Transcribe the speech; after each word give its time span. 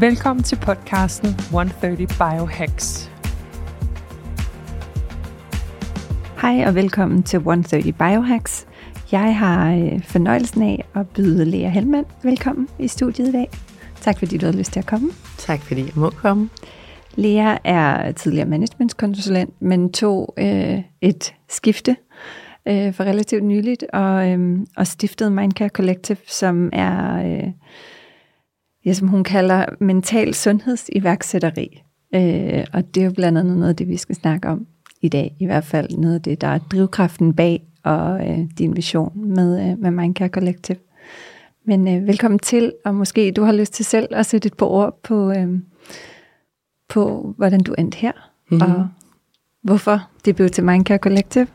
Velkommen 0.00 0.42
til 0.42 0.56
podcasten 0.56 1.28
130 1.28 2.06
Biohacks. 2.06 3.10
Hej 6.40 6.64
og 6.66 6.74
velkommen 6.74 7.22
til 7.22 7.36
130 7.36 7.92
Biohacks. 7.92 8.66
Jeg 9.12 9.38
har 9.38 9.74
øh, 9.74 10.02
fornøjelsen 10.02 10.62
af 10.62 10.84
at 10.94 11.08
byde 11.08 11.44
Lea 11.44 11.68
Helmand 11.68 12.06
velkommen 12.22 12.68
i 12.78 12.88
studiet 12.88 13.28
i 13.28 13.32
dag. 13.32 13.50
Tak 14.00 14.18
fordi 14.18 14.38
du 14.38 14.46
havde 14.46 14.58
lyst 14.58 14.72
til 14.72 14.80
at 14.80 14.86
komme. 14.86 15.10
Tak 15.38 15.60
fordi 15.60 15.80
jeg 15.80 15.92
må 15.94 16.10
komme. 16.10 16.48
Lea 17.14 17.56
er 17.64 18.12
tidligere 18.12 18.48
managementkonsulent, 18.48 19.62
men 19.62 19.92
tog 19.92 20.34
øh, 20.38 20.78
et 21.00 21.34
skifte 21.48 21.96
øh, 22.68 22.94
for 22.94 23.04
relativt 23.04 23.44
nyligt 23.44 23.84
og, 23.92 24.30
øh, 24.30 24.58
og 24.76 24.86
stiftede 24.86 25.30
Mindcare 25.30 25.68
Collective, 25.68 26.18
som 26.26 26.70
er, 26.72 27.26
øh, 27.26 27.52
ja, 28.84 28.92
som 28.92 29.08
hun 29.08 29.24
kalder 29.24 29.64
mental 29.80 30.34
sundhedsiværksætteri. 30.34 31.82
Øh, 32.14 32.64
og 32.72 32.94
det 32.94 33.00
er 33.00 33.04
jo 33.04 33.12
blandt 33.12 33.38
andet 33.38 33.56
noget 33.56 33.68
af 33.68 33.76
det, 33.76 33.88
vi 33.88 33.96
skal 33.96 34.14
snakke 34.14 34.48
om 34.48 34.66
i 35.02 35.08
dag. 35.08 35.36
I 35.40 35.46
hvert 35.46 35.64
fald 35.64 35.90
noget 35.98 36.14
af 36.14 36.22
det, 36.22 36.40
der 36.40 36.48
er 36.48 36.58
drivkraften 36.58 37.34
bag 37.34 37.62
og 37.82 38.30
øh, 38.30 38.38
din 38.58 38.76
vision 38.76 39.12
med, 39.34 39.70
øh, 39.70 39.78
med 39.78 39.90
Mindcare 39.90 40.28
Collective. 40.28 40.78
Men 41.66 41.88
øh, 41.88 42.06
velkommen 42.06 42.38
til, 42.38 42.72
og 42.84 42.94
måske 42.94 43.32
du 43.32 43.42
har 43.42 43.52
lyst 43.52 43.72
til 43.72 43.84
selv 43.84 44.08
at 44.10 44.26
sætte 44.26 44.46
et 44.46 44.54
par 44.54 44.66
ord 44.66 45.00
på, 45.02 45.30
øh, 45.30 45.48
på 46.88 47.34
hvordan 47.36 47.60
du 47.60 47.74
endte 47.78 47.98
her, 47.98 48.12
mm-hmm. 48.50 48.70
og 48.70 48.88
hvorfor 49.62 50.08
det 50.24 50.36
blev 50.36 50.50
til 50.50 50.64
Mindcare 50.64 50.98
Collective. 50.98 51.46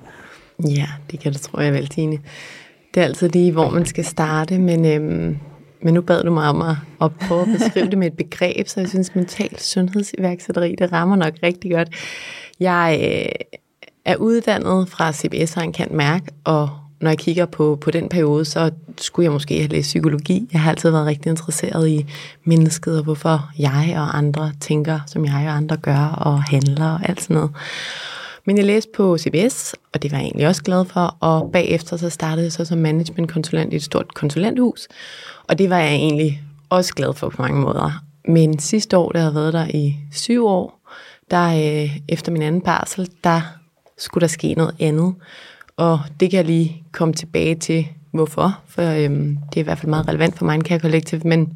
Ja, 0.68 0.88
det 1.12 1.20
kan 1.20 1.34
du 1.34 1.40
tro 1.40 1.60
jeg 1.60 1.74
vel, 1.74 1.88
Tine. 1.88 2.20
Det 2.94 3.02
er 3.02 3.06
altid 3.06 3.30
lige, 3.30 3.52
hvor 3.52 3.70
man 3.70 3.86
skal 3.86 4.06
starte, 4.06 4.60
men, 4.60 4.86
øhm, 4.86 5.38
men 5.82 5.94
nu 5.94 6.02
bad 6.02 6.24
du 6.24 6.32
mig 6.32 6.50
om 6.50 6.62
at, 6.62 6.76
at 7.02 7.12
prøve 7.28 7.42
at 7.42 7.48
beskrive 7.60 7.90
det 7.90 7.98
med 7.98 8.08
et 8.08 8.18
begreb, 8.18 8.68
så 8.68 8.80
jeg 8.80 8.90
synes, 8.90 9.16
mental 9.16 9.60
sundhedsiværksætteri, 9.60 10.76
det 10.76 10.92
rammer 10.92 11.16
nok 11.16 11.34
rigtig 11.44 11.72
godt. 11.72 11.90
Jeg 12.60 13.00
øh, 13.04 13.46
er 14.06 14.16
uddannet 14.16 14.90
fra 14.90 15.14
CBS 15.14 15.58
og 15.58 15.64
en 15.64 15.74
kan 15.74 15.88
mærke, 15.92 16.26
og 16.44 16.70
når 17.02 17.10
jeg 17.10 17.18
kigger 17.18 17.46
på, 17.46 17.78
på 17.82 17.92
den 17.92 18.10
periode, 18.10 18.46
så 18.46 18.72
skulle 18.98 19.24
jeg 19.24 19.32
måske 19.32 19.58
have 19.58 19.68
læst 19.70 19.88
psykologi. 19.88 20.50
Jeg 20.54 20.62
har 20.62 20.70
altid 20.70 20.90
været 20.90 21.06
rigtig 21.06 21.30
interesseret 21.30 21.90
i 21.90 22.06
mennesket, 22.44 22.98
og 22.98 23.04
hvorfor 23.04 23.52
jeg 23.60 23.94
og 23.98 24.18
andre 24.18 24.52
tænker, 24.60 25.00
som 25.08 25.26
jeg 25.26 25.34
og 25.34 25.56
andre 25.56 25.78
gør, 25.78 26.06
og 26.18 26.44
handler 26.44 26.90
og 26.90 27.10
alt 27.10 27.22
sådan 27.22 27.36
noget. 27.36 27.52
Men 28.50 28.58
jeg 28.58 28.66
læste 28.66 28.92
på 28.96 29.18
CBS, 29.18 29.76
og 29.94 30.04
det 30.04 30.12
var 30.12 30.18
jeg 30.18 30.26
egentlig 30.26 30.48
også 30.48 30.64
glad 30.64 30.86
for, 30.86 31.18
og 31.20 31.52
bagefter 31.52 31.98
så 31.98 32.10
startede 32.10 32.44
jeg 32.44 32.52
så 32.52 32.66
som 32.66 32.78
managementkonsulent 32.78 33.74
i 33.74 33.76
et 33.76 33.84
stort 33.84 34.14
konsulenthus, 34.14 34.88
og 35.48 35.58
det 35.58 35.70
var 35.70 35.78
jeg 35.80 35.94
egentlig 35.94 36.42
også 36.70 36.94
glad 36.94 37.14
for 37.14 37.30
på 37.30 37.42
mange 37.42 37.62
måder. 37.62 38.04
Men 38.28 38.60
sidste 38.60 38.98
år, 38.98 39.12
der 39.12 39.20
havde 39.20 39.36
været 39.36 39.54
der 39.54 39.68
i 39.68 39.96
syv 40.12 40.46
år, 40.46 40.90
der 41.32 41.48
øh, 41.48 41.98
efter 42.08 42.32
min 42.32 42.42
anden 42.42 42.62
barsel, 42.62 43.10
der 43.24 43.42
skulle 43.98 44.22
der 44.22 44.28
ske 44.28 44.54
noget 44.54 44.76
andet. 44.80 45.16
Og 45.78 46.00
det 46.20 46.30
kan 46.30 46.38
jeg 46.38 46.46
lige 46.46 46.84
komme 46.92 47.14
tilbage 47.14 47.56
til, 47.56 47.88
hvorfor, 48.12 48.60
for 48.68 48.84
øhm, 48.84 49.38
det 49.50 49.58
er 49.58 49.62
i 49.62 49.64
hvert 49.64 49.80
fald 49.80 49.90
meget 49.90 50.08
relevant 50.08 50.38
for 50.38 50.46
Mindcare 50.46 50.80
Collective, 50.80 51.22
men 51.26 51.54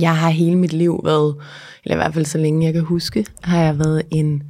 jeg 0.00 0.16
har 0.16 0.30
hele 0.30 0.56
mit 0.56 0.72
liv 0.72 1.00
været, 1.04 1.36
eller 1.84 1.94
i 1.96 1.98
hvert 1.98 2.14
fald 2.14 2.24
så 2.24 2.38
længe 2.38 2.66
jeg 2.66 2.72
kan 2.72 2.82
huske, 2.82 3.26
har 3.42 3.62
jeg 3.62 3.78
været 3.78 4.02
en, 4.10 4.42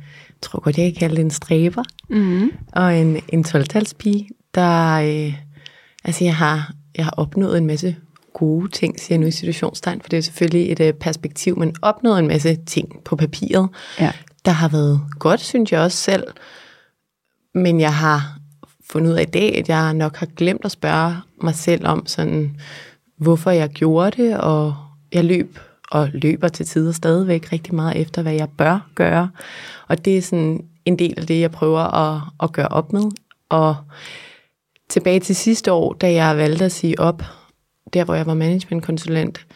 tror 0.47 0.61
godt 0.61 0.79
jeg 0.79 0.93
kan 0.93 0.99
kalde 0.99 1.17
det 1.17 1.25
en 1.25 1.31
stræber, 1.31 1.83
mm. 2.09 2.53
og 2.73 2.99
en, 2.99 3.21
en 3.29 3.45
12 3.45 3.67
der, 4.55 4.93
øh, 4.93 5.35
altså 6.05 6.25
jeg 6.25 6.37
har, 6.37 6.73
jeg 6.97 7.05
har 7.05 7.15
opnået 7.17 7.59
en 7.59 7.67
masse 7.67 7.97
gode 8.35 8.69
ting, 8.69 9.01
siger 9.01 9.15
jeg 9.17 9.21
nu 9.21 9.27
i 9.27 9.31
situationstegn, 9.31 10.01
for 10.01 10.09
det 10.09 10.17
er 10.17 10.21
selvfølgelig 10.21 10.73
et 10.73 10.81
øh, 10.81 10.93
perspektiv, 10.93 11.59
men 11.59 11.75
opnået 11.83 12.19
en 12.19 12.29
masse 12.29 12.57
ting 12.67 13.05
på 13.05 13.17
papiret, 13.17 13.69
ja. 14.01 14.13
der 14.45 14.51
har 14.51 14.69
været 14.69 15.01
godt, 15.19 15.41
synes 15.41 15.73
jeg 15.73 15.81
også 15.81 15.99
selv, 15.99 16.25
men 17.55 17.81
jeg 17.81 17.95
har 17.95 18.39
fundet 18.91 19.11
ud 19.11 19.17
af 19.17 19.23
i 19.23 19.31
dag, 19.31 19.59
at 19.59 19.69
jeg 19.69 19.95
nok 19.95 20.17
har 20.17 20.27
glemt 20.27 20.65
at 20.65 20.71
spørge 20.71 21.17
mig 21.43 21.55
selv 21.55 21.87
om 21.87 22.07
sådan, 22.07 22.57
hvorfor 23.19 23.51
jeg 23.51 23.69
gjorde 23.69 24.23
det, 24.23 24.39
og 24.39 24.75
jeg 25.13 25.25
løb 25.25 25.59
og 25.91 26.09
løber 26.13 26.49
til 26.49 26.67
tider 26.67 26.93
stadigvæk 26.93 27.53
rigtig 27.53 27.75
meget 27.75 28.01
efter, 28.01 28.23
hvad 28.23 28.35
jeg 28.35 28.49
bør 28.59 28.89
gøre. 28.95 29.31
Og 29.89 30.05
det 30.05 30.19
er 30.19 30.23
sådan 30.23 30.65
en 30.85 30.99
del 30.99 31.15
af 31.17 31.27
det, 31.27 31.41
jeg 31.41 31.51
prøver 31.51 31.81
at, 31.81 32.23
at 32.43 32.53
gøre 32.53 32.69
op 32.69 32.93
med. 32.93 33.11
Og 33.49 33.77
tilbage 34.89 35.21
til 35.21 35.37
sidste 35.37 35.73
år, 35.73 35.93
da 35.93 36.13
jeg 36.13 36.37
valgte 36.37 36.65
at 36.65 36.73
sige 36.73 37.01
op, 37.01 37.23
der 37.93 38.05
hvor 38.05 38.15
jeg 38.15 38.27
var 38.27 38.35
managementkonsulent, 38.35 39.47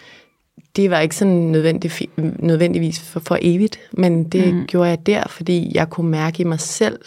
det 0.76 0.90
var 0.90 1.00
ikke 1.00 1.16
sådan 1.16 1.34
nødvendig, 1.34 1.90
nødvendigvis 2.38 3.00
for, 3.00 3.20
for 3.20 3.38
evigt, 3.42 3.80
men 3.92 4.24
det 4.24 4.54
mm. 4.54 4.66
gjorde 4.66 4.88
jeg 4.88 5.06
der, 5.06 5.22
fordi 5.28 5.72
jeg 5.74 5.90
kunne 5.90 6.10
mærke 6.10 6.40
i 6.40 6.44
mig 6.44 6.60
selv, 6.60 6.98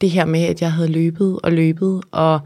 det 0.00 0.10
her 0.10 0.24
med, 0.24 0.42
at 0.42 0.62
jeg 0.62 0.72
havde 0.72 0.88
løbet 0.88 1.38
og 1.42 1.52
løbet, 1.52 2.02
og 2.10 2.40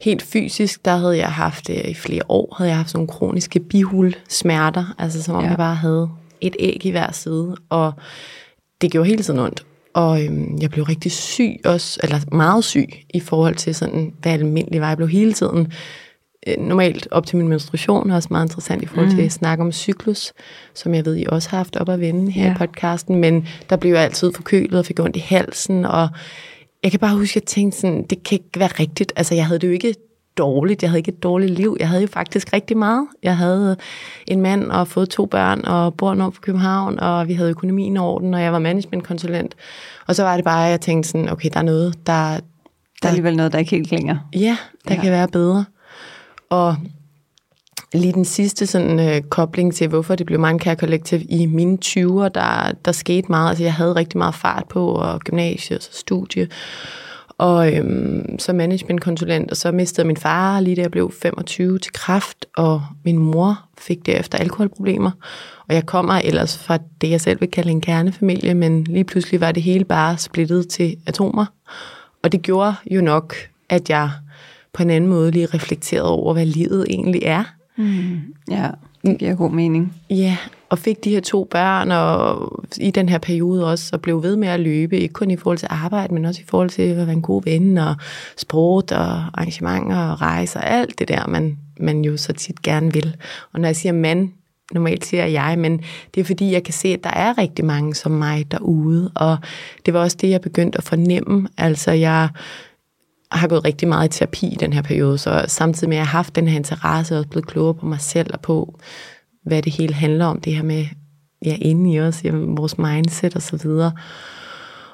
helt 0.00 0.22
fysisk, 0.22 0.84
der 0.84 0.96
havde 0.96 1.16
jeg 1.16 1.32
haft, 1.32 1.70
øh, 1.70 1.90
i 1.90 1.94
flere 1.94 2.22
år, 2.28 2.54
havde 2.58 2.70
jeg 2.70 2.76
haft 2.76 2.90
sådan 2.90 2.98
nogle 2.98 3.08
kroniske 3.08 3.60
bihulsmerter, 3.60 4.94
altså 4.98 5.22
som 5.22 5.34
om 5.34 5.42
ja. 5.42 5.48
jeg 5.48 5.56
bare 5.56 5.74
havde 5.74 6.08
et 6.40 6.56
æg 6.58 6.86
i 6.86 6.90
hver 6.90 7.12
side, 7.12 7.56
og 7.68 7.92
det 8.80 8.90
gjorde 8.90 9.08
hele 9.08 9.22
tiden 9.22 9.40
ondt. 9.40 9.66
Og 9.94 10.24
øhm, 10.24 10.58
jeg 10.60 10.70
blev 10.70 10.84
rigtig 10.84 11.12
syg 11.12 11.56
også, 11.64 12.00
eller 12.02 12.18
meget 12.32 12.64
syg 12.64 12.88
i 13.14 13.20
forhold 13.20 13.54
til 13.54 13.74
sådan, 13.74 14.12
hvad 14.22 14.32
almindelig 14.32 14.80
var. 14.80 14.88
Jeg 14.88 14.96
blev 14.96 15.08
hele 15.08 15.32
tiden 15.32 15.72
øh, 16.46 16.58
normalt 16.58 17.08
op 17.10 17.26
til 17.26 17.36
min 17.36 17.48
menstruation, 17.48 18.10
også 18.10 18.28
meget 18.30 18.44
interessant 18.44 18.82
i 18.82 18.86
forhold 18.86 19.08
til 19.08 19.18
mm. 19.18 19.24
at 19.24 19.32
snakke 19.32 19.64
om 19.64 19.72
cyklus, 19.72 20.32
som 20.74 20.94
jeg 20.94 21.04
ved, 21.04 21.16
I 21.16 21.24
også 21.28 21.50
har 21.50 21.56
haft 21.56 21.76
op 21.76 21.88
at 21.88 22.00
vende 22.00 22.32
her 22.32 22.46
ja. 22.46 22.52
i 22.52 22.54
podcasten, 22.56 23.16
men 23.16 23.48
der 23.70 23.76
blev 23.76 23.92
jeg 23.92 24.02
altid 24.02 24.32
forkølet 24.32 24.78
og 24.78 24.86
fik 24.86 25.00
ondt 25.00 25.16
i 25.16 25.24
halsen, 25.26 25.84
og 25.84 26.08
jeg 26.86 26.90
kan 26.90 27.00
bare 27.00 27.16
huske, 27.16 27.32
at 27.32 27.34
jeg 27.34 27.42
tænkte 27.42 27.80
sådan, 27.80 28.02
det 28.02 28.22
kan 28.22 28.38
ikke 28.38 28.60
være 28.60 28.68
rigtigt. 28.80 29.12
Altså, 29.16 29.34
jeg 29.34 29.46
havde 29.46 29.58
det 29.58 29.66
jo 29.66 29.72
ikke 29.72 29.94
dårligt. 30.38 30.82
Jeg 30.82 30.90
havde 30.90 30.98
ikke 30.98 31.12
et 31.12 31.22
dårligt 31.22 31.52
liv. 31.52 31.76
Jeg 31.80 31.88
havde 31.88 32.02
jo 32.02 32.08
faktisk 32.08 32.52
rigtig 32.52 32.76
meget. 32.76 33.06
Jeg 33.22 33.36
havde 33.36 33.76
en 34.26 34.40
mand 34.40 34.70
og 34.70 34.88
fået 34.88 35.08
to 35.08 35.26
børn 35.26 35.64
og 35.64 35.94
bor 35.94 36.14
nord 36.14 36.32
for 36.32 36.40
København, 36.40 37.00
og 37.00 37.28
vi 37.28 37.34
havde 37.34 37.50
økonomien 37.50 37.96
i 37.96 37.98
orden, 37.98 38.34
og 38.34 38.42
jeg 38.42 38.52
var 38.52 38.58
managementkonsulent. 38.58 39.54
Og 40.06 40.14
så 40.14 40.22
var 40.22 40.36
det 40.36 40.44
bare, 40.44 40.64
at 40.64 40.70
jeg 40.70 40.80
tænkte 40.80 41.08
sådan, 41.08 41.28
okay, 41.28 41.50
der 41.52 41.58
er 41.58 41.64
noget, 41.64 42.06
der... 42.06 42.12
Der, 42.12 42.40
der 43.02 43.08
er 43.08 43.08
alligevel 43.08 43.36
noget, 43.36 43.52
der 43.52 43.58
ikke 43.58 43.70
helt 43.70 43.88
klinger. 43.88 44.16
Ja, 44.34 44.56
der 44.88 44.94
ja. 44.94 45.00
kan 45.00 45.12
være 45.12 45.28
bedre. 45.28 45.64
Og 46.50 46.76
lige 47.94 48.12
den 48.12 48.24
sidste 48.24 48.66
sådan, 48.66 49.00
øh, 49.00 49.22
kobling 49.22 49.74
til, 49.74 49.88
hvorfor 49.88 50.14
det 50.14 50.26
blev 50.26 50.40
Mindcare 50.40 50.74
Collective 50.74 51.22
i 51.22 51.46
mine 51.46 51.78
20'er, 51.84 52.28
der, 52.28 52.72
der 52.84 52.92
skete 52.92 53.28
meget. 53.28 53.48
Altså, 53.48 53.64
jeg 53.64 53.74
havde 53.74 53.92
rigtig 53.92 54.18
meget 54.18 54.34
fart 54.34 54.64
på, 54.68 54.88
og 54.88 55.20
gymnasie 55.20 55.76
og 55.76 55.82
studie, 55.82 56.48
og 57.38 57.74
øhm, 57.74 58.38
så 58.38 58.52
managementkonsulent, 58.52 59.50
og 59.50 59.56
så 59.56 59.72
mistede 59.72 60.06
min 60.06 60.16
far 60.16 60.60
lige 60.60 60.76
da 60.76 60.82
jeg 60.82 60.90
blev 60.90 61.12
25 61.22 61.78
til 61.78 61.92
kraft, 61.92 62.46
og 62.56 62.82
min 63.04 63.18
mor 63.18 63.60
fik 63.78 64.06
derefter 64.06 64.38
alkoholproblemer. 64.38 65.10
Og 65.68 65.74
jeg 65.74 65.86
kommer 65.86 66.14
ellers 66.14 66.58
fra 66.58 66.78
det, 67.00 67.10
jeg 67.10 67.20
selv 67.20 67.40
vil 67.40 67.50
kalde 67.50 67.70
en 67.70 67.80
kernefamilie, 67.80 68.54
men 68.54 68.84
lige 68.84 69.04
pludselig 69.04 69.40
var 69.40 69.52
det 69.52 69.62
hele 69.62 69.84
bare 69.84 70.18
splittet 70.18 70.68
til 70.68 70.96
atomer. 71.06 71.46
Og 72.22 72.32
det 72.32 72.42
gjorde 72.42 72.74
jo 72.90 73.00
nok, 73.00 73.34
at 73.68 73.90
jeg 73.90 74.10
på 74.72 74.82
en 74.82 74.90
anden 74.90 75.10
måde 75.10 75.30
lige 75.30 75.46
reflekterede 75.46 76.10
over, 76.10 76.32
hvad 76.32 76.46
livet 76.46 76.86
egentlig 76.90 77.22
er. 77.24 77.44
Mm, 77.76 78.34
ja, 78.50 78.70
det 79.04 79.18
giver 79.18 79.34
god 79.34 79.50
mening. 79.50 79.94
Ja, 80.10 80.36
og 80.68 80.78
fik 80.78 81.04
de 81.04 81.10
her 81.10 81.20
to 81.20 81.44
børn, 81.44 81.90
og 81.90 82.52
i 82.76 82.90
den 82.90 83.08
her 83.08 83.18
periode 83.18 83.70
også, 83.70 83.90
og 83.92 84.00
blev 84.00 84.22
ved 84.22 84.36
med 84.36 84.48
at 84.48 84.60
løbe, 84.60 84.98
ikke 84.98 85.12
kun 85.12 85.30
i 85.30 85.36
forhold 85.36 85.58
til 85.58 85.68
arbejde, 85.70 86.14
men 86.14 86.24
også 86.24 86.40
i 86.40 86.46
forhold 86.48 86.70
til 86.70 86.82
at 86.82 86.96
være 86.96 87.12
en 87.12 87.22
god 87.22 87.42
ven, 87.44 87.78
og 87.78 87.94
sport, 88.36 88.92
og 88.92 89.14
arrangementer, 89.34 89.98
og 89.98 90.20
rejser, 90.20 90.60
alt 90.60 90.98
det 90.98 91.08
der, 91.08 91.26
man, 91.26 91.58
man 91.80 92.04
jo 92.04 92.16
så 92.16 92.32
tit 92.32 92.62
gerne 92.62 92.92
vil. 92.92 93.16
Og 93.52 93.60
når 93.60 93.68
jeg 93.68 93.76
siger 93.76 93.92
mand, 93.92 94.28
normalt 94.72 95.04
siger 95.04 95.26
jeg, 95.26 95.58
men 95.58 95.80
det 96.14 96.20
er 96.20 96.24
fordi, 96.24 96.52
jeg 96.52 96.64
kan 96.64 96.74
se, 96.74 96.88
at 96.88 97.04
der 97.04 97.10
er 97.10 97.38
rigtig 97.38 97.64
mange 97.64 97.94
som 97.94 98.12
mig 98.12 98.50
derude, 98.50 99.12
og 99.14 99.36
det 99.86 99.94
var 99.94 100.00
også 100.00 100.16
det, 100.20 100.30
jeg 100.30 100.40
begyndte 100.40 100.78
at 100.78 100.84
fornemme. 100.84 101.48
Altså, 101.58 101.90
jeg 101.90 102.28
har 103.32 103.48
gået 103.48 103.64
rigtig 103.64 103.88
meget 103.88 104.14
i 104.14 104.18
terapi 104.18 104.46
i 104.46 104.56
den 104.60 104.72
her 104.72 104.82
periode, 104.82 105.18
så 105.18 105.44
samtidig 105.48 105.88
med, 105.88 105.96
at 105.96 105.98
jeg 105.98 106.06
har 106.06 106.18
haft 106.18 106.36
den 106.36 106.48
her 106.48 106.56
interesse, 106.56 107.14
og 107.14 107.18
også 107.18 107.28
blevet 107.28 107.46
klogere 107.46 107.74
på 107.74 107.86
mig 107.86 108.00
selv 108.00 108.30
og 108.32 108.40
på, 108.40 108.78
hvad 109.44 109.62
det 109.62 109.72
hele 109.72 109.94
handler 109.94 110.26
om, 110.26 110.40
det 110.40 110.54
her 110.54 110.62
med, 110.62 110.86
ja, 111.44 111.56
inde 111.60 111.92
i 111.92 112.00
os, 112.00 112.24
ja, 112.24 112.30
vores 112.34 112.78
mindset 112.78 113.36
og 113.36 113.42
så 113.42 113.56
videre. 113.56 113.92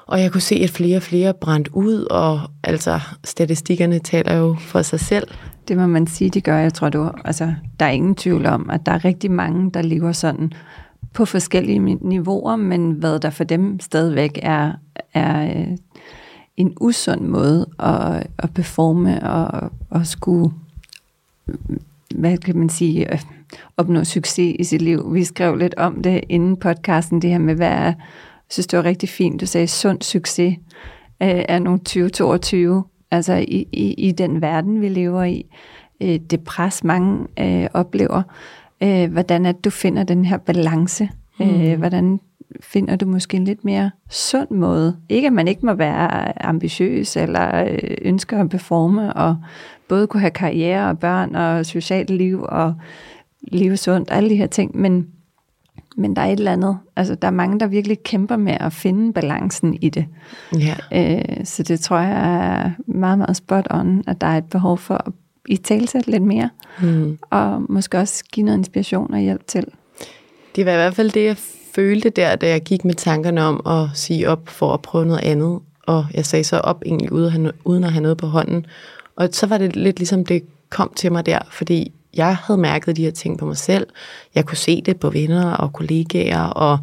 Og 0.07 0.21
jeg 0.21 0.31
kunne 0.31 0.41
se, 0.41 0.55
at 0.55 0.69
flere 0.69 0.97
og 0.97 1.03
flere 1.03 1.33
brændt 1.33 1.69
ud, 1.73 2.07
og 2.11 2.39
altså 2.63 2.99
statistikkerne 3.23 3.99
taler 3.99 4.35
jo 4.35 4.55
for 4.59 4.81
sig 4.81 4.99
selv. 4.99 5.27
Det 5.67 5.77
må 5.77 5.87
man 5.87 6.07
sige, 6.07 6.29
det 6.29 6.43
gør. 6.43 6.57
Jeg 6.57 6.73
tror, 6.73 6.89
du, 6.89 7.11
altså, 7.25 7.53
der 7.79 7.85
er 7.85 7.89
ingen 7.89 8.15
tvivl 8.15 8.45
om, 8.45 8.69
at 8.69 8.85
der 8.85 8.91
er 8.91 9.05
rigtig 9.05 9.31
mange, 9.31 9.71
der 9.71 9.81
lever 9.81 10.11
sådan 10.11 10.53
på 11.13 11.25
forskellige 11.25 11.79
niveauer, 11.79 12.55
men 12.55 12.91
hvad 12.91 13.19
der 13.19 13.29
for 13.29 13.43
dem 13.43 13.79
stadigvæk 13.79 14.39
er, 14.41 14.71
er 15.13 15.59
øh, 15.59 15.77
en 16.57 16.73
usund 16.81 17.21
måde 17.21 17.67
at, 17.79 18.27
at 18.39 18.53
performe 18.53 19.29
og 19.29 19.71
at 19.91 20.07
skulle, 20.07 20.53
hvad 22.15 22.37
kan 22.37 22.57
man 22.57 22.69
sige, 22.69 23.13
øh, 23.13 23.19
opnå 23.77 24.03
succes 24.03 24.55
i 24.59 24.63
sit 24.63 24.81
liv. 24.81 25.13
Vi 25.13 25.23
skrev 25.23 25.55
lidt 25.55 25.75
om 25.77 26.03
det 26.03 26.23
inden 26.29 26.57
podcasten, 26.57 27.21
det 27.21 27.29
her 27.29 27.37
med, 27.37 27.55
hvad 27.55 27.71
er, 27.71 27.83
jeg 27.83 27.95
synes, 28.49 28.67
det 28.67 28.77
var 28.77 28.85
rigtig 28.85 29.09
fint, 29.09 29.41
du 29.41 29.45
sagde, 29.45 29.67
sund 29.67 30.01
succes 30.01 30.57
øh, 31.23 31.43
er 31.49 31.59
nu 31.59 31.77
2022, 31.77 32.83
altså 33.11 33.33
i, 33.33 33.67
i, 33.71 33.93
i 33.93 34.11
den 34.11 34.41
verden, 34.41 34.81
vi 34.81 34.89
lever 34.89 35.23
i. 35.23 35.45
Det 36.01 36.43
pres, 36.45 36.83
mange 36.83 37.27
øh, 37.39 37.67
oplever, 37.73 38.23
øh, 38.83 39.11
hvordan 39.11 39.45
at 39.45 39.63
du 39.63 39.69
finder 39.69 40.03
den 40.03 40.25
her 40.25 40.37
balance, 40.37 41.09
mm. 41.39 41.49
øh, 41.49 41.77
hvordan 41.77 42.19
finder 42.61 42.95
du 42.95 43.05
måske 43.05 43.37
en 43.37 43.45
lidt 43.45 43.65
mere 43.65 43.91
sund 44.09 44.51
måde. 44.51 44.97
Ikke 45.09 45.27
at 45.27 45.33
man 45.33 45.47
ikke 45.47 45.65
må 45.65 45.73
være 45.73 46.43
ambitiøs 46.45 47.17
eller 47.17 47.63
øh, 47.63 47.97
ønsker 48.01 48.41
at 48.41 48.49
performe 48.49 49.13
og 49.13 49.37
både 49.87 50.07
kunne 50.07 50.21
have 50.21 50.31
karriere 50.31 50.89
og 50.89 50.99
børn 50.99 51.35
og 51.35 51.65
socialt 51.65 52.09
liv 52.09 52.45
og 52.49 52.73
leve 53.41 53.77
sundt, 53.77 54.09
alle 54.11 54.29
de 54.29 54.35
her 54.35 54.47
ting, 54.47 54.77
men, 54.77 55.07
men 55.95 56.15
der 56.15 56.21
er 56.21 56.25
et 56.25 56.37
eller 56.37 56.51
andet, 56.51 56.77
altså 56.95 57.15
der 57.15 57.27
er 57.27 57.31
mange, 57.31 57.59
der 57.59 57.67
virkelig 57.67 58.03
kæmper 58.03 58.37
med 58.37 58.57
at 58.59 58.73
finde 58.73 59.13
balancen 59.13 59.77
i 59.81 59.89
det. 59.89 60.05
Ja. 60.59 60.75
Øh, 60.93 61.45
så 61.45 61.63
det 61.63 61.79
tror 61.79 61.97
jeg 61.97 62.11
er 62.11 62.71
meget, 62.87 63.17
meget 63.17 63.35
spot 63.35 63.67
on, 63.69 64.03
at 64.07 64.21
der 64.21 64.27
er 64.27 64.37
et 64.37 64.45
behov 64.45 64.77
for 64.77 64.95
at 65.07 65.13
i 65.47 65.57
talsætte 65.57 66.11
lidt 66.11 66.23
mere, 66.23 66.49
mm. 66.81 67.17
og 67.29 67.61
måske 67.69 67.97
også 67.97 68.23
give 68.31 68.45
noget 68.45 68.57
inspiration 68.57 69.13
og 69.13 69.19
hjælp 69.19 69.47
til. 69.47 69.65
Det 70.55 70.65
var 70.65 70.71
i 70.71 70.75
hvert 70.75 70.95
fald 70.95 71.11
det, 71.11 71.25
jeg 71.25 71.37
følte 71.75 72.09
der, 72.09 72.35
da 72.35 72.49
jeg 72.49 72.61
gik 72.61 72.85
med 72.85 72.93
tankerne 72.93 73.43
om 73.43 73.61
at 73.67 73.97
sige 73.97 74.29
op 74.29 74.49
for 74.49 74.73
at 74.73 74.81
prøve 74.81 75.05
noget 75.05 75.23
andet. 75.23 75.59
Og 75.83 76.05
jeg 76.13 76.25
sagde 76.25 76.43
så 76.43 76.57
op 76.57 76.81
egentlig 76.85 77.11
uden 77.65 77.83
at 77.83 77.91
have 77.91 78.01
noget 78.01 78.17
på 78.17 78.27
hånden. 78.27 78.65
Og 79.15 79.29
så 79.31 79.47
var 79.47 79.57
det 79.57 79.75
lidt 79.75 79.99
ligesom 79.99 80.25
det 80.25 80.43
kom 80.69 80.93
til 80.95 81.11
mig 81.11 81.25
der, 81.25 81.39
fordi 81.51 81.91
jeg 82.13 82.35
havde 82.35 82.61
mærket 82.61 82.97
de 82.97 83.03
her 83.03 83.11
ting 83.11 83.39
på 83.39 83.45
mig 83.45 83.57
selv. 83.57 83.87
Jeg 84.35 84.45
kunne 84.45 84.57
se 84.57 84.81
det 84.81 84.99
på 84.99 85.09
venner 85.09 85.51
og 85.51 85.73
kollegaer 85.73 86.43
og 86.43 86.79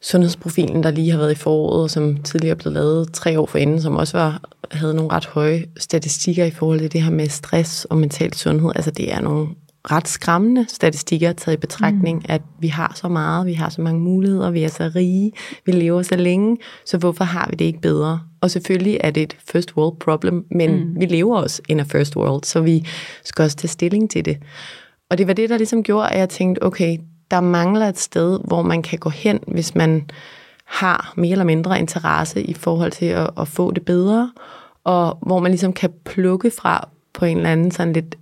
sundhedsprofilen, 0.00 0.82
der 0.82 0.90
lige 0.90 1.10
har 1.10 1.18
været 1.18 1.32
i 1.32 1.34
foråret, 1.34 1.90
som 1.90 2.22
tidligere 2.22 2.56
blev 2.56 2.72
lavet 2.72 3.12
tre 3.12 3.40
år 3.40 3.46
forinden, 3.46 3.82
som 3.82 3.96
også 3.96 4.18
var, 4.18 4.40
havde 4.70 4.94
nogle 4.94 5.12
ret 5.12 5.26
høje 5.26 5.64
statistikker 5.76 6.44
i 6.44 6.50
forhold 6.50 6.78
til 6.78 6.92
det 6.92 7.02
her 7.02 7.10
med 7.10 7.28
stress 7.28 7.84
og 7.84 7.98
mental 7.98 8.34
sundhed. 8.34 8.72
Altså 8.74 8.90
det 8.90 9.12
er 9.12 9.20
nogle 9.20 9.48
ret 9.90 10.08
skræmmende 10.08 10.66
statistikker 10.68 11.32
taget 11.32 11.56
i 11.56 11.60
betragtning, 11.60 12.18
mm. 12.18 12.24
at 12.28 12.42
vi 12.60 12.68
har 12.68 12.92
så 12.94 13.08
meget, 13.08 13.46
vi 13.46 13.52
har 13.52 13.68
så 13.68 13.80
mange 13.80 14.00
muligheder, 14.00 14.50
vi 14.50 14.62
er 14.62 14.68
så 14.68 14.90
rige, 14.96 15.32
vi 15.66 15.72
lever 15.72 16.02
så 16.02 16.16
længe, 16.16 16.56
så 16.86 16.98
hvorfor 16.98 17.24
har 17.24 17.46
vi 17.50 17.56
det 17.56 17.64
ikke 17.64 17.80
bedre? 17.80 18.20
Og 18.40 18.50
selvfølgelig 18.50 18.98
er 19.00 19.10
det 19.10 19.22
et 19.22 19.36
first 19.52 19.76
world 19.76 19.96
problem, 19.96 20.44
men 20.50 20.70
mm. 20.70 21.00
vi 21.00 21.06
lever 21.06 21.38
også 21.38 21.62
in 21.68 21.80
a 21.80 21.82
first 21.82 22.16
world, 22.16 22.44
så 22.44 22.60
vi 22.60 22.86
skal 23.24 23.42
også 23.42 23.56
tage 23.56 23.68
stilling 23.68 24.10
til 24.10 24.24
det. 24.24 24.38
Og 25.10 25.18
det 25.18 25.26
var 25.26 25.32
det, 25.32 25.50
der 25.50 25.56
ligesom 25.56 25.82
gjorde, 25.82 26.08
at 26.08 26.18
jeg 26.18 26.28
tænkte, 26.28 26.62
okay, 26.62 26.98
der 27.30 27.40
mangler 27.40 27.88
et 27.88 27.98
sted, 27.98 28.38
hvor 28.44 28.62
man 28.62 28.82
kan 28.82 28.98
gå 28.98 29.10
hen, 29.10 29.40
hvis 29.46 29.74
man 29.74 30.10
har 30.64 31.14
mere 31.16 31.32
eller 31.32 31.44
mindre 31.44 31.78
interesse 31.78 32.42
i 32.42 32.54
forhold 32.54 32.92
til 32.92 33.06
at, 33.06 33.30
at 33.40 33.48
få 33.48 33.70
det 33.70 33.84
bedre, 33.84 34.32
og 34.84 35.18
hvor 35.22 35.38
man 35.38 35.50
ligesom 35.50 35.72
kan 35.72 35.90
plukke 36.04 36.50
fra 36.50 36.88
på 37.14 37.24
en 37.24 37.36
eller 37.36 37.50
anden 37.50 37.70
sådan 37.70 37.92
lidt 37.92 38.16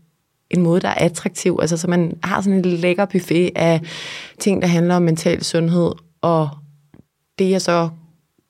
en 0.51 0.63
måde, 0.63 0.81
der 0.81 0.89
er 0.89 1.05
attraktiv. 1.05 1.59
Altså, 1.61 1.77
så 1.77 1.89
man 1.89 2.19
har 2.23 2.41
sådan 2.41 2.59
en 2.59 2.65
lækker 2.65 3.05
buffet 3.05 3.51
af 3.57 3.81
ting, 4.39 4.63
der 4.63 4.69
handler 4.69 4.97
om 4.97 5.03
mental 5.03 5.45
sundhed, 5.45 5.93
og 6.23 6.49
det 7.39 7.51
jeg 7.51 7.63
så 7.63 7.89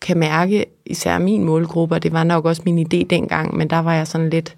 kan 0.00 0.18
mærke, 0.18 0.64
især 0.86 1.18
min 1.18 1.44
målgruppe, 1.44 1.94
og 1.94 2.02
det 2.02 2.12
var 2.12 2.24
nok 2.24 2.44
også 2.44 2.62
min 2.64 2.78
idé 2.78 3.06
dengang, 3.10 3.56
men 3.56 3.70
der 3.70 3.78
var 3.78 3.94
jeg 3.94 4.06
sådan 4.06 4.30
lidt, 4.30 4.56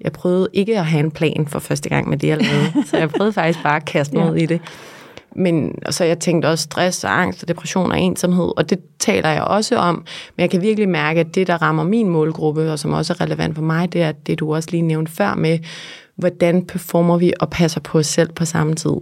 jeg 0.00 0.12
prøvede 0.12 0.48
ikke 0.52 0.78
at 0.78 0.86
have 0.86 1.04
en 1.04 1.10
plan 1.10 1.46
for 1.48 1.58
første 1.58 1.88
gang 1.88 2.08
med 2.08 2.18
det, 2.18 2.28
jeg 2.28 2.38
lavede, 2.38 2.72
så 2.88 2.96
jeg 2.96 3.08
prøvede 3.08 3.32
faktisk 3.32 3.62
bare 3.62 3.76
at 3.76 3.84
kaste 3.84 4.16
mig 4.16 4.24
ja. 4.24 4.30
ud 4.30 4.36
i 4.36 4.46
det. 4.46 4.60
Men 5.36 5.74
og 5.86 5.94
så 5.94 6.04
jeg 6.04 6.18
tænkte 6.18 6.46
også 6.46 6.62
stress 6.62 7.04
og 7.04 7.20
angst 7.20 7.42
og 7.42 7.48
depression 7.48 7.92
og 7.92 8.00
ensomhed, 8.00 8.52
og 8.56 8.70
det 8.70 8.78
taler 8.98 9.28
jeg 9.28 9.42
også 9.42 9.76
om. 9.76 9.94
Men 10.36 10.40
jeg 10.40 10.50
kan 10.50 10.62
virkelig 10.62 10.88
mærke, 10.88 11.20
at 11.20 11.34
det, 11.34 11.46
der 11.46 11.62
rammer 11.62 11.84
min 11.84 12.08
målgruppe, 12.08 12.72
og 12.72 12.78
som 12.78 12.92
også 12.92 13.12
er 13.12 13.20
relevant 13.20 13.54
for 13.54 13.62
mig, 13.62 13.92
det 13.92 14.02
er 14.02 14.12
det, 14.12 14.38
du 14.38 14.54
også 14.54 14.68
lige 14.70 14.82
nævnte 14.82 15.12
før 15.12 15.34
med, 15.34 15.58
hvordan 16.20 16.66
performer 16.66 17.18
vi 17.18 17.32
og 17.40 17.50
passer 17.50 17.80
på 17.80 17.98
os 17.98 18.06
selv 18.06 18.32
på 18.32 18.44
samme 18.44 18.74
tid. 18.74 18.96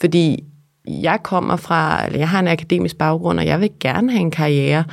Fordi 0.00 0.44
jeg 0.88 1.18
kommer 1.22 1.56
fra, 1.56 2.06
eller 2.06 2.18
jeg 2.18 2.28
har 2.28 2.40
en 2.40 2.48
akademisk 2.48 2.98
baggrund, 2.98 3.38
og 3.38 3.46
jeg 3.46 3.60
vil 3.60 3.70
gerne 3.80 4.10
have 4.10 4.20
en 4.20 4.30
karriere. 4.30 4.84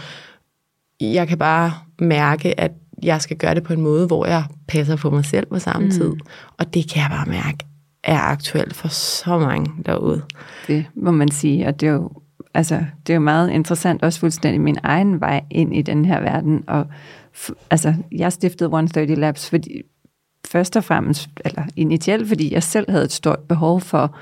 Jeg 1.01 1.27
kan 1.27 1.37
bare 1.37 1.73
mærke, 1.99 2.59
at 2.59 2.71
jeg 3.03 3.21
skal 3.21 3.37
gøre 3.37 3.55
det 3.55 3.63
på 3.63 3.73
en 3.73 3.81
måde, 3.81 4.07
hvor 4.07 4.25
jeg 4.25 4.43
passer 4.67 4.95
på 4.95 5.09
mig 5.09 5.25
selv 5.25 5.45
på 5.45 5.59
samme 5.59 5.85
mm. 5.85 5.91
tid. 5.91 6.11
Og 6.57 6.73
det 6.73 6.89
kan 6.89 7.01
jeg 7.01 7.09
bare 7.09 7.25
mærke 7.29 7.65
er 8.03 8.19
aktuelt 8.19 8.75
for 8.75 8.87
så 8.87 9.39
mange 9.39 9.71
derude. 9.85 10.21
Det 10.67 10.85
må 10.95 11.11
man 11.11 11.31
sige, 11.31 11.67
og 11.67 11.81
det 11.81 11.87
er 11.87 11.91
jo, 11.91 12.11
altså, 12.53 12.85
det 13.07 13.13
er 13.13 13.15
jo 13.15 13.21
meget 13.21 13.51
interessant, 13.51 14.03
også 14.03 14.19
fuldstændig 14.19 14.61
min 14.61 14.77
egen 14.83 15.19
vej 15.19 15.43
ind 15.51 15.75
i 15.75 15.81
den 15.81 16.05
her 16.05 16.21
verden. 16.21 16.63
Og 16.67 16.87
altså, 17.69 17.93
jeg 18.11 18.33
stiftede 18.33 18.67
130 18.67 19.15
Labs, 19.15 19.49
fordi, 19.49 19.81
først 20.47 20.77
og 20.77 20.83
fremmest, 20.83 21.29
eller 21.45 21.63
initielt, 21.75 22.27
fordi 22.27 22.53
jeg 22.53 22.63
selv 22.63 22.91
havde 22.91 23.03
et 23.03 23.11
stort 23.11 23.39
behov 23.39 23.81
for 23.81 24.15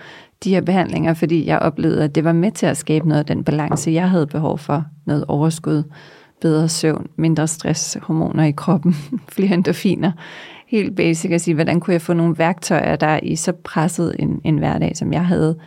de 0.43 0.49
her 0.49 0.61
behandlinger, 0.61 1.13
fordi 1.13 1.45
jeg 1.45 1.59
oplevede, 1.59 2.03
at 2.03 2.15
det 2.15 2.23
var 2.23 2.33
med 2.33 2.51
til 2.51 2.65
at 2.65 2.77
skabe 2.77 3.07
noget 3.07 3.19
af 3.19 3.25
den 3.25 3.43
balance, 3.43 3.91
jeg 3.91 4.09
havde 4.09 4.27
behov 4.27 4.57
for. 4.57 4.85
Noget 5.05 5.25
overskud, 5.27 5.83
bedre 6.41 6.69
søvn, 6.69 7.07
mindre 7.15 7.47
stress, 7.47 7.97
hormoner 8.01 8.43
i 8.43 8.51
kroppen, 8.51 8.95
flere 9.35 9.53
endorfiner. 9.53 10.11
Helt 10.67 10.95
basic 10.95 11.31
at 11.31 11.41
sige, 11.41 11.55
hvordan 11.55 11.79
kunne 11.79 11.93
jeg 11.93 12.01
få 12.01 12.13
nogle 12.13 12.37
værktøjer, 12.37 12.95
der 12.95 13.19
i 13.23 13.35
så 13.35 13.51
presset 13.51 14.15
en, 14.19 14.41
en 14.43 14.57
hverdag, 14.57 14.97
som 14.97 15.13
jeg 15.13 15.25
havde, 15.25 15.57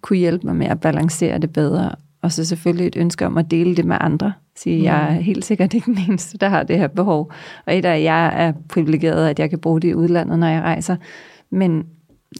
kunne 0.00 0.18
hjælpe 0.18 0.46
mig 0.46 0.56
med 0.56 0.66
at 0.66 0.80
balancere 0.80 1.38
det 1.38 1.52
bedre. 1.52 1.90
Og 2.22 2.32
så 2.32 2.44
selvfølgelig 2.44 2.86
et 2.86 2.96
ønske 2.96 3.26
om 3.26 3.38
at 3.38 3.50
dele 3.50 3.76
det 3.76 3.84
med 3.84 3.96
andre. 4.00 4.32
Sige, 4.56 4.78
mm. 4.78 4.84
jeg 4.84 5.16
er 5.16 5.20
helt 5.20 5.44
sikkert 5.44 5.74
ikke 5.74 5.86
den 5.86 5.98
eneste, 6.08 6.38
der 6.38 6.48
har 6.48 6.62
det 6.62 6.78
her 6.78 6.88
behov. 6.88 7.32
Og 7.66 7.78
et 7.78 7.84
af 7.84 8.02
jeg 8.02 8.46
er 8.46 8.52
privilegeret, 8.68 9.28
at 9.28 9.38
jeg 9.38 9.50
kan 9.50 9.58
bruge 9.58 9.80
det 9.80 9.88
i 9.88 9.94
udlandet, 9.94 10.38
når 10.38 10.46
jeg 10.46 10.62
rejser. 10.62 10.96
Men 11.50 11.86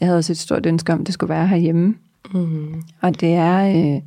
jeg 0.00 0.08
havde 0.08 0.18
også 0.18 0.32
et 0.32 0.38
stort 0.38 0.66
ønske 0.66 0.92
om, 0.92 1.00
at 1.00 1.06
det 1.06 1.14
skulle 1.14 1.30
være 1.30 1.48
herhjemme. 1.48 1.94
Mm. 2.34 2.82
Og 3.00 3.20
det 3.20 3.34
er, 3.34 3.68
øh, 3.68 4.00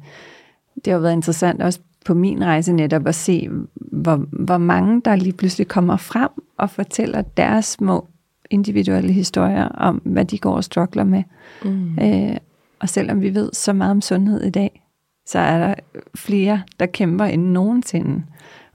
det 0.85 0.93
har 0.93 0.99
været 0.99 1.13
interessant 1.13 1.61
også 1.61 1.79
på 2.05 2.13
min 2.13 2.45
rejse 2.45 2.73
netop 2.73 3.07
at 3.07 3.15
se, 3.15 3.49
hvor, 3.75 4.15
hvor 4.45 4.57
mange 4.57 5.01
der 5.05 5.15
lige 5.15 5.33
pludselig 5.33 5.67
kommer 5.67 5.97
frem 5.97 6.29
og 6.57 6.69
fortæller 6.69 7.21
deres 7.21 7.65
små 7.65 8.07
individuelle 8.49 9.13
historier 9.13 9.65
om, 9.65 9.95
hvad 9.95 10.25
de 10.25 10.37
går 10.37 10.55
og 10.55 10.63
struggler 10.63 11.03
med. 11.03 11.23
Mm. 11.65 11.99
Øh, 11.99 12.37
og 12.79 12.89
selvom 12.89 13.21
vi 13.21 13.35
ved 13.35 13.49
så 13.53 13.73
meget 13.73 13.91
om 13.91 14.01
sundhed 14.01 14.43
i 14.43 14.49
dag, 14.49 14.87
så 15.27 15.39
er 15.39 15.57
der 15.57 15.74
flere, 16.15 16.63
der 16.79 16.86
kæmper 16.86 17.25
end 17.25 17.43
nogensinde. 17.43 18.24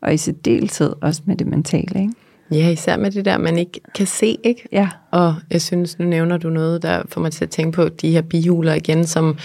Og 0.01 0.15
i 0.15 0.17
særdeleshed 0.17 0.93
også 1.01 1.23
med 1.25 1.37
det 1.37 1.47
mentale, 1.47 2.01
ikke? 2.01 2.15
Ja, 2.51 2.71
især 2.71 2.97
med 2.97 3.11
det 3.11 3.25
der, 3.25 3.39
man 3.39 3.59
ikke 3.59 3.81
kan 3.95 4.07
se, 4.07 4.39
ikke? 4.45 4.69
Ja. 4.73 4.89
Og 5.11 5.35
jeg 5.51 5.63
synes, 5.63 5.99
nu 5.99 6.05
nævner 6.05 6.37
du 6.37 6.51
noget, 6.51 6.83
der 6.83 7.03
får 7.09 7.21
mig 7.21 7.33
til 7.33 7.45
at 7.45 7.51
tænke 7.51 7.77
på 7.77 7.89
de 7.89 8.11
her 8.11 8.23
bihuler 8.23 8.75
igen, 8.75 9.07
som... 9.07 9.39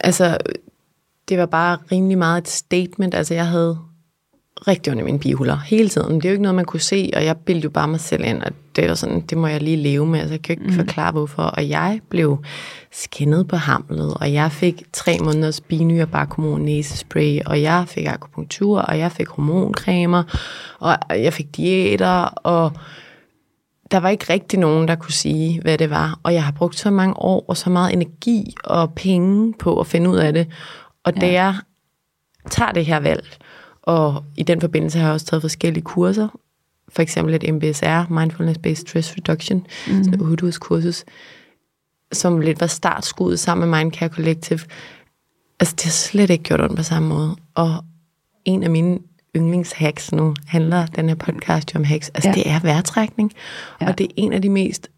Altså, 0.00 0.38
det 1.28 1.38
var 1.38 1.46
bare 1.46 1.78
rimelig 1.92 2.18
meget 2.18 2.40
et 2.40 2.48
statement. 2.48 3.14
Altså, 3.14 3.34
jeg 3.34 3.46
havde 3.46 3.78
rigtig 4.68 4.90
ondt 4.90 5.00
i 5.00 5.04
mine 5.04 5.18
bihuler 5.18 5.56
hele 5.56 5.88
tiden. 5.88 6.16
Det 6.16 6.24
er 6.24 6.28
jo 6.28 6.32
ikke 6.32 6.42
noget, 6.42 6.54
man 6.54 6.64
kunne 6.64 6.80
se, 6.80 7.10
og 7.16 7.24
jeg 7.24 7.36
bildte 7.36 7.64
jo 7.64 7.70
bare 7.70 7.88
mig 7.88 8.00
selv 8.00 8.24
ind, 8.24 8.42
at 8.42 8.52
det 8.76 8.88
var 8.88 8.94
sådan, 8.94 9.20
det 9.20 9.38
må 9.38 9.46
jeg 9.46 9.62
lige 9.62 9.76
leve 9.76 10.06
med. 10.06 10.20
Altså, 10.20 10.34
jeg 10.34 10.42
kan 10.42 10.52
ikke 10.52 10.66
mm. 10.66 10.72
forklare, 10.72 11.12
hvorfor. 11.12 11.42
Og 11.42 11.68
jeg 11.68 12.00
blev 12.08 12.44
skinnet 12.92 13.48
på 13.48 13.56
hamlet, 13.56 14.14
og 14.14 14.32
jeg 14.32 14.52
fik 14.52 14.82
tre 14.92 15.18
måneders 15.18 15.60
binyre 15.60 16.06
barkomon 16.06 16.60
næsespray, 16.60 17.40
og 17.46 17.62
jeg 17.62 17.84
fik 17.88 18.06
akupunktur, 18.06 18.80
og 18.80 18.98
jeg 18.98 19.12
fik 19.12 19.28
hormoncremer, 19.28 20.22
og 20.78 20.96
jeg 21.10 21.32
fik 21.32 21.56
diæter, 21.56 22.22
og 22.24 22.72
der 23.90 23.98
var 23.98 24.08
ikke 24.08 24.32
rigtig 24.32 24.58
nogen, 24.58 24.88
der 24.88 24.94
kunne 24.94 25.12
sige, 25.12 25.60
hvad 25.60 25.78
det 25.78 25.90
var. 25.90 26.20
Og 26.22 26.34
jeg 26.34 26.44
har 26.44 26.52
brugt 26.52 26.78
så 26.78 26.90
mange 26.90 27.16
år 27.16 27.44
og 27.48 27.56
så 27.56 27.70
meget 27.70 27.92
energi 27.92 28.54
og 28.64 28.94
penge 28.94 29.54
på 29.58 29.80
at 29.80 29.86
finde 29.86 30.10
ud 30.10 30.16
af 30.16 30.32
det. 30.32 30.46
Og 31.04 31.12
ja. 31.16 31.20
da 31.20 31.32
jeg 31.32 31.54
tager 32.50 32.72
det 32.72 32.86
her 32.86 33.00
valg, 33.00 33.36
og 33.82 34.24
i 34.36 34.42
den 34.42 34.60
forbindelse 34.60 34.98
har 34.98 35.06
jeg 35.06 35.14
også 35.14 35.26
taget 35.26 35.42
forskellige 35.42 35.84
kurser, 35.84 36.28
for 36.88 37.02
eksempel 37.02 37.34
et 37.34 37.54
MBSR, 37.54 38.12
Mindfulness 38.12 38.58
Based 38.58 38.86
Stress 38.88 39.16
Reduction, 39.16 39.66
mm. 39.88 40.04
sådan 40.04 40.44
et 40.48 40.60
kursus, 40.60 41.04
som 42.12 42.40
lidt 42.40 42.60
var 42.60 42.66
startskuddet 42.66 43.40
sammen 43.40 43.70
med 43.70 43.78
Mindcare 43.78 44.08
Collective, 44.08 44.60
altså 45.60 45.74
det 45.76 45.84
har 45.84 45.90
slet 45.90 46.30
ikke 46.30 46.44
gjort 46.44 46.60
ondt 46.60 46.76
på 46.76 46.82
samme 46.82 47.08
måde. 47.08 47.36
Og 47.54 47.84
en 48.44 48.62
af 48.62 48.70
mine 48.70 48.98
yndlingshacks 49.36 50.12
nu 50.12 50.34
handler 50.46 50.86
den 50.86 51.08
her 51.08 51.16
podcast 51.16 51.74
jo 51.74 51.78
om 51.78 51.84
hacks. 51.84 52.08
Altså 52.08 52.28
ja. 52.28 52.34
det 52.34 52.50
er 52.50 52.60
vejrtrækning, 52.60 53.32
ja. 53.80 53.88
og 53.88 53.98
det 53.98 54.04
er 54.04 54.10
en 54.16 54.32
af 54.32 54.42
de 54.42 54.48
mest 54.48 54.90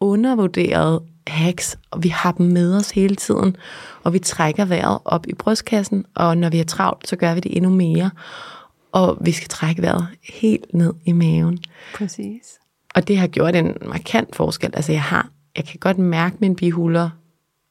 undervurderede 0.00 1.02
hacks, 1.26 1.78
og 1.90 2.02
vi 2.02 2.08
har 2.08 2.32
dem 2.32 2.46
med 2.46 2.76
os 2.76 2.90
hele 2.90 3.16
tiden, 3.16 3.56
og 4.02 4.12
vi 4.12 4.18
trækker 4.18 4.64
vejret 4.64 4.98
op 5.04 5.26
i 5.26 5.34
brystkassen, 5.34 6.04
og 6.14 6.38
når 6.38 6.50
vi 6.50 6.60
er 6.60 6.64
travlt, 6.64 7.08
så 7.08 7.16
gør 7.16 7.34
vi 7.34 7.40
det 7.40 7.56
endnu 7.56 7.70
mere, 7.70 8.10
og 8.92 9.18
vi 9.20 9.32
skal 9.32 9.48
trække 9.48 9.82
vejret 9.82 10.06
helt 10.34 10.74
ned 10.74 10.92
i 11.04 11.12
maven. 11.12 11.58
Præcis. 11.94 12.58
Og 12.94 13.08
det 13.08 13.18
har 13.18 13.26
gjort 13.26 13.56
en 13.56 13.76
markant 13.86 14.36
forskel. 14.36 14.70
Altså 14.74 14.92
jeg 14.92 15.02
har, 15.02 15.28
jeg 15.56 15.64
kan 15.64 15.78
godt 15.80 15.98
mærke 15.98 16.36
mine 16.40 16.56
bihuler 16.56 17.10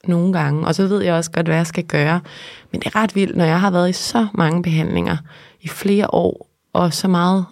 nogle 0.08 0.34
gange, 0.34 0.68
og 0.68 0.76
så 0.76 0.88
ved 0.88 1.02
jeg 1.02 1.14
også 1.14 1.32
godt, 1.32 1.46
hvad 1.46 1.56
jeg 1.56 1.68
skal 1.68 1.84
gøre. 1.84 2.22
Men 2.72 2.82
det 2.82 2.88
er 2.88 2.96
ret 2.96 3.16
vildt, 3.16 3.36
når 3.36 3.46
jeg 3.46 3.60
har 3.60 3.72
været 3.72 3.90
i 3.90 3.94
så 3.94 4.28
mange 4.34 4.64
behandlinger 4.64 5.18
i 5.62 5.68
flere 5.68 6.14
år, 6.14 6.50
og 6.74 6.94
så 6.94 7.08
meget, 7.08 7.46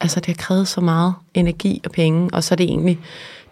altså 0.00 0.20
det 0.20 0.26
har 0.26 0.34
krævet 0.34 0.68
så 0.68 0.80
meget 0.80 1.14
energi 1.34 1.80
og 1.84 1.90
penge, 1.90 2.30
og 2.32 2.44
så 2.44 2.54
er 2.54 2.56
det 2.56 2.64
egentlig 2.64 2.98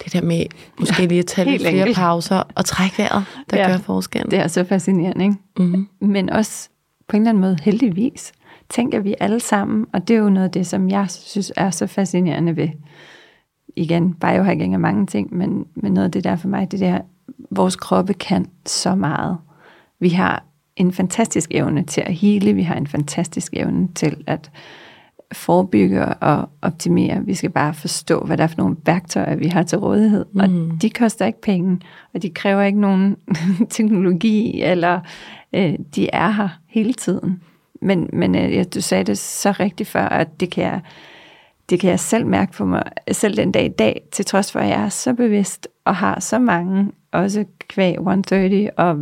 det 0.05 0.13
der 0.13 0.23
med 0.23 0.45
måske 0.79 1.07
lige 1.07 1.19
at 1.19 1.27
tage 1.27 1.51
lidt 1.51 1.63
flere 1.63 1.75
enkelt. 1.75 1.97
pauser 1.97 2.43
og 2.55 2.65
trække 2.65 2.99
vejret, 2.99 3.25
der 3.51 3.57
ja, 3.59 3.69
gør 3.69 3.79
forskellen. 3.79 4.31
Det 4.31 4.39
er 4.39 4.49
så 4.49 4.65
fascinerende, 4.65 5.25
ikke? 5.25 5.37
Mm-hmm. 5.59 5.89
Men 6.01 6.31
også 6.31 6.69
på 7.09 7.17
en 7.17 7.23
eller 7.23 7.31
anden 7.31 7.41
måde 7.41 7.59
heldigvis, 7.63 8.33
tænker 8.69 9.01
vi 9.01 9.15
alle 9.21 9.41
sammen, 9.41 9.87
og 9.93 10.09
det 10.09 10.15
er 10.15 10.19
jo 10.19 10.29
noget 10.29 10.47
af 10.47 10.53
det, 10.53 10.67
som 10.67 10.91
jeg 10.91 11.11
synes 11.11 11.53
er 11.57 11.71
så 11.71 11.87
fascinerende 11.87 12.57
ved, 12.57 12.69
igen, 13.77 14.15
biohacking 14.15 14.75
er 14.75 14.79
mange 14.79 15.07
ting, 15.07 15.35
men, 15.37 15.67
men 15.75 15.93
noget 15.93 16.05
af 16.05 16.13
det 16.13 16.25
der 16.25 16.37
for 16.37 16.49
mig, 16.49 16.73
det 16.73 16.81
der, 16.81 17.01
vores 17.51 17.77
kroppe 17.77 18.15
kan 18.15 18.47
så 18.67 18.95
meget. 18.95 19.37
Vi 20.01 20.09
har 20.09 20.45
en 20.77 20.93
fantastisk 20.93 21.51
evne 21.51 21.85
til 21.85 22.01
at 22.01 22.15
hele, 22.15 22.53
vi 22.53 22.63
har 22.63 22.75
en 22.75 22.87
fantastisk 22.87 23.55
evne 23.57 23.89
til 23.95 24.25
at 24.27 24.51
forebygge 25.33 26.07
og 26.07 26.49
optimere. 26.63 27.25
Vi 27.25 27.35
skal 27.35 27.51
bare 27.51 27.75
forstå, 27.75 28.21
hvad 28.21 28.37
der 28.37 28.45
er 28.45 28.49
for 28.49 28.59
nogle 28.59 28.77
værktøjer, 28.87 29.37
vi 29.37 29.47
har 29.47 29.63
til 29.63 29.79
rådighed. 29.79 30.25
Mm. 30.33 30.41
Og 30.41 30.49
de 30.83 30.91
koster 30.91 31.27
ikke 31.27 31.41
penge, 31.41 31.81
og 32.15 32.23
de 32.23 32.31
kræver 32.31 32.63
ikke 32.63 32.81
nogen 32.81 33.17
teknologi, 33.71 34.63
eller 34.63 35.01
øh, 35.53 35.75
de 35.95 36.11
er 36.13 36.31
her 36.31 36.49
hele 36.67 36.93
tiden. 36.93 37.43
Men, 37.83 38.11
men 38.13 38.35
øh, 38.35 38.65
du 38.75 38.81
sagde 38.81 39.05
det 39.05 39.19
så 39.19 39.53
rigtigt 39.53 39.89
før, 39.89 40.09
at 40.09 40.41
det 40.41 40.51
kan 40.51 40.65
jeg, 40.65 40.81
det 41.71 41.81
kan 41.81 41.91
jeg 41.91 42.01
selv 42.01 42.27
mærke 42.27 42.53
på 42.53 42.65
mig, 42.65 42.83
selv 43.13 43.37
den 43.37 43.53
dag 43.53 43.65
i 43.65 43.69
dag, 43.69 44.03
til 44.13 44.25
trods 44.25 44.53
for, 44.53 44.61
at 44.61 44.69
jeg 44.69 44.85
er 44.85 44.89
så 44.89 45.15
bevidst 45.15 45.69
og 45.85 45.97
har 45.97 46.21
så 46.21 46.39
mange, 46.39 46.91
også 47.13 47.45
kvæg 47.69 47.93
130 47.93 48.71
og 48.79 48.97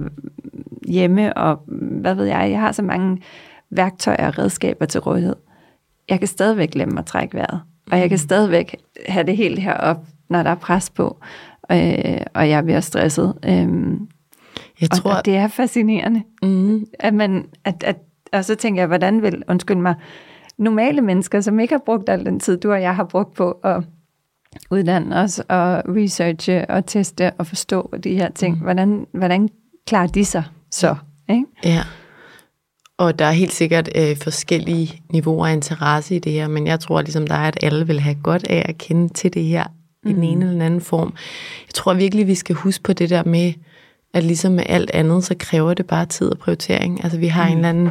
hjemme, 0.89 1.37
og 1.37 1.63
hvad 1.67 2.15
ved 2.15 2.25
jeg, 2.25 2.51
jeg 2.51 2.61
har 2.61 2.73
så 2.73 2.83
mange 2.83 3.23
værktøjer 3.71 4.27
og 4.27 4.39
redskaber 4.39 4.87
til 4.87 5.01
rådighed. 5.01 5.37
Jeg 6.09 6.19
kan 6.19 6.29
stadigvæk 6.29 6.71
glemme 6.71 6.99
at 6.99 7.07
trække 7.07 7.35
vejret, 7.35 7.61
og 7.93 7.99
jeg 7.99 8.09
kan 8.09 8.17
mm. 8.17 8.19
stadigvæk 8.19 8.77
have 9.09 9.27
det 9.27 9.37
helt 9.37 9.59
herop, 9.59 9.97
når 10.31 10.43
der 10.43 10.51
er 10.51 10.55
pres 10.55 10.91
på, 10.91 11.19
øh, 11.73 12.21
og 12.35 12.49
jeg 12.49 12.65
bliver 12.65 12.81
stresset. 12.81 13.35
Øh, 13.45 13.69
jeg 14.81 14.91
tror, 14.91 15.11
og, 15.11 15.17
og 15.17 15.25
det 15.25 15.37
er 15.37 15.49
fascinerende, 15.49 16.23
mm. 16.43 16.87
at 16.99 17.15
man, 17.15 17.47
at, 17.65 17.85
at, 17.87 17.97
og 18.33 18.45
så 18.45 18.55
tænker 18.55 18.81
jeg, 18.81 18.87
hvordan 18.87 19.23
vil, 19.23 19.43
undskyld 19.49 19.77
mig, 19.77 19.95
normale 20.59 21.01
mennesker, 21.01 21.41
som 21.41 21.61
ikke 21.61 21.75
har 21.75 21.83
brugt 21.87 22.09
al 22.09 22.25
den 22.25 22.41
tid, 22.41 22.59
du 22.59 22.73
og 22.73 22.83
jeg 22.83 22.97
har 22.97 23.05
brugt 23.05 23.35
på 23.35 23.51
at 23.51 23.83
uddanne 24.71 25.17
os 25.17 25.39
og 25.39 25.83
researche 25.89 26.71
og 26.71 26.87
teste 26.87 27.33
og 27.33 27.47
forstå 27.47 27.95
de 28.05 28.15
her 28.15 28.31
ting, 28.31 28.55
mm. 28.55 28.61
hvordan, 28.61 29.07
hvordan 29.13 29.49
klarer 29.87 30.07
de 30.07 30.25
sig 30.25 30.45
så? 30.71 30.97
Ikke? 31.29 31.45
Ja. 31.65 31.83
Og 32.99 33.19
der 33.19 33.25
er 33.25 33.33
helt 33.33 33.53
sikkert 33.53 33.89
øh, 33.95 34.17
forskellige 34.17 35.03
niveauer 35.11 35.47
af 35.47 35.53
interesse 35.53 36.17
i 36.17 36.19
det 36.19 36.33
her, 36.33 36.49
men 36.49 36.67
jeg 36.67 36.81
tror 36.81 37.03
ligesom 37.03 37.27
er, 37.31 37.37
at 37.37 37.59
alle 37.63 37.87
vil 37.87 38.01
have 38.01 38.17
godt 38.23 38.47
af 38.51 38.67
at 38.69 38.79
kende 38.79 39.13
til 39.13 39.35
det 39.35 39.45
her 39.45 39.65
mm. 40.05 40.11
i 40.11 40.13
den 40.13 40.23
ene 40.23 40.35
mm. 40.35 40.41
eller 40.41 40.53
den 40.53 40.63
anden 40.63 40.81
form. 40.81 41.15
Jeg 41.67 41.75
tror 41.75 41.95
virkelig, 41.95 42.27
vi 42.27 42.35
skal 42.35 42.55
huske 42.55 42.85
på 42.85 42.93
det 42.93 43.11
der 43.11 43.25
med, 43.25 43.53
at 44.15 44.25
ligesom 44.25 44.53
med 44.53 44.65
alt 44.67 44.91
andet, 44.91 45.25
så 45.25 45.35
kræver 45.39 45.75
det 45.75 45.87
bare 45.87 46.07
tid 46.07 46.31
og 46.31 46.39
prioritering. 46.39 47.05
Altså 47.05 47.19
vi 47.19 47.27
har 47.27 47.45
mm. 47.45 47.53
en 47.53 47.57
eller 47.59 47.69
anden 47.69 47.91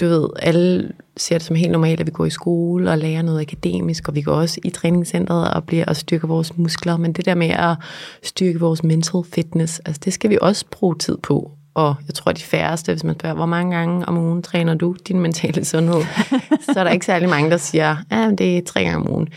du 0.00 0.08
ved, 0.08 0.28
alle 0.38 0.92
ser 1.16 1.38
det 1.38 1.46
som 1.46 1.56
helt 1.56 1.72
normalt, 1.72 2.00
at 2.00 2.06
vi 2.06 2.10
går 2.10 2.24
i 2.24 2.30
skole 2.30 2.90
og 2.90 2.98
lærer 2.98 3.22
noget 3.22 3.40
akademisk, 3.40 4.08
og 4.08 4.14
vi 4.14 4.22
går 4.22 4.32
også 4.32 4.60
i 4.64 4.70
træningscentret 4.70 5.54
og 5.54 5.64
bliver 5.64 5.84
og 5.84 5.96
styrker 5.96 6.28
vores 6.28 6.56
muskler, 6.56 6.96
men 6.96 7.12
det 7.12 7.24
der 7.24 7.34
med 7.34 7.50
at 7.50 7.76
styrke 8.22 8.60
vores 8.60 8.84
mental 8.84 9.22
fitness, 9.32 9.78
altså 9.78 10.00
det 10.04 10.12
skal 10.12 10.30
vi 10.30 10.38
også 10.40 10.64
bruge 10.70 10.96
tid 10.98 11.16
på. 11.16 11.50
Og 11.74 11.94
jeg 12.06 12.14
tror, 12.14 12.32
de 12.32 12.42
færreste, 12.42 12.92
hvis 12.92 13.04
man 13.04 13.14
spørger, 13.14 13.36
hvor 13.36 13.46
mange 13.46 13.76
gange 13.76 14.08
om 14.08 14.18
ugen 14.18 14.42
træner 14.42 14.74
du 14.74 14.96
din 15.08 15.20
mentale 15.20 15.64
sundhed, 15.64 16.02
så 16.72 16.80
er 16.80 16.84
der 16.84 16.90
ikke 16.90 17.06
særlig 17.06 17.28
mange, 17.28 17.50
der 17.50 17.56
siger, 17.56 17.96
ja, 18.10 18.30
det 18.38 18.58
er 18.58 18.62
tre 18.62 18.84
gange 18.84 18.96
om 18.96 19.10
ugen. 19.10 19.28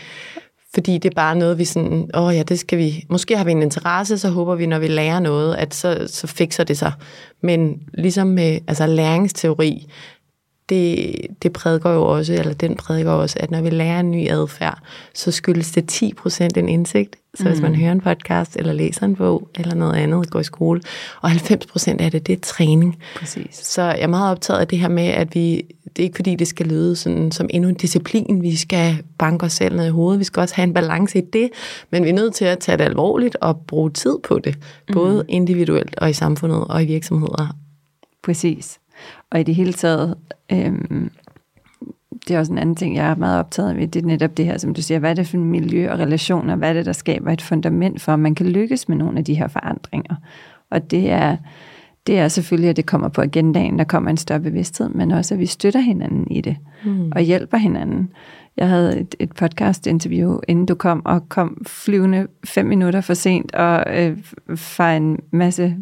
Fordi 0.74 0.98
det 0.98 1.10
er 1.10 1.14
bare 1.14 1.36
noget, 1.36 1.58
vi 1.58 1.64
sådan, 1.64 2.10
åh 2.14 2.34
ja, 2.34 2.42
det 2.42 2.58
skal 2.58 2.78
vi, 2.78 3.04
måske 3.10 3.36
har 3.36 3.44
vi 3.44 3.50
en 3.50 3.62
interesse, 3.62 4.18
så 4.18 4.30
håber 4.30 4.54
vi, 4.54 4.66
når 4.66 4.78
vi 4.78 4.88
lærer 4.88 5.20
noget, 5.20 5.54
at 5.54 5.74
så, 5.74 6.06
så 6.06 6.26
fikser 6.26 6.64
det 6.64 6.78
sig. 6.78 6.92
Men 7.42 7.82
ligesom 7.94 8.26
med 8.26 8.58
altså 8.68 8.86
læringsteori, 8.86 9.86
det, 10.68 11.16
det 11.42 11.52
prædiker 11.52 11.90
jo 11.90 12.02
også, 12.02 12.32
eller 12.32 12.54
den 12.54 12.76
prædiker 12.76 13.10
også, 13.10 13.36
at 13.40 13.50
når 13.50 13.60
vi 13.60 13.70
lærer 13.70 14.00
en 14.00 14.10
ny 14.10 14.30
adfærd, 14.30 14.78
så 15.14 15.30
skyldes 15.30 15.70
det 15.70 16.02
10% 16.02 16.48
en 16.56 16.68
indsigt. 16.68 17.16
Så 17.34 17.44
mm. 17.44 17.50
hvis 17.50 17.60
man 17.60 17.72
mm. 17.72 17.78
hører 17.78 17.92
en 17.92 18.00
podcast, 18.00 18.56
eller 18.56 18.72
læser 18.72 19.06
en 19.06 19.16
bog, 19.16 19.48
eller 19.58 19.74
noget 19.74 19.94
andet, 19.94 20.30
går 20.30 20.40
i 20.40 20.44
skole, 20.44 20.80
og 21.20 21.30
90% 21.30 21.96
af 21.98 22.10
det, 22.10 22.26
det 22.26 22.32
er 22.32 22.40
træning. 22.42 22.98
Præcis. 23.16 23.56
Så 23.56 23.82
jeg 23.82 24.00
er 24.00 24.06
meget 24.06 24.30
optaget 24.30 24.60
af 24.60 24.68
det 24.68 24.78
her 24.78 24.88
med, 24.88 25.06
at 25.06 25.34
vi, 25.34 25.62
det 25.84 25.98
er 25.98 26.02
ikke 26.02 26.16
fordi, 26.16 26.34
det 26.34 26.48
skal 26.48 26.66
lyde 26.66 26.96
sådan, 26.96 27.32
som 27.32 27.46
endnu 27.50 27.68
en 27.68 27.74
disciplin, 27.74 28.42
vi 28.42 28.56
skal 28.56 29.02
banke 29.18 29.46
os 29.46 29.52
selv 29.52 29.76
ned 29.76 29.86
i 29.86 29.90
hovedet, 29.90 30.18
vi 30.18 30.24
skal 30.24 30.40
også 30.40 30.54
have 30.54 30.64
en 30.64 30.74
balance 30.74 31.18
i 31.18 31.22
det, 31.32 31.50
men 31.90 32.04
vi 32.04 32.08
er 32.08 32.14
nødt 32.14 32.34
til 32.34 32.44
at 32.44 32.58
tage 32.58 32.78
det 32.78 32.84
alvorligt 32.84 33.36
og 33.40 33.56
bruge 33.66 33.90
tid 33.90 34.18
på 34.24 34.38
det, 34.38 34.58
både 34.92 35.14
mm. 35.14 35.26
individuelt 35.28 35.96
og 35.96 36.10
i 36.10 36.12
samfundet 36.12 36.64
og 36.64 36.82
i 36.82 36.86
virksomheder. 36.86 37.56
Præcis. 38.22 38.78
Og 39.30 39.40
i 39.40 39.42
det 39.42 39.54
hele 39.54 39.72
taget, 39.72 40.14
øhm, 40.52 41.10
det 42.28 42.34
er 42.34 42.38
også 42.38 42.52
en 42.52 42.58
anden 42.58 42.76
ting, 42.76 42.96
jeg 42.96 43.10
er 43.10 43.14
meget 43.14 43.38
optaget 43.38 43.76
af, 43.76 43.90
det 43.90 44.02
er 44.02 44.06
netop 44.06 44.36
det 44.36 44.44
her, 44.44 44.58
som 44.58 44.74
du 44.74 44.82
siger, 44.82 44.98
hvad 44.98 45.10
er 45.10 45.14
det 45.14 45.26
for 45.26 45.36
miljø 45.36 45.90
og 45.90 45.98
relationer, 45.98 46.56
hvad 46.56 46.68
er 46.68 46.72
det, 46.72 46.86
der 46.86 46.92
skaber 46.92 47.32
et 47.32 47.42
fundament 47.42 48.00
for, 48.00 48.12
at 48.12 48.18
man 48.18 48.34
kan 48.34 48.46
lykkes 48.46 48.88
med 48.88 48.96
nogle 48.96 49.18
af 49.18 49.24
de 49.24 49.34
her 49.34 49.48
forandringer. 49.48 50.14
Og 50.70 50.90
det 50.90 51.10
er, 51.10 51.36
det 52.06 52.18
er 52.18 52.28
selvfølgelig, 52.28 52.70
at 52.70 52.76
det 52.76 52.86
kommer 52.86 53.08
på 53.08 53.22
agendaen, 53.22 53.78
der 53.78 53.84
kommer 53.84 54.10
en 54.10 54.16
større 54.16 54.40
bevidsthed, 54.40 54.88
men 54.88 55.10
også, 55.10 55.34
at 55.34 55.40
vi 55.40 55.46
støtter 55.46 55.80
hinanden 55.80 56.30
i 56.30 56.40
det, 56.40 56.56
mm. 56.84 57.12
og 57.14 57.20
hjælper 57.20 57.56
hinanden. 57.56 58.10
Jeg 58.56 58.68
havde 58.68 59.00
et, 59.00 59.14
et 59.18 59.32
podcast-interview, 59.32 60.38
inden 60.48 60.66
du 60.66 60.74
kom, 60.74 61.06
og 61.06 61.28
kom 61.28 61.62
flyvende 61.66 62.26
fem 62.44 62.66
minutter 62.66 63.00
for 63.00 63.14
sent, 63.14 63.54
og 63.54 63.84
øh, 63.98 64.18
fra 64.56 64.96
en 64.96 65.18
masse 65.30 65.76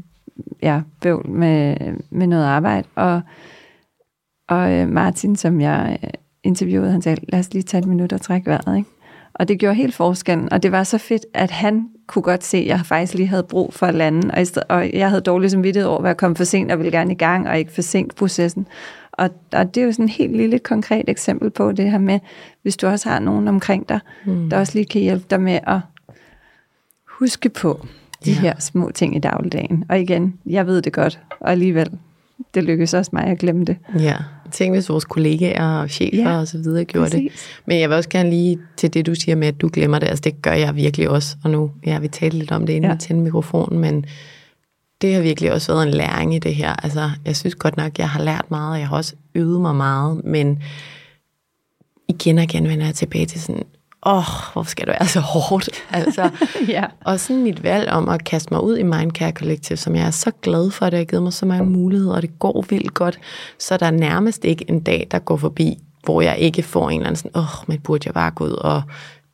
ja, 0.63 0.81
bøvl 1.01 1.31
med, 1.31 1.77
med 2.11 2.27
noget 2.27 2.45
arbejde. 2.45 2.89
Og, 2.95 3.21
og 4.49 4.73
øh, 4.73 4.89
Martin, 4.89 5.37
som 5.37 5.61
jeg 5.61 5.99
øh, 6.05 6.11
interviewede, 6.43 6.93
han 6.93 7.03
sagde, 7.03 7.21
lad 7.29 7.41
os 7.41 7.53
lige 7.53 7.63
tage 7.63 7.81
et 7.81 7.89
minut 7.89 8.13
og 8.13 8.21
trække 8.21 8.51
vejret. 8.51 8.77
Ikke? 8.77 8.91
Og 9.35 9.49
det 9.49 9.59
gjorde 9.59 9.75
helt 9.75 9.95
forskellen, 9.95 10.53
og 10.53 10.63
det 10.63 10.73
var 10.73 10.85
så 10.85 10.99
fedt, 10.99 11.27
at 11.35 11.51
han 11.51 11.89
kunne 12.07 12.23
godt 12.23 12.45
se, 12.45 12.59
at 12.59 12.67
jeg 12.67 12.81
faktisk 12.85 13.15
lige 13.15 13.27
havde 13.27 13.43
brug 13.43 13.75
for 13.75 13.87
at 13.87 13.95
lande, 13.95 14.31
og, 14.35 14.63
og 14.69 14.93
jeg 14.93 15.09
havde 15.09 15.21
dårligt 15.21 15.53
som 15.53 15.63
vidtighed 15.63 15.89
over, 15.89 16.01
at 16.01 16.07
jeg 16.07 16.17
kom 16.17 16.37
for 16.37 16.45
sent 16.45 16.73
og 16.73 16.79
ville 16.79 16.93
gerne 16.93 17.13
i 17.13 17.17
gang, 17.17 17.49
og 17.49 17.59
ikke 17.59 17.73
forsinke 17.73 18.15
processen. 18.15 18.67
Og, 19.13 19.31
og 19.53 19.75
det 19.75 19.81
er 19.81 19.85
jo 19.85 19.93
sådan 19.93 20.05
et 20.05 20.11
helt 20.11 20.37
lille 20.37 20.59
konkret 20.59 21.05
eksempel 21.09 21.51
på 21.51 21.73
det 21.73 21.91
her 21.91 21.99
med, 21.99 22.21
hvis 22.63 22.77
du 22.77 22.87
også 22.87 23.09
har 23.09 23.19
nogen 23.19 23.49
omkring 23.49 23.89
dig, 23.89 24.01
mm. 24.25 24.51
der 24.51 24.59
også 24.59 24.73
lige 24.75 24.87
kan 24.87 25.01
hjælpe 25.01 25.25
dig 25.31 25.41
med 25.41 25.59
at 25.67 25.81
huske 27.19 27.49
på, 27.49 27.87
de 28.27 28.33
ja. 28.33 28.41
her 28.41 28.55
små 28.59 28.91
ting 28.95 29.17
i 29.17 29.19
dagligdagen. 29.19 29.85
Og 29.89 30.01
igen, 30.01 30.35
jeg 30.47 30.67
ved 30.67 30.83
det 30.83 30.93
godt, 30.93 31.21
og 31.41 31.51
alligevel, 31.51 31.91
det 32.55 32.65
lykkes 32.65 32.95
også 32.95 33.11
mig 33.13 33.25
at 33.25 33.39
glemme 33.39 33.65
det. 33.65 33.77
Ja, 33.99 34.17
tænk 34.53 34.75
hvis 34.75 34.89
vores 34.89 35.05
kollegaer 35.05 35.65
og 35.65 35.91
chefer 35.91 36.31
ja, 36.31 36.39
og 36.39 36.49
så 36.49 36.59
videre 36.59 36.85
gjorde 36.85 37.11
præcis. 37.11 37.33
det. 37.33 37.63
Men 37.67 37.81
jeg 37.81 37.89
vil 37.89 37.97
også 37.97 38.09
gerne 38.09 38.31
lige 38.31 38.59
til 38.77 38.95
det, 38.95 39.07
du 39.07 39.15
siger 39.15 39.37
med, 39.37 39.49
at 39.49 39.61
du 39.61 39.71
glemmer 39.73 39.99
det. 39.99 40.07
Altså 40.07 40.23
det 40.23 40.43
gør 40.43 40.53
jeg 40.53 40.77
virkelig 40.77 41.09
også. 41.09 41.37
Og 41.45 41.51
nu, 41.51 41.71
ja, 41.87 41.99
vi 41.99 42.09
talte 42.09 42.39
lidt 42.39 42.53
om 42.53 42.67
det, 42.67 42.73
inden 42.73 42.91
ja. 42.91 42.95
vi 42.95 43.01
tændte 43.01 43.25
mikrofonen, 43.25 43.81
men 43.81 44.05
det 45.01 45.15
har 45.15 45.21
virkelig 45.21 45.53
også 45.53 45.73
været 45.73 45.87
en 45.87 45.95
læring 45.95 46.35
i 46.35 46.39
det 46.39 46.55
her. 46.55 46.85
Altså, 46.85 47.11
jeg 47.25 47.37
synes 47.37 47.55
godt 47.55 47.77
nok, 47.77 47.99
jeg 47.99 48.09
har 48.09 48.23
lært 48.23 48.45
meget, 48.51 48.73
og 48.73 48.79
jeg 48.79 48.89
har 48.89 48.97
også 48.97 49.15
øvet 49.35 49.61
mig 49.61 49.77
meget, 49.77 50.25
men 50.25 50.63
igen 52.09 52.39
og 52.39 52.45
igen 52.45 52.69
vender 52.69 52.87
jeg 52.87 52.95
tilbage 52.95 53.27
til 53.27 53.41
sådan, 53.41 53.63
åh, 54.07 54.17
oh, 54.17 54.53
hvorfor 54.53 54.71
skal 54.71 54.87
du 54.87 54.93
være 54.99 55.09
så 55.09 55.21
hårdt? 55.21 55.69
Altså, 55.91 56.31
ja. 56.69 56.85
Og 57.05 57.21
sådan 57.21 57.43
mit 57.43 57.63
valg 57.63 57.91
om 57.91 58.09
at 58.09 58.25
kaste 58.25 58.55
mig 58.55 58.63
ud 58.63 58.77
i 58.77 58.83
Mindcare 58.83 59.33
Collective, 59.33 59.77
som 59.77 59.97
jeg 59.97 60.07
er 60.07 60.11
så 60.11 60.31
glad 60.43 60.71
for, 60.71 60.87
at 60.87 60.93
det 60.93 60.99
har 60.99 61.05
givet 61.05 61.23
mig 61.23 61.33
så 61.33 61.47
mange 61.47 61.71
muligheder, 61.71 62.15
og 62.15 62.23
det 62.23 62.39
går 62.39 62.65
vildt 62.69 62.95
godt, 62.95 63.19
så 63.59 63.77
der 63.77 63.87
er 63.87 63.91
nærmest 63.91 64.45
ikke 64.45 64.65
en 64.71 64.81
dag, 64.81 65.09
der 65.11 65.19
går 65.19 65.37
forbi, 65.37 65.79
hvor 66.05 66.21
jeg 66.21 66.39
ikke 66.39 66.63
får 66.63 66.91
en 66.91 67.01
eller 67.01 67.07
anden 67.07 67.17
sådan, 67.17 67.31
åh, 67.35 67.43
oh, 67.43 67.65
men 67.69 67.79
burde 67.79 68.03
jeg 68.07 68.15
bare 68.15 68.31
gå 68.31 68.45
ud 68.45 68.51
og 68.51 68.83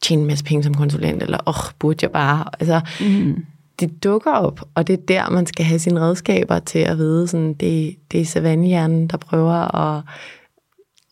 tjene 0.02 0.22
en 0.22 0.28
masse 0.28 0.44
penge 0.44 0.62
som 0.62 0.74
konsulent, 0.74 1.22
eller 1.22 1.38
åh, 1.46 1.54
oh, 1.58 1.70
burde 1.78 1.98
jeg 2.02 2.10
bare, 2.10 2.44
altså, 2.60 2.80
mm. 3.00 3.44
de 3.80 3.86
dukker 3.86 4.32
op, 4.32 4.60
og 4.74 4.86
det 4.86 4.92
er 4.92 5.06
der, 5.08 5.30
man 5.30 5.46
skal 5.46 5.64
have 5.64 5.78
sine 5.78 6.00
redskaber 6.00 6.58
til 6.58 6.78
at 6.78 6.98
vide, 6.98 7.28
sådan, 7.28 7.54
det, 7.54 7.96
det 8.12 8.20
er 8.20 8.24
savannehjernen, 8.24 9.06
der 9.06 9.16
prøver 9.16 9.76
at, 9.76 10.02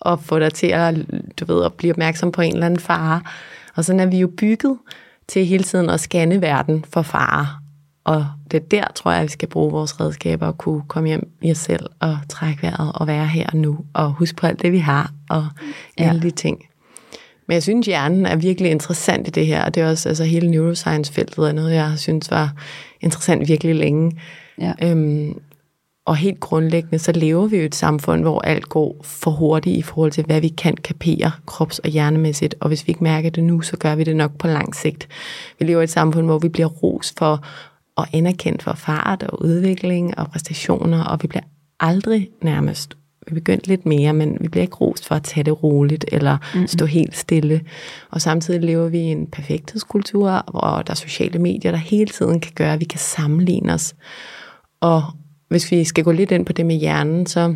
at 0.06 0.20
få 0.20 0.38
dig 0.38 0.54
til 0.54 0.66
at, 0.66 0.94
du 1.40 1.44
ved, 1.44 1.64
at 1.64 1.72
blive 1.72 1.92
opmærksom 1.92 2.32
på 2.32 2.42
en 2.42 2.52
eller 2.52 2.66
anden 2.66 2.80
fare. 2.80 3.20
Og 3.76 3.84
sådan 3.84 4.00
er 4.00 4.06
vi 4.06 4.18
jo 4.18 4.30
bygget 4.36 4.78
til 5.28 5.46
hele 5.46 5.64
tiden 5.64 5.90
at 5.90 6.00
scanne 6.00 6.42
verden 6.42 6.84
for 6.92 7.02
fare. 7.02 7.46
Og 8.04 8.26
det 8.50 8.62
er 8.62 8.66
der, 8.68 8.84
tror 8.94 9.12
jeg, 9.12 9.22
vi 9.22 9.28
skal 9.28 9.48
bruge 9.48 9.72
vores 9.72 10.00
redskaber 10.00 10.46
og 10.46 10.58
kunne 10.58 10.82
komme 10.88 11.08
hjem 11.08 11.30
i 11.42 11.50
os 11.50 11.58
selv 11.58 11.86
og 12.00 12.18
trække 12.28 12.62
vejret 12.62 12.92
og 12.94 13.06
være 13.06 13.26
her 13.26 13.46
og 13.46 13.56
nu 13.56 13.78
og 13.94 14.12
huske 14.12 14.36
på 14.36 14.46
alt 14.46 14.62
det, 14.62 14.72
vi 14.72 14.78
har 14.78 15.12
og 15.30 15.46
ja. 15.98 16.08
alle 16.08 16.22
de 16.22 16.30
ting. 16.30 16.66
Men 17.46 17.54
jeg 17.54 17.62
synes, 17.62 17.86
hjernen 17.86 18.26
er 18.26 18.36
virkelig 18.36 18.70
interessant 18.70 19.28
i 19.28 19.30
det 19.30 19.46
her, 19.46 19.64
og 19.64 19.74
det 19.74 19.82
er 19.82 19.90
også 19.90 20.08
altså, 20.08 20.24
hele 20.24 20.50
neuroscience-feltet 20.50 21.48
er 21.48 21.52
noget, 21.52 21.74
jeg 21.74 21.92
synes 21.96 22.30
var 22.30 22.52
interessant 23.00 23.48
virkelig 23.48 23.74
længe. 23.74 24.20
Ja. 24.58 24.72
Øhm, 24.82 25.40
og 26.10 26.16
helt 26.16 26.40
grundlæggende, 26.40 26.98
så 26.98 27.12
lever 27.12 27.46
vi 27.46 27.56
jo 27.56 27.64
et 27.64 27.74
samfund, 27.74 28.22
hvor 28.22 28.40
alt 28.40 28.68
går 28.68 28.96
for 29.04 29.30
hurtigt 29.30 29.76
i 29.76 29.82
forhold 29.82 30.12
til, 30.12 30.24
hvad 30.24 30.40
vi 30.40 30.48
kan 30.48 30.76
kapere 30.76 31.30
krops- 31.46 31.78
og 31.78 31.90
hjernemæssigt. 31.90 32.54
Og 32.60 32.68
hvis 32.68 32.86
vi 32.86 32.90
ikke 32.90 33.04
mærker 33.04 33.30
det 33.30 33.44
nu, 33.44 33.60
så 33.60 33.76
gør 33.76 33.94
vi 33.94 34.04
det 34.04 34.16
nok 34.16 34.38
på 34.38 34.46
lang 34.46 34.74
sigt. 34.74 35.08
Vi 35.58 35.64
lever 35.64 35.80
i 35.80 35.84
et 35.84 35.90
samfund, 35.90 36.26
hvor 36.26 36.38
vi 36.38 36.48
bliver 36.48 36.68
ros 36.68 37.14
for 37.18 37.44
og 37.96 38.06
anerkendt 38.12 38.62
for 38.62 38.72
fart 38.72 39.22
og 39.22 39.42
udvikling 39.44 40.18
og 40.18 40.30
præstationer, 40.30 41.04
og 41.04 41.18
vi 41.22 41.28
bliver 41.28 41.44
aldrig 41.80 42.28
nærmest 42.42 42.96
vi 43.26 43.34
begyndte 43.34 43.68
lidt 43.68 43.86
mere, 43.86 44.12
men 44.12 44.36
vi 44.40 44.48
bliver 44.48 44.62
ikke 44.62 44.76
rost 44.76 45.06
for 45.06 45.14
at 45.14 45.22
tage 45.22 45.44
det 45.44 45.62
roligt 45.62 46.04
eller 46.12 46.38
stå 46.66 46.86
helt 46.86 47.16
stille. 47.16 47.60
Og 48.10 48.20
samtidig 48.20 48.60
lever 48.60 48.88
vi 48.88 48.98
i 48.98 49.10
en 49.10 49.26
perfekthedskultur, 49.26 50.44
hvor 50.50 50.82
der 50.86 50.90
er 50.90 50.94
sociale 50.94 51.38
medier, 51.38 51.70
der 51.70 51.78
hele 51.78 52.06
tiden 52.06 52.40
kan 52.40 52.52
gøre, 52.54 52.72
at 52.72 52.80
vi 52.80 52.84
kan 52.84 52.98
sammenligne 52.98 53.72
os. 53.74 53.94
Og 54.80 55.02
hvis 55.50 55.70
vi 55.70 55.84
skal 55.84 56.04
gå 56.04 56.12
lidt 56.12 56.30
ind 56.30 56.46
på 56.46 56.52
det 56.52 56.66
med 56.66 56.76
hjernen, 56.76 57.26
så 57.26 57.54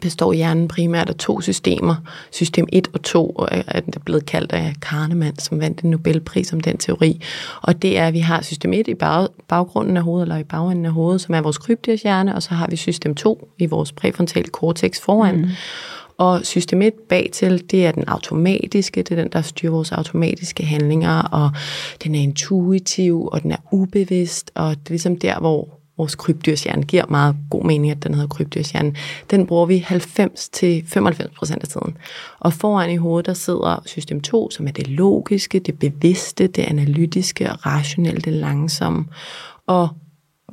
består 0.00 0.32
hjernen 0.32 0.68
primært 0.68 1.08
af 1.08 1.14
to 1.14 1.40
systemer. 1.40 1.94
System 2.30 2.66
1 2.72 2.88
og 2.92 3.02
2 3.02 3.36
er 3.48 3.80
det 3.80 4.02
blevet 4.04 4.26
kaldt 4.26 4.52
af 4.52 4.74
Kahneman, 4.82 5.38
som 5.38 5.60
vandt 5.60 5.80
en 5.80 5.90
Nobelpris 5.90 6.52
om 6.52 6.60
den 6.60 6.78
teori. 6.78 7.20
Og 7.62 7.82
det 7.82 7.98
er, 7.98 8.06
at 8.06 8.14
vi 8.14 8.18
har 8.18 8.42
system 8.42 8.72
1 8.72 8.88
i 8.88 8.94
bag, 8.94 9.28
baggrunden 9.48 9.96
af 9.96 10.02
hovedet, 10.02 10.24
eller 10.24 10.36
i 10.36 10.44
bagenden 10.44 10.86
af 10.86 10.92
hovedet, 10.92 11.20
som 11.20 11.34
er 11.34 11.40
vores 11.40 11.58
krybdyrshjerne, 11.58 12.34
og 12.34 12.42
så 12.42 12.54
har 12.54 12.66
vi 12.70 12.76
system 12.76 13.14
2 13.14 13.48
i 13.58 13.66
vores 13.66 13.92
præfrontale 13.92 14.48
cortex 14.48 15.00
foran. 15.00 15.36
Mm. 15.36 15.48
Og 16.18 16.40
system 16.44 16.82
1 16.82 16.92
bagtil, 17.08 17.70
det 17.70 17.86
er 17.86 17.92
den 17.92 18.04
automatiske, 18.06 19.02
det 19.02 19.18
er 19.18 19.22
den, 19.22 19.32
der 19.32 19.42
styrer 19.42 19.72
vores 19.72 19.92
automatiske 19.92 20.64
handlinger, 20.64 21.22
og 21.22 21.50
den 22.04 22.14
er 22.14 22.20
intuitiv, 22.20 23.28
og 23.32 23.42
den 23.42 23.52
er 23.52 23.56
ubevidst, 23.72 24.50
og 24.54 24.70
det 24.70 24.86
er 24.86 24.90
ligesom 24.90 25.16
der, 25.16 25.38
hvor 25.38 25.77
vores 25.98 26.14
krybdyrshjerne 26.14 26.82
giver 26.82 27.04
meget 27.08 27.36
god 27.50 27.64
mening, 27.64 27.90
at 27.90 28.02
den 28.02 28.14
hedder 28.14 28.28
krybdyrshjerne. 28.28 28.94
Den 29.30 29.46
bruger 29.46 29.66
vi 29.66 29.86
90-95% 29.88 31.54
af 31.60 31.68
tiden. 31.68 31.96
Og 32.38 32.52
foran 32.52 32.90
i 32.90 32.96
hovedet, 32.96 33.26
der 33.26 33.34
sidder 33.34 33.82
system 33.86 34.20
2, 34.20 34.50
som 34.50 34.66
er 34.66 34.72
det 34.72 34.88
logiske, 34.88 35.58
det 35.58 35.78
bevidste, 35.78 36.46
det 36.46 36.62
analytiske 36.62 37.50
og 37.52 37.66
rationelle, 37.66 38.20
det 38.20 38.32
langsomme. 38.32 39.04
Og 39.66 39.88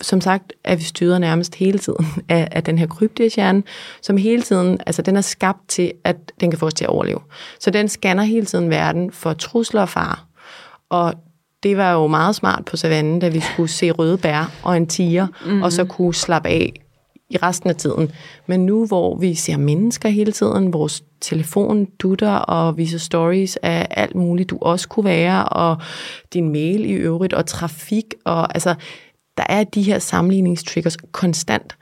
som 0.01 0.21
sagt 0.21 0.53
er 0.63 0.75
vi 0.75 0.83
styret 0.83 1.21
nærmest 1.21 1.55
hele 1.55 1.79
tiden 1.79 2.05
af, 2.29 2.47
af 2.51 2.63
den 2.63 2.77
her 2.77 2.87
krybdyrshjerne, 2.87 3.63
som 4.01 4.17
hele 4.17 4.41
tiden, 4.41 4.79
altså 4.85 5.01
den 5.01 5.15
er 5.15 5.21
skabt 5.21 5.67
til, 5.67 5.91
at 6.03 6.15
den 6.39 6.51
kan 6.51 6.59
få 6.59 6.65
os 6.65 6.73
til 6.73 6.85
at 6.85 6.89
overleve. 6.89 7.19
Så 7.59 7.71
den 7.71 7.89
scanner 7.89 8.23
hele 8.23 8.45
tiden 8.45 8.69
verden 8.69 9.11
for 9.11 9.33
trusler 9.33 9.81
og 9.81 9.89
far. 9.89 10.25
Og 10.89 11.13
det 11.65 11.77
var 11.77 11.93
jo 11.93 12.07
meget 12.07 12.35
smart 12.35 12.65
på 12.65 12.77
savannen, 12.77 13.19
da 13.19 13.27
vi 13.27 13.39
skulle 13.39 13.69
se 13.69 13.91
røde 13.91 14.17
bær 14.17 14.51
og 14.63 14.77
en 14.77 14.87
tiger, 14.87 15.27
mm-hmm. 15.45 15.61
og 15.61 15.71
så 15.71 15.85
kunne 15.85 16.13
slappe 16.15 16.49
af 16.49 16.73
i 17.29 17.37
resten 17.37 17.69
af 17.69 17.75
tiden. 17.75 18.11
Men 18.47 18.65
nu, 18.65 18.85
hvor 18.85 19.17
vi 19.17 19.35
ser 19.35 19.57
mennesker 19.57 20.09
hele 20.09 20.31
tiden, 20.31 20.73
vores 20.73 21.03
telefon 21.21 21.85
dutter 21.99 22.31
og 22.31 22.77
viser 22.77 22.97
stories 22.97 23.57
af 23.63 23.87
alt 23.89 24.15
muligt, 24.15 24.49
du 24.49 24.57
også 24.61 24.87
kunne 24.87 25.05
være, 25.05 25.45
og 25.45 25.77
din 26.33 26.51
mail 26.51 26.85
i 26.85 26.93
øvrigt, 26.93 27.33
og 27.33 27.45
trafik, 27.45 28.13
og 28.25 28.55
altså, 28.55 28.75
der 29.37 29.43
er 29.49 29.63
de 29.63 29.81
her 29.81 29.99
sammenligningstriggers 29.99 30.97
konstant, 31.11 31.77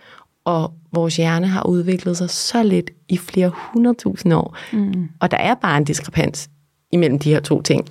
og 0.45 0.73
vores 0.93 1.17
hjerne 1.17 1.47
har 1.47 1.63
udviklet 1.63 2.17
sig 2.17 2.29
så 2.29 2.63
lidt 2.63 2.91
i 3.10 3.17
flere 3.17 3.51
hundredtusind 3.55 4.34
år, 4.34 4.58
mm. 4.73 5.10
og 5.19 5.31
der 5.31 5.38
er 5.38 5.55
bare 5.55 5.77
en 5.77 5.84
diskrepans 5.84 6.49
imellem 6.91 7.19
de 7.19 7.29
her 7.29 7.39
to 7.39 7.62
ting. 7.62 7.88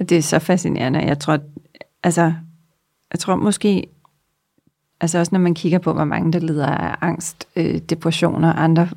Og 0.00 0.08
det 0.08 0.18
er 0.18 0.22
så 0.22 0.38
fascinerende. 0.38 0.98
Jeg 0.98 1.18
tror, 1.18 1.38
altså, 2.02 2.32
jeg 3.12 3.18
tror 3.18 3.36
måske, 3.36 3.86
altså 5.00 5.18
også 5.18 5.34
når 5.34 5.40
man 5.40 5.54
kigger 5.54 5.78
på, 5.78 5.92
hvor 5.92 6.04
mange 6.04 6.32
der 6.32 6.38
lider 6.38 6.66
af 6.66 6.96
angst, 7.00 7.48
øh, 7.56 7.78
depression 7.78 8.44
og 8.44 8.62
andre 8.62 8.88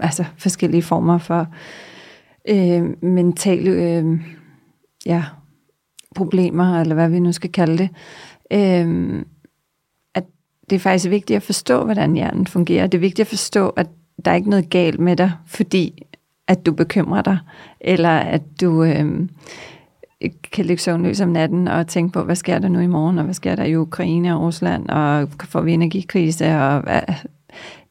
altså 0.00 0.24
forskellige 0.36 0.82
former 0.82 1.18
for 1.18 1.46
øh, 2.48 3.02
mentale 3.02 3.70
øh, 3.70 4.20
ja, 5.06 5.24
problemer, 6.14 6.80
eller 6.80 6.94
hvad 6.94 7.08
vi 7.08 7.20
nu 7.20 7.32
skal 7.32 7.52
kalde 7.52 7.78
det, 7.78 7.90
øh, 8.50 9.24
at 10.14 10.24
det 10.70 10.76
er 10.76 10.80
faktisk 10.80 11.10
vigtigt 11.10 11.36
at 11.36 11.42
forstå, 11.42 11.84
hvordan 11.84 12.14
hjernen 12.14 12.46
fungerer. 12.46 12.86
Det 12.86 12.98
er 12.98 13.00
vigtigt 13.00 13.20
at 13.20 13.30
forstå, 13.30 13.68
at 13.68 13.86
der 14.24 14.30
er 14.30 14.34
ikke 14.34 14.50
noget 14.50 14.70
galt 14.70 15.00
med 15.00 15.16
dig, 15.16 15.32
fordi 15.46 16.02
at 16.46 16.66
du 16.66 16.72
bekymrer 16.72 17.22
dig, 17.22 17.38
eller 17.80 18.18
at 18.18 18.42
du... 18.60 18.84
Øh, 18.84 19.28
kan 20.52 20.64
ligge 20.64 20.82
søvnløs 20.82 21.20
om 21.20 21.28
natten 21.28 21.68
og 21.68 21.86
tænke 21.86 22.12
på, 22.12 22.22
hvad 22.22 22.36
sker 22.36 22.58
der 22.58 22.68
nu 22.68 22.80
i 22.80 22.86
morgen, 22.86 23.18
og 23.18 23.24
hvad 23.24 23.34
sker 23.34 23.54
der 23.54 23.64
i 23.64 23.76
Ukraine 23.76 24.34
og 24.34 24.42
Rusland, 24.42 24.88
og 24.88 25.28
får 25.44 25.60
vi 25.60 25.72
energikrise, 25.72 26.46
og 26.46 26.80
hvad, 26.80 27.00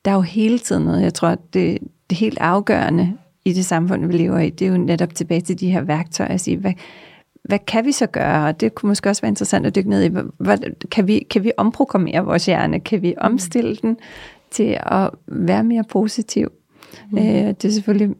der 0.05 0.11
er 0.11 0.15
jo 0.15 0.21
hele 0.21 0.59
tiden 0.59 0.83
noget, 0.83 1.01
jeg 1.01 1.13
tror, 1.13 1.35
det, 1.53 1.77
det 2.09 2.17
helt 2.17 2.37
afgørende 2.41 3.13
i 3.45 3.53
det 3.53 3.65
samfund, 3.65 4.05
vi 4.05 4.13
lever 4.13 4.39
i, 4.39 4.49
det 4.49 4.67
er 4.67 4.71
jo 4.71 4.77
netop 4.77 5.15
tilbage 5.15 5.41
til 5.41 5.59
de 5.59 5.71
her 5.71 5.81
værktøjer, 5.81 6.33
at 6.33 6.41
sige, 6.41 6.57
hvad, 6.57 6.73
hvad 7.43 7.59
kan 7.59 7.85
vi 7.85 7.91
så 7.91 8.07
gøre? 8.07 8.47
Og 8.47 8.61
det 8.61 8.75
kunne 8.75 8.87
måske 8.87 9.09
også 9.09 9.21
være 9.21 9.29
interessant 9.29 9.65
at 9.65 9.75
dykke 9.75 9.89
ned 9.89 10.03
i. 10.03 10.09
Hvad, 10.37 10.57
kan, 10.91 11.07
vi, 11.07 11.27
kan 11.29 11.43
vi 11.43 11.51
omprogrammere 11.57 12.25
vores 12.25 12.45
hjerne? 12.45 12.79
Kan 12.79 13.01
vi 13.01 13.13
omstille 13.17 13.75
den 13.75 13.97
til 14.51 14.77
at 14.83 15.09
være 15.27 15.63
mere 15.63 15.83
positiv? 15.83 16.51
Mm. 17.11 17.17
Øh, 17.17 17.23
det 17.23 17.65
er 17.65 17.71
selvfølgelig 17.71 18.15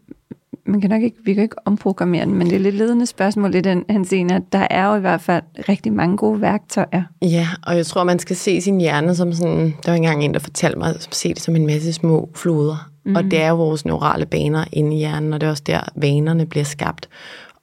man 0.68 0.82
kan 0.82 0.90
nok 0.90 1.02
ikke, 1.02 1.18
vi 1.26 1.34
kan 1.34 1.44
ikke 1.44 1.68
omprogrammere 1.68 2.26
den, 2.26 2.36
men 2.36 2.48
det 2.48 2.56
er 2.56 2.60
lidt 2.60 2.76
ledende 2.76 3.06
spørgsmål 3.06 3.56
i 3.56 3.62
den 3.62 3.86
henseende, 3.90 4.42
der 4.52 4.68
er 4.70 4.88
jo 4.88 4.96
i 4.96 5.00
hvert 5.00 5.22
fald 5.22 5.44
rigtig 5.70 5.94
mange 5.94 6.18
gode 6.18 6.42
værktøjer. 6.42 7.04
Ja, 7.22 7.48
og 7.64 7.78
jeg 7.78 7.86
tror, 7.86 8.04
man 8.04 8.20
skal 8.20 8.36
se 8.36 8.62
sin 8.62 8.80
hjerne 8.80 9.16
som 9.16 9.34
sådan, 9.34 9.76
der 9.86 9.92
var 9.92 9.96
engang 9.96 10.24
en, 10.24 10.34
der 10.34 10.40
fortalte 10.40 10.80
mig, 10.80 10.90
at 10.90 11.08
se 11.12 11.30
det 11.30 11.42
som 11.42 11.56
en 11.56 11.66
masse 11.66 11.94
små 11.94 12.30
floder. 12.36 12.90
Mm. 13.06 13.16
Og 13.16 13.24
det 13.24 13.42
er 13.42 13.50
jo 13.50 13.56
vores 13.56 13.86
neurale 13.86 14.26
baner 14.26 14.66
inde 14.74 14.96
i 14.96 14.98
hjernen, 14.98 15.34
og 15.34 15.42
det 15.42 15.48
er 15.48 15.52
også 15.52 15.64
der, 15.66 15.82
vanerne 15.96 16.46
bliver 16.46 16.64
skabt. 16.64 17.10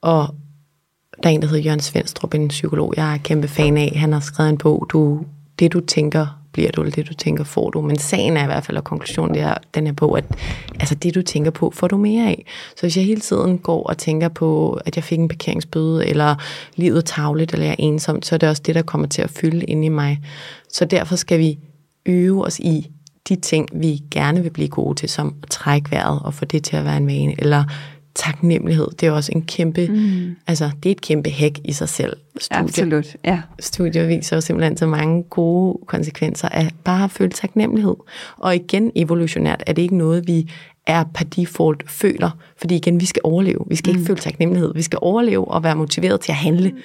Og 0.01 0.27
der 1.23 1.29
er 1.29 1.33
en, 1.33 1.41
der 1.41 1.47
hedder 1.47 1.63
Jørgen 1.63 1.79
Svendstrup, 1.79 2.33
en 2.33 2.47
psykolog, 2.47 2.93
jeg 2.97 3.13
er 3.13 3.17
kæmpe 3.17 3.47
fan 3.47 3.77
af. 3.77 3.93
Han 3.95 4.13
har 4.13 4.19
skrevet 4.19 4.49
en 4.49 4.57
bog, 4.57 4.87
du, 4.89 5.21
det 5.59 5.73
du 5.73 5.79
tænker 5.79 6.44
bliver 6.55 6.71
du, 6.71 6.81
eller 6.81 6.95
det 6.95 7.09
du 7.09 7.13
tænker, 7.13 7.43
får 7.43 7.69
du. 7.69 7.81
Men 7.81 7.97
sagen 7.99 8.37
er 8.37 8.43
i 8.43 8.45
hvert 8.45 8.65
fald, 8.65 8.77
og 8.77 8.83
konklusionen 8.83 9.35
er, 9.35 9.53
den 9.73 9.87
er 9.87 9.91
på, 9.93 10.11
at 10.11 10.25
altså, 10.79 10.95
det 10.95 11.15
du 11.15 11.21
tænker 11.21 11.51
på, 11.51 11.71
får 11.75 11.87
du 11.87 11.97
mere 11.97 12.27
af. 12.27 12.45
Så 12.75 12.81
hvis 12.81 12.97
jeg 12.97 13.05
hele 13.05 13.21
tiden 13.21 13.57
går 13.57 13.83
og 13.83 13.97
tænker 13.97 14.29
på, 14.29 14.79
at 14.85 14.95
jeg 14.95 15.03
fik 15.03 15.19
en 15.19 15.27
parkeringsbøde, 15.27 16.07
eller 16.07 16.35
livet 16.75 16.97
er 16.97 17.01
tavligt, 17.01 17.53
eller 17.53 17.65
jeg 17.65 17.71
er 17.71 17.83
ensom, 17.83 18.21
så 18.21 18.35
er 18.35 18.39
det 18.39 18.49
også 18.49 18.61
det, 18.65 18.75
der 18.75 18.81
kommer 18.81 19.07
til 19.07 19.21
at 19.21 19.29
fylde 19.29 19.65
ind 19.65 19.85
i 19.85 19.89
mig. 19.89 20.19
Så 20.69 20.85
derfor 20.85 21.15
skal 21.15 21.39
vi 21.39 21.59
øve 22.05 22.45
os 22.45 22.59
i 22.59 22.91
de 23.29 23.35
ting, 23.35 23.69
vi 23.73 24.01
gerne 24.11 24.43
vil 24.43 24.49
blive 24.49 24.69
gode 24.69 24.95
til, 24.95 25.09
som 25.09 25.35
at 25.43 25.49
trække 25.49 25.91
vejret 25.91 26.19
og 26.23 26.33
få 26.33 26.45
det 26.45 26.63
til 26.63 26.75
at 26.75 26.85
være 26.85 26.97
en 26.97 27.07
vane, 27.07 27.35
eller 27.37 27.63
taknemmelighed, 28.15 28.87
det 28.99 29.07
er 29.07 29.11
også 29.11 29.31
en 29.35 29.41
kæmpe, 29.41 29.87
mm. 29.87 30.35
altså 30.47 30.71
det 30.83 30.89
er 30.89 30.91
et 30.91 31.01
kæmpe 31.01 31.29
hæk 31.29 31.59
i 31.63 31.71
sig 31.71 31.89
selv. 31.89 32.17
Studier, 32.39 32.63
Absolut, 32.63 33.15
ja. 33.25 33.41
Studier 33.59 34.07
viser 34.07 34.37
jo 34.37 34.41
simpelthen 34.41 34.77
så 34.77 34.87
mange 34.87 35.23
gode 35.23 35.77
konsekvenser 35.85 36.49
af 36.49 36.69
bare 36.83 37.03
at 37.03 37.11
føle 37.11 37.31
taknemmelighed. 37.31 37.95
Og 38.37 38.55
igen, 38.55 38.91
evolutionært 38.95 39.63
er 39.67 39.73
det 39.73 39.81
ikke 39.81 39.97
noget, 39.97 40.27
vi 40.27 40.51
er 40.87 41.03
per 41.13 41.25
default 41.25 41.83
føler. 41.87 42.29
Fordi 42.57 42.75
igen, 42.75 42.99
vi 42.99 43.05
skal 43.05 43.21
overleve. 43.23 43.65
Vi 43.67 43.75
skal 43.75 43.93
mm. 43.93 43.99
ikke 43.99 44.07
føle 44.07 44.19
taknemmelighed. 44.19 44.73
Vi 44.75 44.81
skal 44.81 44.99
overleve 45.01 45.47
og 45.47 45.63
være 45.63 45.75
motiveret 45.75 46.21
til 46.21 46.31
at 46.31 46.35
handle. 46.35 46.69
Mm. 46.69 46.77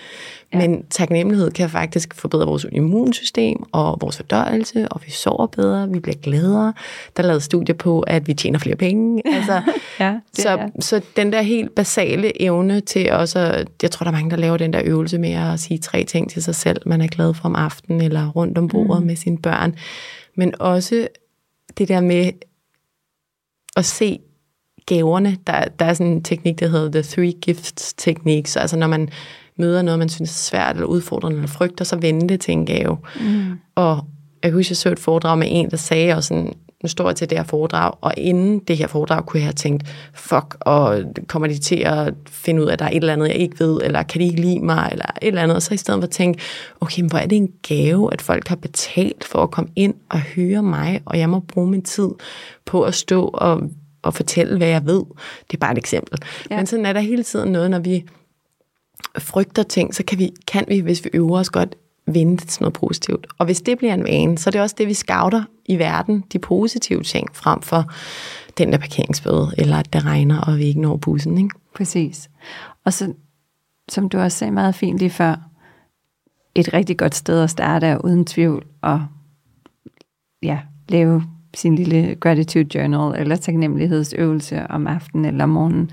Ja. 0.53 0.59
Men 0.59 0.85
taknemmelighed 0.91 1.51
kan 1.51 1.71
faktisk 1.71 2.15
forbedre 2.15 2.47
vores 2.47 2.67
immunsystem 2.73 3.63
og 3.73 3.99
vores 4.01 4.17
fordøjelse, 4.17 4.89
og 4.89 5.01
vi 5.07 5.11
sover 5.11 5.47
bedre, 5.47 5.89
vi 5.89 6.01
bliver 6.01 6.17
gladere. 6.17 6.73
Der 7.17 7.23
er 7.23 7.27
lavet 7.27 7.43
studier 7.43 7.75
på, 7.75 8.01
at 8.01 8.29
vi 8.29 8.35
tjener 8.35 8.59
flere 8.59 8.77
penge. 8.77 9.23
Altså, 9.41 9.63
ja, 10.01 10.11
det, 10.37 10.43
så, 10.43 10.51
ja. 10.51 10.67
så 10.81 11.01
den 11.17 11.33
der 11.33 11.43
helt 11.43 11.75
basale 11.75 12.43
evne 12.43 12.81
til 12.81 13.13
også, 13.13 13.65
jeg 13.83 13.91
tror, 13.91 14.05
der 14.05 14.11
er 14.11 14.17
mange, 14.17 14.31
der 14.31 14.37
laver 14.37 14.57
den 14.57 14.73
der 14.73 14.81
øvelse 14.85 15.19
med 15.19 15.33
at 15.33 15.61
sige 15.61 15.79
tre 15.79 16.05
ting 16.05 16.31
til 16.31 16.43
sig 16.43 16.55
selv, 16.55 16.83
man 16.87 17.01
er 17.01 17.07
glad 17.07 17.35
for 17.35 17.45
om 17.45 17.57
aftenen, 17.57 18.01
eller 18.01 18.29
rundt 18.29 18.59
om 18.59 18.69
bordet 18.69 19.01
mm. 19.01 19.07
med 19.07 19.17
sine 19.17 19.39
børn. 19.39 19.75
Men 20.37 20.55
også 20.61 21.09
det 21.79 21.89
der 21.89 22.01
med 22.01 22.33
at 23.77 23.85
se 23.85 24.19
gaverne. 24.87 25.37
Der, 25.47 25.65
der 25.79 25.85
er 25.85 25.95
sådan 25.95 26.13
en 26.13 26.23
teknik, 26.23 26.61
der 26.61 26.69
hedder 26.69 26.91
The 26.91 27.03
Three 27.03 27.33
Gifts 27.33 27.95
Technique. 27.95 28.51
Så 28.51 28.59
altså 28.59 28.77
når 28.77 28.87
man 28.87 29.09
møder 29.57 29.83
noget, 29.83 29.99
man 29.99 30.09
synes 30.09 30.31
er 30.31 30.51
svært 30.51 30.77
eller 30.77 30.87
udfordrende 30.87 31.37
eller 31.37 31.49
frygter, 31.49 31.85
så 31.85 31.97
vende 31.97 32.29
det 32.29 32.41
til 32.41 32.53
en 32.53 32.67
gave. 32.67 32.99
Mm. 33.21 33.59
Og 33.75 34.05
jeg 34.43 34.51
kan 34.51 34.53
huske, 34.53 34.71
jeg 34.71 34.77
så 34.77 34.91
et 34.91 34.99
foredrag 34.99 35.39
med 35.39 35.47
en, 35.51 35.71
der 35.71 35.77
sagde 35.77 36.15
også 36.15 36.29
sådan, 36.29 36.55
nu 36.83 36.89
står 36.89 37.09
jeg 37.09 37.17
til 37.17 37.31
det 37.31 37.39
her 37.39 37.45
foredrag, 37.45 37.93
og 38.01 38.15
inden 38.17 38.59
det 38.59 38.77
her 38.77 38.87
foredrag 38.87 39.27
kunne 39.27 39.41
jeg 39.41 39.47
have 39.47 39.53
tænkt, 39.53 39.89
fuck, 40.15 40.57
og 40.61 41.05
kommer 41.29 41.49
de 41.49 41.59
til 41.59 41.77
at 41.77 42.15
finde 42.29 42.63
ud 42.63 42.67
af, 42.67 42.73
at 42.73 42.79
der 42.79 42.85
er 42.85 42.91
et 42.91 42.97
eller 42.97 43.13
andet, 43.13 43.29
jeg 43.29 43.37
ikke 43.37 43.61
ved, 43.61 43.81
eller 43.83 44.03
kan 44.03 44.21
de 44.21 44.27
ikke 44.27 44.41
lide 44.41 44.61
mig, 44.61 44.89
eller 44.93 45.05
et 45.23 45.29
eller 45.29 45.43
andet, 45.43 45.57
og 45.57 45.63
så 45.63 45.75
i 45.75 45.77
stedet 45.77 45.99
for 46.01 46.07
at 46.07 46.11
tænke, 46.11 46.41
okay, 46.81 47.03
hvor 47.03 47.19
er 47.19 47.27
det 47.27 47.37
en 47.37 47.53
gave, 47.69 48.13
at 48.13 48.23
folk 48.23 48.49
har 48.49 48.57
betalt 48.57 49.25
for 49.25 49.43
at 49.43 49.51
komme 49.51 49.71
ind 49.77 49.95
og 50.09 50.21
høre 50.21 50.63
mig, 50.63 51.01
og 51.05 51.19
jeg 51.19 51.31
må 51.31 51.41
bruge 51.41 51.71
min 51.71 51.83
tid 51.83 52.09
på 52.65 52.83
at 52.83 52.95
stå 52.95 53.25
og, 53.35 53.63
og 54.03 54.15
fortælle, 54.15 54.57
hvad 54.57 54.69
jeg 54.69 54.87
ved. 54.87 55.05
Det 55.51 55.57
er 55.57 55.59
bare 55.59 55.73
et 55.73 55.79
eksempel. 55.79 56.19
Ja. 56.51 56.57
Men 56.57 56.67
sådan 56.67 56.87
er 56.87 56.93
der 56.93 57.01
hele 57.01 57.23
tiden 57.23 57.53
noget, 57.53 57.71
når 57.71 57.79
vi 57.79 58.05
frygter 59.19 59.63
ting, 59.63 59.95
så 59.95 60.05
kan 60.05 60.19
vi, 60.19 60.33
kan 60.47 60.65
vi, 60.69 60.79
hvis 60.79 61.05
vi 61.05 61.11
øver 61.13 61.39
os 61.39 61.51
godt, 61.51 61.75
vende 62.07 62.37
det 62.37 62.49
til 62.49 62.63
noget 62.63 62.73
positivt. 62.73 63.27
Og 63.39 63.47
hvis 63.47 63.61
det 63.61 63.79
bliver 63.79 63.95
en 63.95 64.05
vane, 64.05 64.39
så 64.39 64.51
er 64.51 64.53
det 64.53 64.61
også 64.61 64.75
det, 64.79 64.87
vi 64.87 64.95
scouter 64.95 65.43
i 65.65 65.79
verden, 65.79 66.25
de 66.33 66.39
positive 66.39 67.03
ting, 67.03 67.29
frem 67.33 67.63
for 67.63 67.85
den 68.59 68.73
der 68.73 68.79
parkeringsbøde, 68.79 69.55
eller 69.59 69.77
at 69.77 69.93
det 69.93 70.05
regner, 70.05 70.41
og 70.41 70.59
vi 70.59 70.65
ikke 70.65 70.81
når 70.81 70.97
bussen. 70.97 71.39
Ikke? 71.39 71.51
Præcis. 71.75 72.31
Og 72.85 72.93
så, 72.93 73.13
som 73.89 74.09
du 74.09 74.19
også 74.19 74.39
sagde 74.39 74.53
meget 74.53 74.75
fint 74.75 74.99
lige 74.99 75.11
før, 75.11 75.37
et 76.55 76.73
rigtig 76.75 76.99
godt 76.99 77.15
sted 77.15 77.43
at 77.43 77.51
starte 77.51 77.87
er 77.87 77.99
uden 77.99 78.25
tvivl 78.25 78.67
at 78.83 78.99
ja, 80.43 80.59
lave 80.89 81.23
sin 81.55 81.75
lille 81.75 82.15
gratitude 82.15 82.79
journal 82.79 83.21
eller 83.21 83.37
taknemmelighedsøvelse 83.37 84.67
om 84.71 84.87
aftenen 84.87 85.25
eller 85.25 85.45
om 85.45 85.51
morgenen 85.51 85.91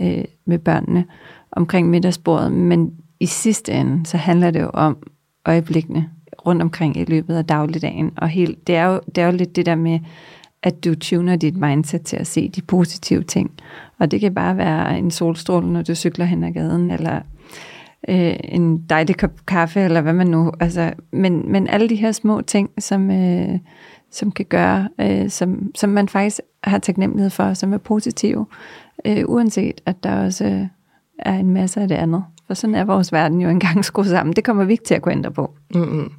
øh, 0.00 0.24
med 0.44 0.58
børnene 0.58 1.04
omkring 1.52 1.90
middagsbordet. 1.90 2.52
Men 2.52 2.94
i 3.20 3.26
sidste 3.26 3.72
ende, 3.72 4.06
så 4.06 4.16
handler 4.16 4.50
det 4.50 4.60
jo 4.60 4.70
om 4.74 4.96
øjeblikkene 5.48 6.10
rundt 6.46 6.62
omkring 6.62 6.96
i 6.96 7.04
løbet 7.04 7.34
af 7.34 7.44
dagligdagen. 7.44 8.10
Og 8.16 8.28
helt, 8.28 8.66
det, 8.66 8.76
er 8.76 8.84
jo, 8.84 9.00
det 9.14 9.18
er 9.18 9.26
jo 9.26 9.32
lidt 9.32 9.56
det 9.56 9.66
der 9.66 9.74
med, 9.74 10.00
at 10.62 10.84
du 10.84 10.94
tuner 10.94 11.36
dit 11.36 11.56
mindset 11.56 12.02
til 12.02 12.16
at 12.16 12.26
se 12.26 12.48
de 12.48 12.62
positive 12.62 13.22
ting. 13.22 13.50
Og 13.98 14.10
det 14.10 14.20
kan 14.20 14.34
bare 14.34 14.56
være 14.56 14.98
en 14.98 15.10
solstråle, 15.10 15.72
når 15.72 15.82
du 15.82 15.94
cykler 15.94 16.24
hen 16.24 16.44
ad 16.44 16.52
gaden, 16.52 16.90
eller 16.90 17.20
øh, 18.08 18.36
en 18.44 18.78
dejlig 18.78 19.16
kop 19.16 19.46
kaffe, 19.46 19.80
eller 19.80 20.00
hvad 20.00 20.12
man 20.12 20.26
nu... 20.26 20.52
Altså, 20.60 20.92
men, 21.10 21.52
men 21.52 21.68
alle 21.68 21.88
de 21.88 21.96
her 21.96 22.12
små 22.12 22.40
ting, 22.40 22.70
som, 22.78 23.10
øh, 23.10 23.58
som 24.10 24.32
kan 24.32 24.44
gøre, 24.44 24.88
øh, 25.00 25.30
som, 25.30 25.70
som 25.74 25.90
man 25.90 26.08
faktisk 26.08 26.40
har 26.64 26.78
taknemmelighed 26.78 27.30
for, 27.30 27.54
som 27.54 27.72
er 27.72 27.78
positive, 27.78 28.46
øh, 29.04 29.24
uanset 29.26 29.80
at 29.86 30.04
der 30.04 30.24
også 30.24 30.44
øh, 30.44 30.66
er 31.18 31.34
en 31.34 31.50
masse 31.50 31.80
af 31.80 31.88
det 31.88 31.94
andet. 31.94 32.24
For 32.48 32.54
sådan 32.54 32.74
er 32.74 32.84
vores 32.84 33.12
verden 33.12 33.40
jo 33.40 33.48
engang 33.48 33.84
skruet 33.84 34.08
sammen. 34.08 34.36
Det 34.36 34.44
kommer 34.44 34.64
vi 34.64 34.72
ikke 34.72 34.84
til 34.84 34.94
at 34.94 35.02
kunne 35.02 35.12
ændre 35.12 35.30
på. 35.30 35.54
Mm-hmm. 35.74 36.12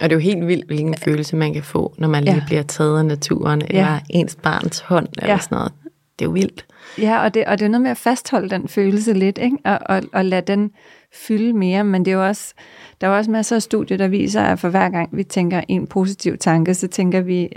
Og 0.00 0.02
det 0.02 0.12
er 0.12 0.16
jo 0.16 0.20
helt 0.20 0.46
vildt, 0.46 0.66
hvilken 0.66 0.94
følelse 0.94 1.36
man 1.36 1.54
kan 1.54 1.62
få, 1.62 1.94
når 1.98 2.08
man 2.08 2.24
lige 2.24 2.34
ja. 2.34 2.42
bliver 2.46 2.62
taget 2.62 2.98
af 2.98 3.06
naturen, 3.06 3.60
ja. 3.60 3.66
eller 3.78 3.98
ens 4.10 4.36
barns 4.36 4.80
hånd, 4.80 5.08
eller 5.18 5.32
ja. 5.32 5.38
sådan 5.38 5.56
noget. 5.56 5.72
Det 6.18 6.24
er 6.24 6.28
jo 6.28 6.32
vildt. 6.32 6.66
Ja, 6.98 7.22
og 7.22 7.34
det, 7.34 7.44
og 7.44 7.58
det 7.58 7.64
er 7.64 7.68
noget 7.68 7.82
med 7.82 7.90
at 7.90 7.96
fastholde 7.96 8.50
den 8.50 8.68
følelse 8.68 9.12
lidt, 9.12 9.38
ikke? 9.38 9.56
Og, 9.64 9.78
og, 9.86 10.02
og 10.12 10.24
lade 10.24 10.52
den 10.52 10.70
fylde 11.14 11.52
mere, 11.52 11.84
men 11.84 12.04
det 12.04 12.10
er 12.10 12.14
jo 12.14 12.26
også, 12.26 12.54
der 13.00 13.06
er 13.06 13.10
også 13.10 13.30
masser 13.30 13.56
af 13.56 13.62
studier, 13.62 13.98
der 13.98 14.08
viser, 14.08 14.42
at 14.42 14.58
for 14.58 14.68
hver 14.68 14.88
gang 14.88 15.08
vi 15.12 15.24
tænker 15.24 15.60
en 15.68 15.86
positiv 15.86 16.36
tanke, 16.38 16.74
så 16.74 16.88
tænker 16.88 17.20
vi 17.20 17.48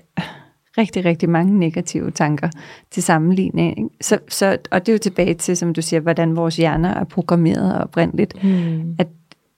rigtig, 0.78 1.06
rigtig 1.06 1.30
mange 1.30 1.60
negative 1.60 2.12
tanker 2.12 2.50
til 2.92 3.04
sammenligning. 3.04 3.92
Så, 4.02 4.18
så, 4.28 4.58
og 4.72 4.86
det 4.86 4.90
er 4.90 4.94
jo 4.94 5.00
tilbage 5.00 5.34
til, 5.34 5.58
som 5.58 5.74
du 5.74 5.82
siger, 5.82 6.00
hvordan 6.00 6.36
vores 6.36 6.58
hjerner 6.58 6.94
er 6.94 7.04
programmeret 7.04 7.82
oprindeligt. 7.82 8.44
Mm. 8.44 8.96
At, 9.00 9.08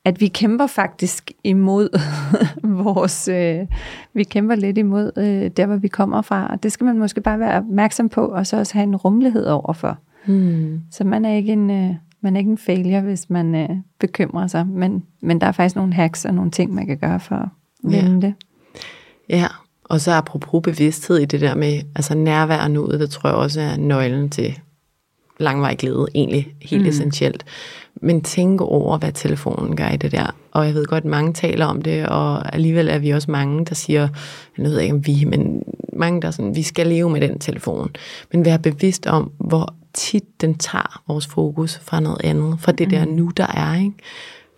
at 0.05 0.21
vi 0.21 0.27
kæmper 0.27 0.67
faktisk 0.67 1.31
imod 1.43 1.89
vores... 2.83 3.27
Øh, 3.27 3.59
vi 4.13 4.23
kæmper 4.23 4.55
lidt 4.55 4.77
imod 4.77 5.11
øh, 5.17 5.51
der, 5.57 5.65
hvor 5.65 5.75
vi 5.75 5.87
kommer 5.87 6.21
fra. 6.21 6.47
Og 6.47 6.63
det 6.63 6.71
skal 6.71 6.85
man 6.85 6.99
måske 6.99 7.21
bare 7.21 7.39
være 7.39 7.57
opmærksom 7.57 8.09
på, 8.09 8.25
og 8.25 8.47
så 8.47 8.57
også 8.57 8.73
have 8.73 8.83
en 8.83 8.95
rummelighed 8.95 9.45
overfor. 9.45 9.97
Mm. 10.25 10.81
Så 10.91 11.03
man 11.03 11.25
er 11.25 11.33
ikke 11.33 11.53
en... 11.53 11.71
Øh, 11.71 11.95
man 12.21 12.35
er 12.35 12.39
ikke 12.39 12.51
en 12.51 12.57
failure, 12.57 13.01
hvis 13.01 13.29
man 13.29 13.55
øh, 13.55 13.69
bekymrer 13.99 14.47
sig, 14.47 14.67
men, 14.67 15.03
men 15.21 15.41
der 15.41 15.47
er 15.47 15.51
faktisk 15.51 15.75
nogle 15.75 15.93
hacks 15.93 16.25
og 16.25 16.33
nogle 16.33 16.51
ting, 16.51 16.73
man 16.73 16.85
kan 16.87 16.97
gøre 16.97 17.19
for 17.19 17.35
at 17.35 17.49
vende 17.83 18.13
ja. 18.13 18.27
det. 18.27 18.33
Ja, 19.29 19.47
og 19.89 20.01
så 20.01 20.11
apropos 20.11 20.61
bevidsthed 20.63 21.17
i 21.17 21.25
det 21.25 21.41
der 21.41 21.55
med 21.55 21.81
altså 21.95 22.15
nærvær 22.15 22.61
og 22.61 22.71
nuet, 22.71 22.99
det 22.99 23.09
tror 23.09 23.29
jeg 23.29 23.37
også 23.37 23.61
er 23.61 23.77
nøglen 23.77 24.29
til 24.29 24.59
langvarig 25.39 25.77
glæde, 25.77 26.07
egentlig 26.15 26.55
helt 26.61 26.83
mm. 26.83 26.89
essentielt. 26.89 27.45
Men 28.01 28.21
tænk 28.21 28.61
over, 28.61 28.97
hvad 28.97 29.11
telefonen 29.11 29.75
gør 29.75 29.89
i 29.89 29.97
det 29.97 30.11
der. 30.11 30.35
Og 30.51 30.65
jeg 30.65 30.73
ved 30.73 30.85
godt, 30.85 31.03
at 31.03 31.09
mange 31.09 31.33
taler 31.33 31.65
om 31.65 31.81
det, 31.81 32.07
og 32.07 32.53
alligevel 32.55 32.89
er 32.89 32.99
vi 32.99 33.09
også 33.09 33.31
mange, 33.31 33.65
der 33.65 33.75
siger, 33.75 34.07
jeg 34.57 34.65
ved 34.65 34.79
ikke 34.79 34.93
om 34.93 35.07
vi, 35.07 35.23
men 35.25 35.63
mange, 35.93 36.21
der 36.21 36.27
er 36.27 36.31
sådan, 36.31 36.55
vi 36.55 36.63
skal 36.63 36.87
leve 36.87 37.09
med 37.09 37.21
den 37.21 37.39
telefon. 37.39 37.91
Men 38.31 38.45
vær 38.45 38.57
bevidst 38.57 39.07
om, 39.07 39.31
hvor 39.39 39.75
tit 39.93 40.41
den 40.41 40.57
tager 40.57 41.01
vores 41.07 41.27
fokus 41.27 41.79
fra 41.83 41.99
noget 41.99 42.21
andet, 42.23 42.59
fra 42.59 42.71
det 42.71 42.87
mm. 42.87 42.91
der 42.91 43.05
nu, 43.05 43.31
der 43.37 43.47
er. 43.47 43.75
Ikke? 43.75 43.93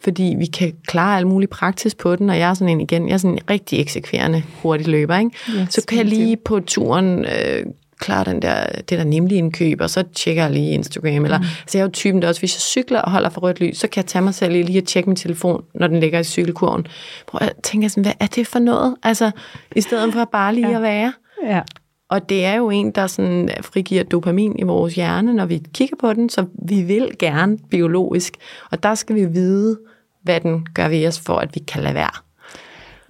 Fordi 0.04 0.36
vi 0.38 0.46
kan 0.46 0.74
klare 0.88 1.18
alt 1.18 1.28
muligt 1.28 1.52
praktisk 1.52 1.98
på 1.98 2.16
den, 2.16 2.30
og 2.30 2.40
jeg 2.40 2.50
er 2.50 2.54
sådan 2.54 2.70
en 2.70 2.82
igen, 2.82 3.08
jeg 3.08 3.14
er 3.14 3.18
sådan 3.18 3.38
en 3.38 3.50
rigtig 3.50 3.80
eksekverende 3.80 4.44
hurtig 4.62 4.88
løber, 4.88 5.18
ikke? 5.18 5.32
Ja, 5.56 5.68
så 5.70 5.86
kan 5.88 5.98
jeg 5.98 6.06
lige 6.06 6.38
på 6.38 6.60
turen 6.60 7.26
øh, 7.26 7.66
klare 8.00 8.24
den 8.24 8.42
der, 8.42 8.66
det 8.66 8.90
der 8.90 9.04
nemlig 9.04 9.38
indkøb, 9.38 9.82
og 9.82 9.90
så 9.90 10.04
tjekker 10.16 10.44
jeg 10.44 10.52
lige 10.52 10.72
Instagram, 10.72 11.26
eller, 11.26 11.38
mm. 11.38 11.46
så 11.68 11.78
jeg 11.78 11.80
er 11.80 11.88
jo 11.88 11.92
typen, 11.92 12.22
der 12.22 12.28
også, 12.28 12.42
hvis 12.42 12.56
jeg 12.56 12.62
cykler 12.62 13.02
og 13.02 13.12
holder 13.12 13.30
for 13.30 13.42
rødt 13.42 13.60
lys, 13.60 13.78
så 13.78 13.88
kan 13.88 14.02
jeg 14.02 14.06
tage 14.06 14.22
mig 14.22 14.34
selv 14.34 14.54
lige 14.54 14.78
at 14.78 14.84
tjekke 14.88 15.10
min 15.10 15.16
telefon, 15.16 15.64
når 15.74 15.88
den 15.88 16.00
ligger 16.00 16.20
i 16.20 16.24
cykelkurven. 16.24 16.88
Prøv 17.28 17.40
at 17.42 17.54
tænke 17.64 17.90
sådan, 17.90 18.04
hvad 18.04 18.14
er 18.20 18.28
det 18.28 18.48
for 18.48 18.60
noget? 18.60 18.96
Altså, 19.04 19.32
i 19.76 19.82
stedet 19.82 20.14
for 20.14 20.26
bare 20.32 20.56
lige 20.56 20.70
ja. 20.70 20.76
at 20.76 20.82
være. 20.82 21.14
Ja. 21.46 21.62
Og 22.10 22.30
det 22.30 22.46
er 22.46 22.56
jo 22.56 22.70
en, 22.70 22.92
der 22.92 23.08
sådan 23.08 23.50
frigiver 23.62 24.04
dopamin 24.04 24.60
i 24.60 24.64
vores 24.64 24.96
hjerne, 24.96 25.34
når 25.34 25.46
vi 25.46 25.64
kigger 25.74 25.96
på 26.00 26.14
den, 26.14 26.30
så 26.30 26.46
vi 26.68 26.82
vil 26.82 27.12
gerne 27.20 27.58
biologisk. 27.58 28.34
Og 28.72 28.84
der 28.84 28.96
skal 28.96 29.16
vi 29.16 29.26
vide, 29.26 29.80
hvad 30.24 30.40
den 30.40 30.68
gør 30.74 30.88
ved 30.88 31.08
os, 31.08 31.20
for 31.20 31.38
at 31.38 31.56
vi 31.56 31.60
kan 31.60 31.84
lade 31.84 31.96
være. 31.96 32.22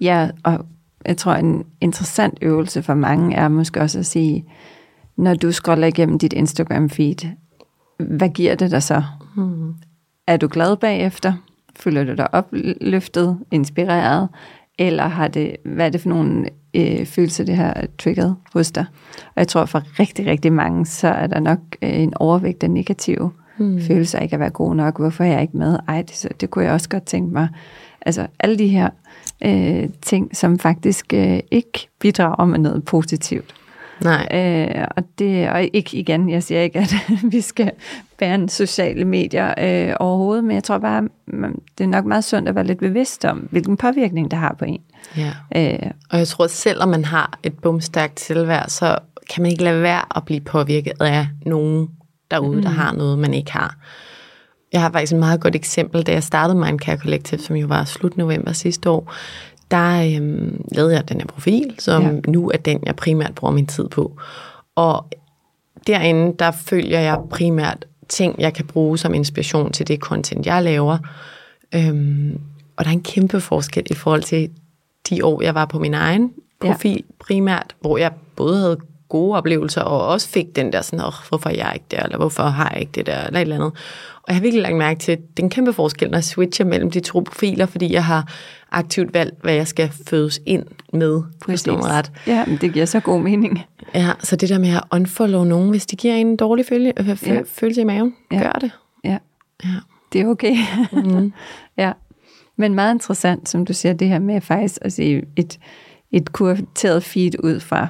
Ja, 0.00 0.30
og 0.44 0.66
jeg 1.06 1.16
tror, 1.16 1.32
en 1.32 1.64
interessant 1.80 2.38
øvelse 2.42 2.82
for 2.82 2.94
mange 2.94 3.36
er 3.36 3.48
måske 3.48 3.80
også 3.80 3.98
at 3.98 4.06
sige, 4.06 4.44
når 5.16 5.34
du 5.34 5.52
scroller 5.52 5.86
igennem 5.86 6.18
dit 6.18 6.32
Instagram-feed, 6.32 7.26
hvad 7.98 8.28
giver 8.28 8.54
det 8.54 8.70
dig 8.70 8.82
så? 8.82 9.02
Hmm. 9.36 9.74
Er 10.26 10.36
du 10.36 10.48
glad 10.50 10.76
bagefter? 10.76 11.32
Føler 11.76 12.04
du 12.04 12.14
dig 12.14 12.34
opløftet, 12.34 13.38
inspireret? 13.50 14.28
Eller 14.78 15.06
har 15.06 15.28
det, 15.28 15.56
hvad 15.64 15.86
er 15.86 15.90
det 15.90 16.00
for 16.00 16.08
nogle 16.08 16.48
øh, 16.78 17.06
følelser, 17.06 17.44
det 17.44 17.56
har 17.56 17.84
trigget 17.98 18.36
hos 18.52 18.70
dig? 18.70 18.84
Og 19.16 19.32
jeg 19.36 19.48
tror, 19.48 19.64
for 19.64 20.00
rigtig, 20.00 20.26
rigtig 20.26 20.52
mange, 20.52 20.86
så 20.86 21.08
er 21.08 21.26
der 21.26 21.40
nok 21.40 21.58
øh, 21.82 22.00
en 22.00 22.12
overvægt 22.16 22.62
af 22.62 22.70
negative 22.70 23.30
hmm. 23.58 23.80
følelser 23.80 24.18
ikke 24.18 24.34
at 24.34 24.40
være 24.40 24.50
god 24.50 24.74
nok. 24.74 24.98
Hvorfor 24.98 25.24
er 25.24 25.28
jeg 25.28 25.42
ikke 25.42 25.56
med? 25.56 25.78
Ej, 25.88 26.02
det, 26.02 26.40
det 26.40 26.50
kunne 26.50 26.64
jeg 26.64 26.72
også 26.72 26.88
godt 26.88 27.04
tænke 27.04 27.32
mig. 27.32 27.48
Altså 28.00 28.26
alle 28.40 28.58
de 28.58 28.68
her 28.68 28.90
øh, 29.44 29.88
ting, 30.02 30.36
som 30.36 30.58
faktisk 30.58 31.14
øh, 31.14 31.40
ikke 31.50 31.88
bidrager 31.98 32.44
med 32.44 32.58
noget 32.58 32.84
positivt. 32.84 33.54
Nej. 34.00 34.28
Øh, 34.32 34.86
og 34.96 35.04
det 35.18 35.48
og 35.50 35.62
ikke 35.72 35.96
igen, 35.96 36.30
jeg 36.30 36.42
siger 36.42 36.60
ikke, 36.60 36.78
at 36.78 36.94
vi 37.32 37.40
skal 37.40 37.70
bære 38.18 38.48
sociale 38.48 39.04
medier 39.04 39.54
øh, 39.58 39.94
overhovedet, 40.00 40.44
men 40.44 40.54
jeg 40.54 40.64
tror 40.64 40.78
bare, 40.78 41.08
det 41.78 41.84
er 41.84 41.88
nok 41.88 42.04
meget 42.04 42.24
sundt 42.24 42.48
at 42.48 42.54
være 42.54 42.66
lidt 42.66 42.78
bevidst 42.78 43.24
om, 43.24 43.38
hvilken 43.38 43.76
påvirkning 43.76 44.30
det 44.30 44.38
har 44.38 44.56
på 44.58 44.64
en. 44.64 44.80
Ja. 45.16 45.32
Øh, 45.56 45.90
og 46.10 46.18
jeg 46.18 46.28
tror, 46.28 46.44
at 46.44 46.50
selvom 46.50 46.88
man 46.88 47.04
har 47.04 47.38
et 47.42 47.58
bumstærkt 47.58 48.20
selvværd, 48.20 48.68
så 48.68 48.98
kan 49.30 49.42
man 49.42 49.50
ikke 49.50 49.64
lade 49.64 49.82
være 49.82 50.16
at 50.16 50.24
blive 50.24 50.40
påvirket 50.40 50.92
af 51.00 51.28
nogen 51.46 51.88
derude, 52.30 52.56
mm. 52.56 52.62
der 52.62 52.70
har 52.70 52.92
noget, 52.92 53.18
man 53.18 53.34
ikke 53.34 53.52
har. 53.52 53.76
Jeg 54.72 54.80
har 54.80 54.90
faktisk 54.90 55.12
et 55.12 55.18
meget 55.18 55.40
godt 55.40 55.54
eksempel, 55.54 56.02
da 56.02 56.12
jeg 56.12 56.22
startede 56.22 56.58
Mindcare 56.58 56.96
Collective, 56.96 57.40
som 57.40 57.56
jo 57.56 57.66
var 57.66 57.84
slut 57.84 58.16
november 58.16 58.52
sidste 58.52 58.90
år, 58.90 59.12
der 59.70 60.16
øhm, 60.16 60.64
lavede 60.72 60.94
jeg 60.94 61.08
den 61.08 61.20
her 61.20 61.26
profil, 61.26 61.74
som 61.78 62.02
ja. 62.02 62.30
nu 62.30 62.50
er 62.50 62.56
den, 62.56 62.82
jeg 62.86 62.96
primært 62.96 63.34
bruger 63.34 63.54
min 63.54 63.66
tid 63.66 63.88
på. 63.88 64.16
Og 64.74 65.06
derinde, 65.86 66.34
der 66.38 66.50
følger 66.50 67.00
jeg 67.00 67.18
primært 67.30 67.86
ting, 68.08 68.34
jeg 68.38 68.54
kan 68.54 68.66
bruge 68.66 68.98
som 68.98 69.14
inspiration 69.14 69.72
til 69.72 69.88
det 69.88 70.00
content, 70.00 70.46
jeg 70.46 70.62
laver. 70.62 70.98
Øhm, 71.74 72.40
og 72.76 72.84
der 72.84 72.90
er 72.90 72.94
en 72.94 73.02
kæmpe 73.02 73.40
forskel 73.40 73.86
i 73.90 73.94
forhold 73.94 74.22
til 74.22 74.50
de 75.10 75.24
år, 75.24 75.42
jeg 75.42 75.54
var 75.54 75.64
på 75.64 75.78
min 75.78 75.94
egen 75.94 76.32
profil 76.60 77.04
ja. 77.08 77.24
primært, 77.24 77.76
hvor 77.80 77.98
jeg 77.98 78.12
både 78.36 78.60
havde 78.60 78.78
gode 79.08 79.36
oplevelser, 79.36 79.80
og 79.80 80.06
også 80.06 80.28
fik 80.28 80.46
den 80.56 80.72
der 80.72 80.82
sådan, 80.82 81.04
oh, 81.04 81.12
hvorfor 81.28 81.50
er 81.50 81.54
jeg 81.54 81.70
ikke 81.74 81.86
der, 81.90 82.02
eller 82.02 82.16
hvorfor 82.16 82.42
har 82.42 82.70
jeg 82.72 82.80
ikke 82.80 82.92
det 82.94 83.06
der, 83.06 83.26
eller 83.26 83.40
et 83.40 83.42
eller 83.42 83.56
andet. 83.56 83.72
Og 84.22 84.24
jeg 84.28 84.36
har 84.36 84.42
virkelig 84.42 84.62
lagt 84.62 84.76
mærke 84.76 85.00
til, 85.00 85.12
at 85.12 85.18
det 85.18 85.42
er 85.42 85.42
en 85.42 85.50
kæmpe 85.50 85.72
forskel, 85.72 86.10
når 86.10 86.16
jeg 86.16 86.24
switcher 86.24 86.64
mellem 86.64 86.90
de 86.90 87.00
to 87.00 87.20
profiler, 87.20 87.66
fordi 87.66 87.92
jeg 87.92 88.04
har 88.04 88.32
aktivt 88.72 89.14
valgt, 89.14 89.42
hvad 89.42 89.54
jeg 89.54 89.66
skal 89.66 89.90
fødes 90.08 90.40
ind 90.46 90.64
med. 90.92 91.22
Præcis. 91.40 91.68
Ret. 91.68 92.12
Ja, 92.26 92.44
men 92.46 92.58
det 92.60 92.72
giver 92.72 92.86
så 92.86 93.00
god 93.00 93.20
mening. 93.20 93.62
Ja, 93.94 94.10
så 94.18 94.36
det 94.36 94.48
der 94.48 94.58
med 94.58 94.68
at 94.68 94.82
unfollow 94.92 95.44
nogen, 95.44 95.70
hvis 95.70 95.86
de 95.86 95.96
giver 95.96 96.14
en 96.14 96.36
dårlig 96.36 96.66
følge, 96.66 96.92
øh, 97.00 97.08
ja. 97.26 97.42
følelse 97.46 97.80
i 97.80 97.84
maven, 97.84 98.14
ja. 98.32 98.42
gør 98.42 98.52
det. 98.52 98.70
Ja. 99.04 99.18
ja. 99.64 99.74
det 100.12 100.20
er 100.20 100.26
okay. 100.26 100.56
Mm. 100.92 101.32
ja. 101.82 101.92
Men 102.56 102.74
meget 102.74 102.94
interessant, 102.94 103.48
som 103.48 103.66
du 103.66 103.72
siger, 103.72 103.92
det 103.92 104.08
her 104.08 104.18
med 104.18 104.40
faktisk 104.40 104.78
at 104.82 104.92
se 104.92 105.22
et, 105.36 105.58
et 106.12 106.32
kurateret 106.32 107.04
feed 107.04 107.44
ud 107.44 107.60
fra 107.60 107.88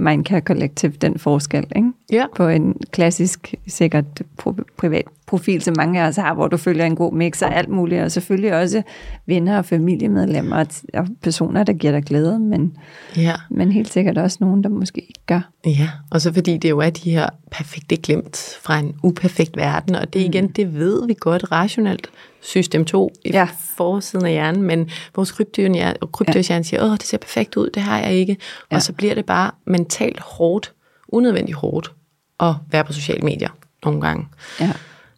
Mindcare 0.00 0.40
Collective, 0.40 0.92
den 0.92 1.18
forskel, 1.18 1.66
ikke? 1.76 1.88
Ja. 2.12 2.24
På 2.36 2.48
en 2.48 2.76
klassisk, 2.90 3.54
sikkert 3.66 4.04
pro- 4.42 4.64
privat 4.78 5.04
profil, 5.26 5.62
som 5.62 5.74
mange 5.76 6.02
af 6.02 6.08
os 6.08 6.16
har, 6.16 6.34
hvor 6.34 6.48
du 6.48 6.56
følger 6.56 6.84
en 6.86 6.96
god 6.96 7.12
mix 7.12 7.42
og 7.42 7.54
alt 7.56 7.68
muligt, 7.68 8.02
og 8.02 8.10
selvfølgelig 8.12 8.54
også 8.54 8.82
venner 9.26 9.58
og 9.58 9.64
familiemedlemmer 9.64 10.56
og, 10.56 10.66
og 10.94 11.06
personer, 11.22 11.64
der 11.64 11.72
giver 11.72 11.92
dig 11.92 12.02
glæde, 12.04 12.38
men, 12.38 12.76
Ja. 13.16 13.34
men 13.50 13.72
helt 13.72 13.92
sikkert 13.92 14.18
også 14.18 14.38
nogen, 14.40 14.64
der 14.64 14.70
måske 14.70 15.00
ikke 15.00 15.20
gør. 15.26 15.50
Ja, 15.66 15.88
og 16.10 16.20
så 16.20 16.32
fordi 16.32 16.56
det 16.58 16.70
jo 16.70 16.78
er 16.78 16.90
de 16.90 17.10
her 17.10 17.28
perfekte 17.50 17.96
glemt 17.96 18.58
fra 18.62 18.78
en 18.78 18.94
uperfekt 19.02 19.56
verden, 19.56 19.94
og 19.94 20.12
det 20.14 20.20
igen, 20.20 20.48
det 20.48 20.74
ved 20.74 21.06
vi 21.06 21.14
godt 21.20 21.52
rationelt, 21.52 22.10
system 22.42 22.84
2 22.84 23.12
i 23.24 23.30
Ja. 23.30 23.38
ja. 23.38 23.48
forsiden 23.76 24.26
af 24.26 24.32
hjernen, 24.32 24.62
men 24.62 24.90
vores 25.16 25.32
kryptohjerne 25.32 26.64
siger, 26.64 26.84
åh, 26.84 26.92
det 26.92 27.02
ser 27.02 27.18
perfekt 27.18 27.56
ud, 27.56 27.70
det 27.70 27.82
har 27.82 27.98
jeg 27.98 28.12
ikke, 28.14 28.36
Ja. 28.70 28.76
og 28.76 28.82
så 28.82 28.92
bliver 28.92 29.14
det 29.14 29.26
bare 29.26 29.50
mentalt 29.66 30.20
hårdt, 30.20 30.72
unødvendigt 31.08 31.56
hårdt, 31.56 31.92
at 32.40 32.54
være 32.70 32.84
på 32.84 32.92
sociale 32.92 33.22
medier 33.22 33.48
nogle 33.84 34.00
gange. 34.00 34.26
Ja. 34.60 34.72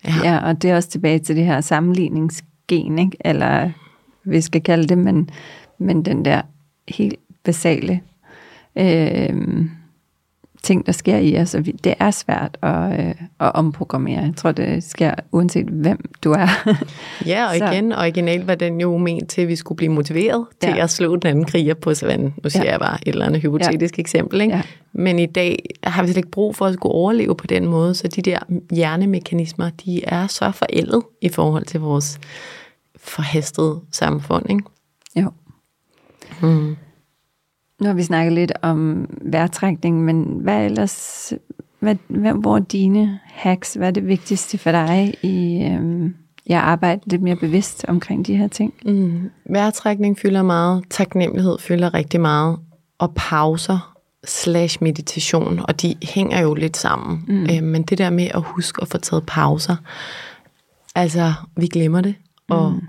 Ja. 0.05 0.15
ja, 0.25 0.39
og 0.39 0.63
det 0.63 0.71
er 0.71 0.77
også 0.77 0.89
tilbage 0.89 1.19
til 1.19 1.37
det 1.37 1.45
her 1.45 1.61
sammenligningsgen, 1.61 2.99
ikke? 2.99 3.17
eller 3.21 3.71
vi 4.25 4.41
skal 4.41 4.61
kalde 4.63 4.87
det, 4.89 4.99
men, 4.99 5.31
men 5.79 6.05
den 6.05 6.25
der 6.25 6.43
helt 6.89 7.15
basale 7.45 8.01
øh, 8.77 9.67
ting, 10.63 10.87
der 10.87 10.93
sker 10.93 11.17
i 11.17 11.37
os, 11.39 11.55
og 11.55 11.67
vi- 11.67 11.73
det 11.85 11.95
er 11.99 12.11
svært 12.11 12.59
at, 12.63 13.01
øh, 13.01 13.15
at 13.41 13.53
omprogrammere. 13.55 14.21
Jeg 14.23 14.33
tror, 14.37 14.53
det 14.53 14.85
sker 14.85 15.15
uanset 15.33 15.67
hvem 15.67 15.99
du 16.25 16.33
er. 16.33 16.47
Ja, 17.27 17.47
og 17.49 17.57
igen, 17.57 17.93
originalt 17.93 18.47
var 18.47 18.55
den 18.55 18.81
jo 18.81 18.97
ment 18.97 19.29
til, 19.31 19.43
at 19.43 19.49
vi 19.49 19.57
skulle 19.57 19.77
blive 19.77 19.93
motiveret 19.93 20.47
til 20.61 20.71
Ja. 20.77 20.83
at 20.83 20.91
slå 20.91 21.17
den 21.17 21.31
anden 21.31 21.45
kriger 21.45 21.75
på 21.75 21.95
savannen. 21.95 22.35
Nu 22.45 22.51
siger 22.51 22.65
Ja. 22.65 22.71
jeg 22.71 22.81
bare 22.81 22.99
et 23.07 23.13
eller 23.13 23.27
andet 23.27 23.43
hypotetisk 23.43 23.99
eksempel. 23.99 24.41
Ikke? 24.41 24.55
Ja. 24.55 24.63
Men 24.93 25.19
i 25.19 25.27
dag 25.27 25.65
har 25.85 26.03
vi 26.03 26.09
slet 26.09 26.17
ikke 26.17 26.31
brug 26.31 26.57
for 26.57 26.67
at 26.67 26.75
skulle 26.75 26.93
overleve 26.95 27.35
på 27.37 27.47
den 27.47 27.67
måde, 27.67 27.95
så 27.95 28.09
de 28.09 28.23
der 28.23 28.39
hjernemekanismer, 28.73 29.71
de 29.85 30.05
er 30.05 30.27
så 30.27 30.51
forældet 30.51 31.03
i 31.23 31.29
forhold 31.29 31.65
til 31.65 31.81
vores 31.81 32.19
forhastede 32.97 33.81
samfund. 33.93 34.51
Ikke? 34.51 34.63
jo. 35.17 35.31
Mm. 36.43 36.77
Nu 37.83 37.89
har 37.89 37.95
vi 37.95 38.03
snakket 38.03 38.33
lidt 38.33 38.53
om 38.63 39.07
vejrtrækning, 39.21 40.05
men 40.05 40.23
hvad 40.23 40.65
ellers, 40.65 41.33
hvad, 41.81 41.97
hvad, 42.09 42.33
hvor 42.33 42.57
er 42.57 42.61
dine 42.61 43.21
hacks, 43.25 43.75
hvad 43.75 43.89
er 43.89 43.93
det 43.93 44.07
vigtigste 44.07 44.59
for 44.59 44.71
dig 44.71 45.15
i 45.23 45.65
øhm, 45.65 46.15
jeg 46.47 46.61
arbejder 46.61 47.03
lidt 47.07 47.23
mere 47.23 47.37
bevidst 47.37 47.85
omkring 47.89 48.27
de 48.27 48.37
her 48.37 48.49
ting? 48.49 48.75
Mm. 48.85 49.31
Vejrtrækning 49.51 50.19
fylder 50.19 50.43
meget, 50.43 50.85
taknemmelighed 50.91 51.59
fylder 51.59 51.95
rigtig 51.95 52.21
meget, 52.21 52.59
og 52.99 53.13
pauser 53.15 53.95
slash 54.25 54.79
meditation, 54.81 55.61
og 55.69 55.83
de 55.83 55.95
hænger 56.03 56.41
jo 56.41 56.55
lidt 56.55 56.77
sammen. 56.77 57.25
Mm. 57.29 57.43
Øh, 57.43 57.63
men 57.63 57.83
det 57.83 57.99
der 57.99 58.11
med 58.11 58.29
at 58.35 58.43
huske 58.43 58.83
at 58.83 58.89
få 58.89 58.99
taget 58.99 59.27
pauser, 59.27 59.77
altså 60.95 61.33
vi 61.57 61.67
glemmer 61.67 62.01
det, 62.01 62.15
og 62.49 62.73
mm. 62.73 62.81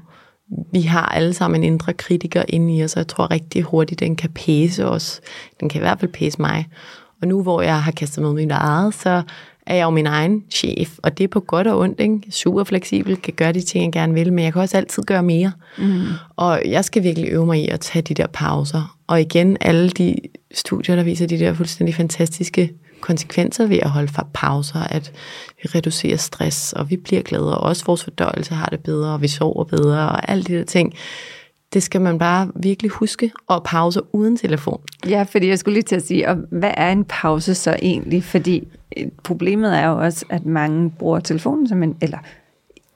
Vi 0.72 0.82
har 0.82 1.06
alle 1.06 1.34
sammen 1.34 1.64
en 1.64 1.74
indre 1.74 1.94
kritiker 1.94 2.44
inde 2.48 2.76
i 2.76 2.84
os, 2.84 2.94
og 2.94 2.98
jeg 2.98 3.08
tror 3.08 3.32
rigtig 3.32 3.62
hurtigt, 3.62 4.00
den 4.00 4.16
kan 4.16 4.30
pæse 4.30 4.86
os. 4.86 5.22
Den 5.60 5.70
kan 5.70 5.80
i 5.80 5.84
hvert 5.84 6.00
fald 6.00 6.12
pæse 6.12 6.42
mig. 6.42 6.68
Og 7.22 7.28
nu 7.28 7.44
hvor 7.44 7.62
jeg 7.62 7.84
har 7.84 7.92
kastet 7.92 8.22
i 8.22 8.26
mit 8.26 8.52
eget, 8.52 8.94
så 8.94 9.22
er 9.68 9.76
jeg 9.76 9.84
jo 9.84 9.90
min 9.90 10.08
egen 10.08 10.44
chef, 10.52 10.98
og 11.04 11.18
det 11.18 11.24
er 11.24 11.28
på 11.28 11.40
godt 11.40 11.68
og 11.68 11.80
ondt, 11.80 12.00
ikke? 12.00 12.22
Super 12.30 12.64
fleksibel, 12.64 13.18
kan 13.18 13.34
gøre 13.34 13.54
de 13.54 13.62
ting, 13.62 13.84
jeg 13.84 13.92
gerne 13.92 14.14
vil, 14.14 14.34
men 14.34 14.46
jeg 14.46 14.54
kan 14.54 14.62
også 14.62 14.78
altid 14.78 15.04
gøre 15.04 15.24
mere. 15.24 15.52
Mm. 15.78 16.02
Og 16.36 16.62
jeg 16.66 16.86
skal 16.86 17.04
virkelig 17.04 17.30
øve 17.32 17.46
mig 17.46 17.64
i 17.64 17.68
at 17.68 17.80
tage 17.80 18.02
de 18.02 18.14
der 18.14 18.28
pauser. 18.28 18.98
Og 19.08 19.22
igen, 19.22 19.58
alle 19.62 19.90
de 19.90 20.16
studier, 20.54 20.96
der 20.96 21.04
viser 21.04 21.28
de 21.28 21.40
der 21.40 21.54
fuldstændig 21.54 21.96
fantastiske 21.96 22.74
konsekvenser 23.02 23.66
ved 23.66 23.78
at 23.78 23.90
holde 23.90 24.08
for 24.08 24.30
pauser, 24.34 24.80
at 24.80 25.12
vi 25.64 25.70
reducerer 25.76 26.18
stress, 26.18 26.74
og 26.74 26.90
vi 26.90 26.98
bliver 26.98 27.22
gladere, 27.22 27.58
og 27.58 27.64
også 27.64 27.86
vores 27.86 28.04
fordøjelse 28.04 28.54
har 28.54 28.66
det 28.66 28.80
bedre, 28.80 29.14
og 29.14 29.22
vi 29.22 29.28
sover 29.28 29.64
bedre, 29.64 30.10
og 30.10 30.32
alle 30.32 30.44
de 30.44 30.54
der 30.54 30.64
ting. 30.64 30.94
Det 31.74 31.84
skal 31.84 32.02
man 32.02 32.18
bare 32.18 32.52
virkelig 32.56 32.92
huske, 32.92 33.32
og 33.48 33.64
pause 33.64 34.02
uden 34.14 34.38
telefon. 34.38 34.82
Ja, 35.10 35.24
fordi 35.24 35.48
jeg 35.48 35.60
skulle 35.60 35.74
lige 35.74 35.84
til 35.84 35.96
at 35.96 36.08
sige, 36.08 36.30
og 36.30 36.38
hvad 36.52 36.72
er 36.78 36.92
en 36.92 37.06
pause 37.06 37.56
så 37.56 37.76
egentlig? 37.82 38.24
Fordi 38.24 38.68
øh, 38.98 39.06
problemet 39.24 39.78
er 39.78 39.88
jo 39.88 39.98
også, 39.98 40.26
at 40.30 40.46
mange 40.46 40.90
bruger 40.90 41.20
telefonen 41.20 41.68
som 41.68 41.84
en, 41.84 41.96
eller 42.02 42.18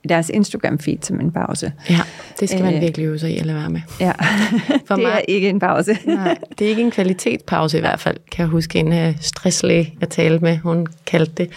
deres 0.10 0.30
Instagram-feed 0.34 0.98
som 1.02 1.20
en 1.20 1.32
pause. 1.32 1.74
Ja, 1.90 2.00
det 2.40 2.50
skal 2.50 2.64
man 2.64 2.74
Øh. 2.76 2.82
virkelig 2.82 3.06
øve 3.06 3.20
sig 3.20 3.32
i 3.32 3.38
at 3.38 3.46
lade 3.46 3.58
være 3.58 3.70
med. 3.70 3.82
Ja, 4.00 4.12
For 4.88 4.96
det 4.96 5.06
er 5.06 5.10
mig- 5.10 5.26
ikke 5.28 5.50
en 5.50 5.60
pause. 5.60 5.98
Nej, 6.06 6.38
det 6.60 6.66
er 6.66 6.70
ikke 6.70 6.82
en 6.82 6.92
kvalitetspause 6.92 7.78
i 7.78 7.82
hvert 7.82 8.00
fald, 8.00 8.18
kan 8.32 8.44
jeg 8.44 8.48
huske 8.50 8.80
en 8.80 9.08
uh, 9.10 9.16
stresslæge, 9.22 9.94
jeg 10.02 10.10
talte 10.10 10.40
med, 10.44 10.58
hun 10.58 10.88
kaldte 11.06 11.34
det. 11.38 11.50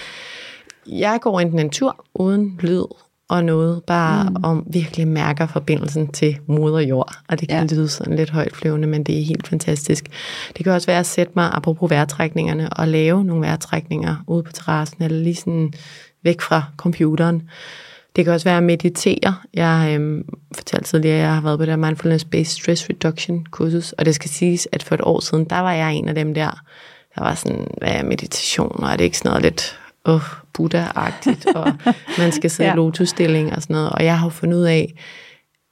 Jeg 0.86 1.18
går 1.22 1.40
enten 1.40 1.58
en 1.58 1.70
tur 1.70 2.04
uden 2.14 2.58
lyd 2.60 2.82
og 3.28 3.44
noget, 3.44 3.82
bare 3.86 4.30
mm. 4.30 4.36
om 4.44 4.66
virkelig 4.72 5.08
mærker 5.08 5.46
forbindelsen 5.46 6.08
til 6.12 6.38
moder 6.46 6.80
jord. 6.80 7.14
Og 7.28 7.40
det 7.40 7.48
kan 7.48 7.68
Ja. 7.68 7.74
lyde 7.74 7.88
sådan 7.88 8.16
lidt 8.16 8.30
højtflyvende, 8.30 8.88
men 8.88 9.04
det 9.04 9.20
er 9.20 9.24
helt 9.24 9.48
fantastisk. 9.48 10.04
Det 10.56 10.64
kan 10.64 10.72
også 10.72 10.86
være 10.86 10.98
at 10.98 11.06
sætte 11.06 11.32
mig, 11.36 11.50
apropos 11.52 11.90
vejrtrækningerne, 11.90 12.70
og 12.72 12.88
lave 12.88 13.24
nogle 13.24 13.42
vejrtrækninger 13.46 14.16
ude 14.26 14.42
på 14.42 14.52
terrassen, 14.52 15.02
eller 15.02 15.18
lige 15.22 15.34
sådan 15.34 15.72
væk 16.24 16.40
fra 16.40 16.62
computeren. 16.76 17.42
Det 18.16 18.24
kan 18.24 18.34
også 18.34 18.44
være 18.48 18.56
at 18.56 18.62
meditere. 18.62 19.34
Jeg 19.54 19.92
øhm, 19.94 20.24
fortalte 20.54 20.88
tidligere, 20.88 21.16
at 21.16 21.22
jeg 21.22 21.34
har 21.34 21.40
været 21.40 21.58
på 21.58 21.66
det 21.66 21.78
Mindfulness-Based 21.84 22.44
Stress 22.44 22.88
Reduction 22.90 23.46
kursus, 23.50 23.92
og 23.92 24.04
det 24.06 24.14
skal 24.14 24.30
siges, 24.30 24.68
at 24.72 24.82
for 24.82 24.94
et 24.94 25.00
år 25.04 25.20
siden, 25.20 25.44
der 25.44 25.58
var 25.60 25.72
jeg 25.72 25.92
en 25.94 26.08
af 26.08 26.14
dem 26.14 26.34
der, 26.34 26.60
der 27.14 27.22
var 27.22 27.34
sådan, 27.34 27.66
hvad 27.78 27.90
er 27.90 28.02
meditation, 28.04 28.82
og 28.84 28.90
er 28.92 28.96
det 28.96 29.04
ikke 29.04 29.18
sådan 29.18 29.28
noget 29.30 29.42
lidt 29.42 29.78
uh, 30.08 30.22
Buddha-agtigt, 30.58 31.52
og 31.54 31.72
man 32.18 32.32
skal 32.32 32.50
sidde 32.50 32.68
Ja. 32.68 32.74
i 32.74 32.76
lotusstilling 32.76 33.52
og 33.52 33.62
sådan 33.62 33.74
noget. 33.74 33.90
Og 33.90 34.04
jeg 34.04 34.18
har 34.18 34.26
jo 34.26 34.30
fundet 34.30 34.56
ud 34.58 34.64
af, 34.64 34.94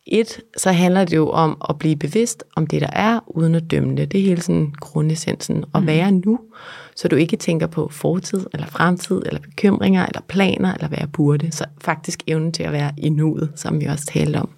et, 0.06 0.40
så 0.56 0.72
handler 0.72 1.04
det 1.04 1.16
jo 1.16 1.30
om 1.30 1.62
at 1.68 1.78
blive 1.78 1.96
bevidst 1.96 2.44
om 2.56 2.66
det, 2.66 2.80
der 2.80 2.90
er, 2.92 3.20
uden 3.26 3.54
at 3.54 3.70
dømme 3.70 3.96
det. 3.96 4.12
Det 4.12 4.20
er 4.20 4.24
hele 4.24 4.42
sådan 4.42 4.72
grundessensen. 4.80 5.64
At 5.74 5.86
være 5.86 6.12
nu, 6.12 6.38
så 6.98 7.08
du 7.08 7.16
ikke 7.16 7.36
tænker 7.36 7.66
på 7.66 7.88
fortid, 7.92 8.46
eller 8.52 8.66
fremtid, 8.66 9.22
eller 9.26 9.40
bekymringer, 9.40 10.06
eller 10.06 10.20
planer, 10.28 10.74
eller 10.74 10.88
hvad 10.88 10.98
jeg 11.00 11.12
burde. 11.12 11.52
Så 11.52 11.64
faktisk 11.80 12.22
evnen 12.26 12.52
til 12.52 12.62
at 12.62 12.72
være 12.72 12.92
i 12.96 13.08
nuet, 13.08 13.52
som 13.56 13.80
vi 13.80 13.86
også 13.86 14.06
talte 14.06 14.36
om. 14.36 14.50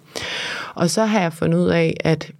Og 0.75 0.89
så 0.89 1.05
har 1.05 1.21
jeg 1.21 1.33
fundet 1.33 1.57
ud 1.59 1.67
af, 1.67 1.97
at 1.99 2.31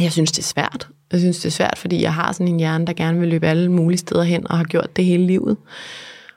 jeg 0.00 0.12
synes, 0.12 0.32
det 0.32 0.38
er 0.38 0.42
svært. 0.42 0.88
Jeg 1.12 1.20
synes, 1.20 1.36
det 1.36 1.46
er 1.46 1.50
svært, 1.50 1.78
fordi 1.78 2.02
jeg 2.02 2.14
har 2.14 2.32
sådan 2.32 2.48
en 2.48 2.58
hjerne, 2.58 2.86
der 2.86 2.92
gerne 2.92 3.20
vil 3.20 3.28
løbe 3.28 3.46
alle 3.46 3.72
mulige 3.72 3.98
steder 3.98 4.22
hen, 4.22 4.50
og 4.50 4.56
har 4.56 4.64
gjort 4.64 4.96
det 4.96 5.04
hele 5.04 5.26
livet. 5.26 5.56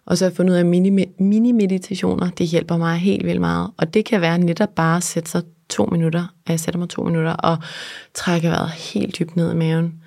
Og 0.05 0.17
så 0.17 0.25
har 0.25 0.29
jeg 0.29 0.35
fundet 0.35 0.53
ud 0.53 0.57
af, 0.57 0.61
at 0.61 0.65
mini- 0.65 1.23
mini-meditationer, 1.23 2.29
det 2.29 2.47
hjælper 2.47 2.77
mig 2.77 2.97
helt 2.97 3.25
vildt 3.25 3.41
meget. 3.41 3.69
Og 3.77 3.93
det 3.93 4.05
kan 4.05 4.21
være 4.21 4.37
netop 4.37 4.75
bare 4.75 4.97
at 4.97 5.03
sætte 5.03 5.29
sig 5.29 5.41
to 5.69 5.85
minutter, 5.85 6.33
at 6.45 6.49
jeg 6.49 6.59
sætter 6.59 6.79
mig 6.79 6.89
to 6.89 7.03
minutter, 7.03 7.33
og 7.33 7.57
trækker 8.13 8.49
vejret 8.49 8.69
helt 8.69 9.19
dybt 9.19 9.35
ned 9.35 9.51
i 9.51 9.55
maven. 9.55 9.98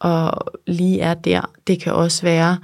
Og 0.00 0.46
lige 0.66 1.00
er 1.00 1.14
der. 1.14 1.50
Det 1.66 1.80
kan 1.80 1.92
også 1.92 2.22
være, 2.22 2.58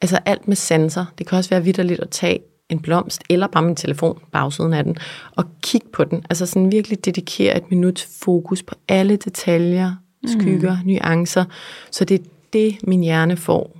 altså 0.00 0.18
alt 0.26 0.48
med 0.48 0.56
sanser. 0.56 1.04
Det 1.18 1.26
kan 1.26 1.38
også 1.38 1.50
være 1.50 1.64
vidderligt 1.64 2.00
at 2.00 2.10
tage 2.10 2.40
en 2.68 2.80
blomst, 2.80 3.22
eller 3.30 3.46
bare 3.46 3.62
min 3.62 3.76
telefon, 3.76 4.18
bagsiden 4.32 4.72
af 4.72 4.84
den, 4.84 4.96
og 5.36 5.44
kigge 5.62 5.86
på 5.92 6.04
den. 6.04 6.24
Altså 6.30 6.46
sådan 6.46 6.72
virkelig 6.72 7.04
dedikere 7.04 7.56
et 7.56 7.70
minuts 7.70 8.08
fokus 8.22 8.62
på 8.62 8.74
alle 8.88 9.16
detaljer, 9.16 9.94
skygger, 10.26 10.76
mm. 10.82 10.88
nuancer. 10.88 11.44
Så 11.90 12.04
det 12.04 12.20
er 12.20 12.24
det, 12.52 12.76
min 12.82 13.02
hjerne 13.02 13.36
får. 13.36 13.78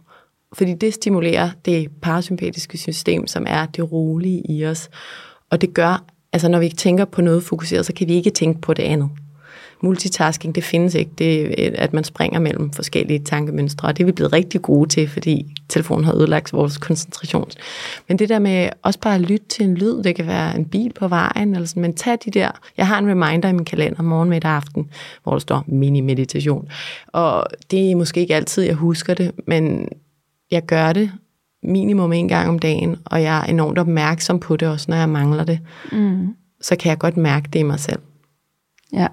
Fordi 0.52 0.74
det 0.74 0.94
stimulerer 0.94 1.50
det 1.64 1.88
parasympatiske 2.02 2.78
system, 2.78 3.26
som 3.26 3.44
er 3.48 3.66
det 3.66 3.92
rolige 3.92 4.50
i 4.50 4.66
os. 4.66 4.88
Og 5.50 5.60
det 5.60 5.74
gør, 5.74 6.04
altså 6.32 6.48
når 6.48 6.58
vi 6.58 6.68
tænker 6.68 7.04
på 7.04 7.22
noget 7.22 7.42
fokuseret, 7.42 7.87
så 7.87 7.92
kan 7.94 8.08
vi 8.08 8.14
ikke 8.14 8.30
tænke 8.30 8.60
på 8.60 8.74
det 8.74 8.82
andet. 8.82 9.10
Multitasking, 9.82 10.54
det 10.54 10.64
findes 10.64 10.94
ikke. 10.94 11.10
Det 11.18 11.66
er, 11.66 11.70
at 11.74 11.92
man 11.92 12.04
springer 12.04 12.40
mellem 12.40 12.72
forskellige 12.72 13.18
tankemønstre, 13.18 13.88
og 13.88 13.96
det 13.96 14.02
er 14.02 14.06
vi 14.06 14.12
blevet 14.12 14.32
rigtig 14.32 14.62
gode 14.62 14.88
til, 14.88 15.08
fordi 15.08 15.54
telefonen 15.68 16.04
har 16.04 16.14
ødelagt 16.14 16.52
vores 16.52 16.78
koncentration. 16.78 17.48
Men 18.08 18.18
det 18.18 18.28
der 18.28 18.38
med 18.38 18.68
også 18.82 19.00
bare 19.00 19.14
at 19.14 19.20
lytte 19.20 19.46
til 19.48 19.64
en 19.64 19.74
lyd, 19.74 20.02
det 20.02 20.16
kan 20.16 20.26
være 20.26 20.56
en 20.56 20.64
bil 20.64 20.92
på 20.92 21.08
vejen, 21.08 21.54
eller 21.54 21.66
sådan, 21.66 21.80
men 21.80 21.94
tag 21.94 22.18
de 22.24 22.30
der, 22.30 22.50
jeg 22.76 22.86
har 22.86 22.98
en 22.98 23.08
reminder 23.08 23.48
i 23.48 23.52
min 23.52 23.64
kalender, 23.64 24.02
morgen, 24.02 24.30
middag, 24.30 24.50
aften, 24.50 24.88
hvor 25.22 25.32
der 25.32 25.38
står 25.38 25.64
mini-meditation. 25.66 26.68
Og 27.06 27.44
det 27.70 27.90
er 27.90 27.96
måske 27.96 28.20
ikke 28.20 28.34
altid, 28.34 28.62
jeg 28.62 28.74
husker 28.74 29.14
det, 29.14 29.32
men 29.46 29.88
jeg 30.50 30.66
gør 30.66 30.92
det 30.92 31.10
minimum 31.62 32.12
en 32.12 32.28
gang 32.28 32.48
om 32.48 32.58
dagen, 32.58 32.96
og 33.04 33.22
jeg 33.22 33.38
er 33.38 33.42
enormt 33.44 33.78
opmærksom 33.78 34.40
på 34.40 34.56
det 34.56 34.68
også, 34.68 34.86
når 34.88 34.96
jeg 34.96 35.08
mangler 35.08 35.44
det. 35.44 35.58
Mm. 35.92 36.34
Så 36.60 36.76
kan 36.76 36.90
jeg 36.90 36.98
godt 36.98 37.16
mærke 37.16 37.48
det 37.52 37.58
i 37.58 37.62
mig 37.62 37.80
selv. 37.80 37.98
Ja. 38.92 39.06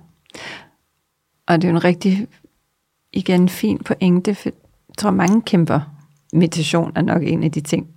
Og 1.48 1.62
det 1.62 1.68
er 1.68 1.72
jo 1.72 1.76
en 1.76 1.84
rigtig, 1.84 2.28
igen, 3.14 3.50
fin 3.50 3.78
pointe, 3.78 4.36
for 4.36 4.50
jeg 4.90 4.98
tror, 4.98 5.12
mange 5.12 5.42
kæmper. 5.42 5.80
Meditation 6.34 6.92
er 6.96 7.02
nok 7.02 7.24
en 7.24 7.44
af 7.44 7.52
de 7.52 7.62
ting, 7.62 7.88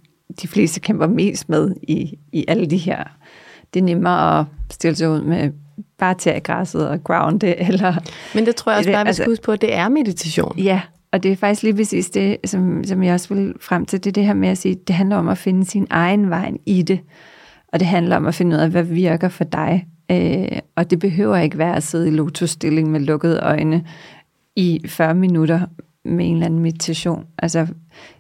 de 0.43 0.49
fleste 0.49 0.81
kæmper 0.81 1.07
mest 1.07 1.49
med 1.49 1.75
i, 1.83 2.19
i 2.33 2.45
alle 2.49 2.67
de 2.67 2.77
her 2.77 3.05
det 3.75 3.81
er 3.81 3.85
nemmere 3.85 4.41
at 4.41 4.47
stille 4.71 4.97
sig 4.97 5.11
ud 5.11 5.23
med 5.23 5.51
bare 5.99 6.15
tage 6.15 6.41
græsset 6.41 6.89
og 6.89 7.05
grounde, 7.05 7.57
eller... 7.69 7.95
Men 8.35 8.47
det 8.47 8.57
tror 8.57 8.73
jeg 8.73 8.79
også 8.79 8.93
bare, 8.93 9.05
vi 9.05 9.09
altså- 9.09 9.23
skal 9.23 9.31
huske 9.31 9.43
på, 9.43 9.53
at 9.53 9.61
det 9.61 9.75
er 9.75 9.89
meditation. 9.89 10.59
Ja, 10.59 10.81
og 11.13 11.23
det 11.23 11.33
er 11.33 11.37
faktisk 11.37 11.63
lige 11.63 11.75
præcis 11.75 12.11
det, 12.11 12.37
som, 12.45 12.85
som 12.85 13.03
jeg 13.03 13.15
også 13.15 13.35
vil 13.35 13.55
frem 13.61 13.87
til, 13.87 14.05
det 14.05 14.11
er 14.11 14.13
det 14.13 14.25
her 14.25 14.35
med 14.35 14.49
at 14.49 14.59
sige, 14.59 14.75
det 14.75 14.95
handler 14.95 15.17
om 15.17 15.29
at 15.29 15.39
finde 15.39 15.65
sin 15.65 15.87
egen 15.91 16.31
vej 16.31 16.53
i 16.67 16.83
det, 16.83 17.01
og 17.69 17.81
det 17.81 17.89
handler 17.89 18.17
om 18.17 18.27
at 18.27 18.35
finde 18.35 18.57
ud 18.57 18.61
af, 18.61 18.71
hvad 18.71 18.83
virker 18.83 19.29
for 19.29 19.45
dig. 19.45 19.87
Øh, 20.11 20.59
og 20.77 20.91
det 20.91 20.99
behøver 20.99 21.37
ikke 21.37 21.59
være 21.59 21.77
at 21.77 21.83
sidde 21.83 22.09
i 22.09 22.11
lotusstilling 22.11 22.91
med 22.91 23.01
lukkede 23.01 23.41
øjne 23.43 23.85
i 24.57 24.81
40 24.89 25.15
minutter 25.15 25.61
med 26.05 26.27
en 26.27 26.35
eller 26.35 26.47
anden 26.47 26.61
meditation. 26.61 27.27
Altså, 27.39 27.67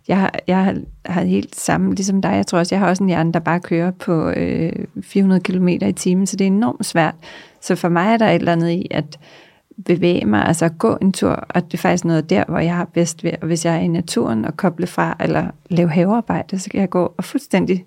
jeg 0.08 0.20
har, 0.20 0.32
jeg 0.46 0.64
har, 0.64 0.76
har 1.06 1.24
helt 1.24 1.56
samme, 1.56 1.94
ligesom 1.94 2.22
dig, 2.22 2.30
jeg 2.30 2.46
tror 2.46 2.58
også, 2.58 2.74
jeg 2.74 2.80
har 2.80 2.88
også 2.88 3.02
en 3.02 3.08
hjerne, 3.08 3.32
der 3.32 3.40
bare 3.40 3.60
kører 3.60 3.90
på 3.90 4.30
øh, 4.30 4.72
400 5.02 5.40
km 5.40 5.68
i 5.68 5.92
timen, 5.92 6.26
så 6.26 6.36
det 6.36 6.44
er 6.44 6.48
enormt 6.48 6.86
svært. 6.86 7.14
Så 7.60 7.74
for 7.74 7.88
mig 7.88 8.12
er 8.12 8.16
der 8.16 8.28
et 8.28 8.34
eller 8.34 8.52
andet 8.52 8.70
i, 8.70 8.86
at 8.90 9.18
bevæge 9.84 10.24
mig, 10.24 10.46
altså 10.46 10.64
at 10.64 10.78
gå 10.78 10.98
en 11.02 11.12
tur, 11.12 11.30
og 11.30 11.64
det 11.64 11.74
er 11.74 11.78
faktisk 11.78 12.04
noget 12.04 12.30
der, 12.30 12.44
hvor 12.48 12.58
jeg 12.58 12.76
har 12.76 12.84
bedst 12.84 13.24
ved, 13.24 13.32
og 13.40 13.46
hvis 13.46 13.64
jeg 13.64 13.74
er 13.74 13.80
i 13.80 13.88
naturen 13.88 14.44
og 14.44 14.56
koble 14.56 14.86
fra, 14.86 15.16
eller 15.20 15.46
lave 15.70 15.90
havearbejde, 15.90 16.58
så 16.58 16.70
kan 16.70 16.80
jeg 16.80 16.90
gå 16.90 17.14
og 17.16 17.24
fuldstændig 17.24 17.84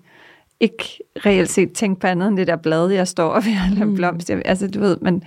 ikke 0.60 0.84
reelt 1.26 1.50
set 1.50 1.72
tænke 1.72 2.00
på 2.00 2.06
andet 2.06 2.28
end 2.28 2.36
det 2.36 2.46
der 2.46 2.56
blad, 2.56 2.90
jeg 2.90 3.08
står 3.08 3.28
og 3.28 3.44
ved 3.44 3.52
at 3.70 3.78
lave 3.78 3.94
blomst. 3.94 4.30
Jeg- 4.30 4.42
Altså, 4.44 4.68
du 4.68 4.80
ved, 4.80 4.96
men, 5.00 5.22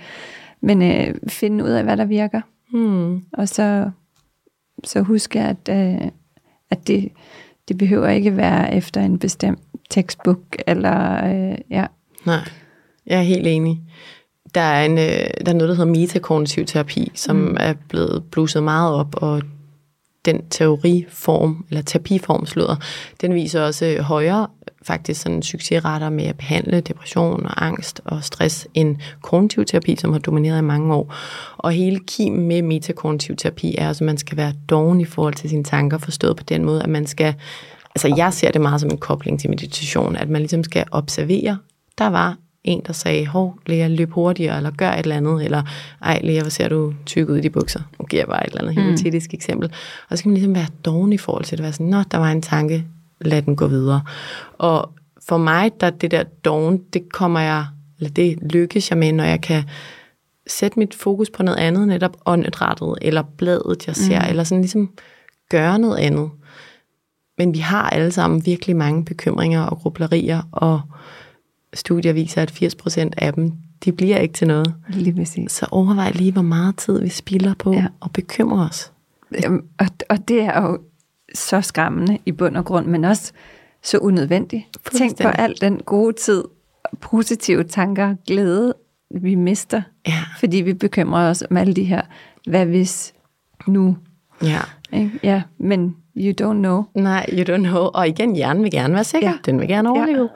men 0.60 0.82
øh, 0.82 1.14
finde 1.28 1.64
ud 1.64 1.70
af, 1.70 1.84
hvad 1.84 1.96
der 1.96 2.04
virker. 2.04 2.40
Hmm. 2.72 3.22
Og 3.32 3.48
så, 3.48 3.90
så 4.84 5.00
huske, 5.02 5.40
at, 5.40 5.68
øh, 5.70 6.08
at 6.70 6.86
det, 6.88 7.08
det 7.68 7.78
behøver 7.78 8.08
ikke 8.08 8.36
være 8.36 8.74
efter 8.74 9.00
en 9.00 9.18
bestemt 9.18 9.58
textbook, 9.90 10.56
eller 10.66 11.24
øh, 11.24 11.58
ja. 11.70 11.86
Nej, 12.26 12.38
jeg 13.06 13.18
er 13.18 13.22
helt 13.22 13.46
enig. 13.46 13.80
Der 14.54 14.60
er, 14.60 14.84
en, 14.84 14.92
øh, 14.98 15.44
der 15.46 15.52
er 15.52 15.52
noget, 15.52 15.68
der 15.68 15.74
hedder 15.74 15.90
metakognitiv 16.00 16.64
terapi, 16.66 17.10
som 17.14 17.36
mm. 17.36 17.56
er 17.60 17.74
blevet 17.88 18.24
bluset 18.30 18.62
meget 18.62 18.94
op, 18.94 19.14
og 19.22 19.42
den 20.24 20.48
teoriform, 20.50 21.64
eller 21.70 21.82
terapiform 21.82 22.46
slutter, 22.46 22.76
den 23.20 23.34
viser 23.34 23.62
også 23.62 23.86
øh, 23.86 23.98
højere 23.98 24.46
faktisk 24.82 25.20
sådan 25.20 25.42
succesretter 25.42 26.10
med 26.10 26.24
at 26.24 26.36
behandle 26.36 26.80
depression 26.80 27.46
og 27.46 27.66
angst 27.66 28.00
og 28.04 28.24
stress 28.24 28.68
end 28.74 28.96
kognitiv 29.22 29.64
terapi, 29.64 29.96
som 29.96 30.12
har 30.12 30.18
domineret 30.18 30.58
i 30.58 30.62
mange 30.62 30.94
år. 30.94 31.14
Og 31.56 31.72
hele 31.72 32.00
kimen 32.06 32.48
med 32.48 32.62
metakognitiv 32.62 33.36
terapi 33.36 33.74
er, 33.78 33.88
også, 33.88 34.04
at 34.04 34.06
man 34.06 34.18
skal 34.18 34.36
være 34.36 34.52
doven 34.68 35.00
i 35.00 35.04
forhold 35.04 35.34
til 35.34 35.50
sine 35.50 35.64
tanker, 35.64 35.98
forstået 35.98 36.36
på 36.36 36.42
den 36.42 36.64
måde, 36.64 36.82
at 36.82 36.88
man 36.88 37.06
skal, 37.06 37.34
altså 37.94 38.14
jeg 38.16 38.32
ser 38.32 38.50
det 38.50 38.60
meget 38.60 38.80
som 38.80 38.90
en 38.90 38.98
kobling 38.98 39.40
til 39.40 39.50
meditation, 39.50 40.16
at 40.16 40.28
man 40.28 40.40
ligesom 40.40 40.64
skal 40.64 40.84
observere, 40.90 41.58
der 41.98 42.06
var 42.06 42.36
en, 42.64 42.82
der 42.86 42.92
sagde, 42.92 43.26
hov, 43.26 43.58
Lea, 43.66 43.88
løb 43.88 44.10
hurtigere, 44.12 44.56
eller 44.56 44.70
gør 44.70 44.90
et 44.90 44.98
eller 44.98 45.16
andet, 45.16 45.44
eller 45.44 45.62
ej, 46.02 46.20
Lea, 46.24 46.40
hvor 46.40 46.50
ser 46.50 46.68
du 46.68 46.94
tyk 47.06 47.28
ud 47.28 47.36
i 47.36 47.40
de 47.40 47.50
bukser? 47.50 47.80
Nu 48.00 48.06
giver 48.06 48.22
jeg 48.22 48.28
bare 48.28 48.46
et 48.46 48.50
eller 48.50 48.70
andet 48.70 48.84
hypotetisk 48.84 49.34
eksempel. 49.34 49.68
Og 50.08 50.08
så 50.10 50.16
skal 50.16 50.28
man 50.28 50.34
ligesom 50.34 50.54
være 50.54 50.66
doven 50.84 51.12
i 51.12 51.18
forhold 51.18 51.44
til 51.44 51.58
det, 51.58 51.62
være 51.62 51.72
sådan, 51.72 51.86
nå, 51.86 52.02
der 52.10 52.18
var 52.18 52.30
en 52.30 52.42
tanke, 52.42 52.84
lad 53.20 53.42
den 53.42 53.56
gå 53.56 53.66
videre. 53.66 54.02
Og 54.58 54.92
for 55.28 55.36
mig, 55.36 55.70
der 55.80 55.90
det 55.90 56.10
der 56.10 56.22
doven, 56.44 56.80
det 56.92 57.12
kommer 57.12 57.40
jeg, 57.40 57.66
eller 57.98 58.10
det 58.10 58.38
lykkes 58.52 58.90
jeg 58.90 58.98
med, 58.98 59.12
når 59.12 59.24
jeg 59.24 59.40
kan 59.40 59.64
sætte 60.46 60.78
mit 60.78 60.94
fokus 60.94 61.30
på 61.30 61.42
noget 61.42 61.58
andet, 61.58 61.88
netop 61.88 62.16
åndedrættet, 62.26 62.94
eller 63.02 63.22
bladet, 63.38 63.86
jeg 63.86 63.96
ser, 63.96 64.20
mm. 64.20 64.26
eller 64.28 64.44
sådan 64.44 64.62
ligesom 64.62 64.90
gøre 65.50 65.78
noget 65.78 65.96
andet. 65.98 66.30
Men 67.38 67.54
vi 67.54 67.58
har 67.58 67.90
alle 67.90 68.12
sammen 68.12 68.46
virkelig 68.46 68.76
mange 68.76 69.04
bekymringer 69.04 69.62
og 69.62 69.78
grublerier, 69.78 70.42
og 70.52 70.80
studier 71.74 72.12
viser, 72.12 72.42
at 72.42 72.50
80% 72.52 73.08
af 73.16 73.32
dem, 73.34 73.52
de 73.84 73.92
bliver 73.92 74.18
ikke 74.18 74.34
til 74.34 74.46
noget. 74.46 74.74
Lige 74.88 75.14
præcis. 75.14 75.52
Så 75.52 75.66
overvej 75.70 76.10
lige, 76.14 76.32
hvor 76.32 76.42
meget 76.42 76.76
tid 76.76 77.00
vi 77.02 77.08
spilder 77.08 77.54
på 77.54 77.72
Ja. 77.72 77.78
ja. 77.78 77.86
at 78.04 78.10
bekymre 78.12 78.64
os. 78.64 78.92
Jamen, 79.42 79.62
Og, 79.78 79.86
og 80.10 80.28
det 80.28 80.40
er 80.42 80.62
jo 80.62 80.78
så 81.34 81.60
skræmmende 81.60 82.18
i 82.26 82.32
bund 82.32 82.56
og 82.56 82.64
grund, 82.64 82.86
men 82.86 83.04
også 83.04 83.32
så 83.82 83.98
unødvendigt. 83.98 84.64
Tænk 84.94 85.22
på 85.22 85.28
al 85.28 85.54
den 85.60 85.78
gode 85.78 86.12
tid, 86.12 86.44
positive 87.00 87.64
tanker, 87.64 88.14
glæde, 88.26 88.74
vi 89.20 89.34
mister, 89.34 89.82
Ja. 90.06 90.24
fordi 90.40 90.56
vi 90.56 90.72
bekymrer 90.74 91.30
os 91.30 91.44
om 91.50 91.56
alle 91.56 91.74
de 91.74 91.84
her, 91.84 92.02
hvad 92.46 92.66
hvis 92.66 93.14
nu? 93.66 93.96
Ja. 94.42 94.60
Ikke? 94.92 95.20
Ja, 95.22 95.42
men 95.58 95.96
you 96.16 96.32
don't 96.40 96.58
know. 96.58 96.84
Nej, 96.94 97.26
you 97.32 97.42
don't 97.42 97.62
know. 97.62 97.90
Og 97.94 98.08
igen, 98.08 98.36
hjernen 98.36 98.62
vil 98.62 98.70
gerne 98.70 98.94
være 98.94 99.04
sikker. 99.04 99.28
Ja. 99.28 99.36
Den 99.46 99.60
vil 99.60 99.68
gerne 99.68 99.90
overleve. 99.90 100.28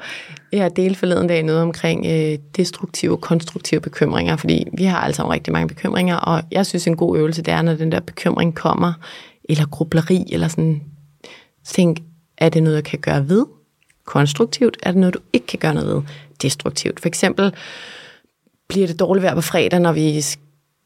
Ja. 0.52 0.58
Jeg 0.58 0.76
delte 0.76 0.98
forleden 0.98 1.26
dag 1.26 1.42
noget 1.42 1.62
omkring 1.62 2.06
øh, 2.06 2.38
destruktive 2.56 3.12
og 3.12 3.20
konstruktive 3.20 3.80
bekymringer, 3.80 4.36
fordi 4.36 4.64
vi 4.72 4.84
har 4.84 4.98
altså 4.98 5.30
rigtig 5.30 5.52
mange 5.52 5.68
bekymringer, 5.68 6.16
og 6.16 6.42
jeg 6.52 6.66
synes, 6.66 6.86
en 6.86 6.96
god 6.96 7.18
øvelse, 7.18 7.42
det 7.42 7.54
er, 7.54 7.62
når 7.62 7.74
den 7.74 7.92
der 7.92 8.00
bekymring 8.00 8.54
kommer, 8.54 8.92
eller 9.48 9.66
grubleri, 9.66 10.24
eller 10.32 10.48
sådan, 10.48 10.82
tænk, 11.64 11.98
er 12.38 12.48
det 12.48 12.62
noget, 12.62 12.76
jeg 12.76 12.84
kan 12.84 12.98
gøre 12.98 13.28
ved? 13.28 13.46
Konstruktivt? 14.04 14.76
Er 14.82 14.90
det 14.90 15.00
noget, 15.00 15.14
du 15.14 15.20
ikke 15.32 15.46
kan 15.46 15.58
gøre 15.58 15.74
noget 15.74 15.88
ved? 15.88 16.02
Destruktivt. 16.42 17.00
For 17.00 17.08
eksempel, 17.08 17.54
bliver 18.68 18.86
det 18.86 19.00
dårligt 19.00 19.22
vejr 19.22 19.34
på 19.34 19.40
fredag, 19.40 19.80
når 19.80 19.92
vi 19.92 20.24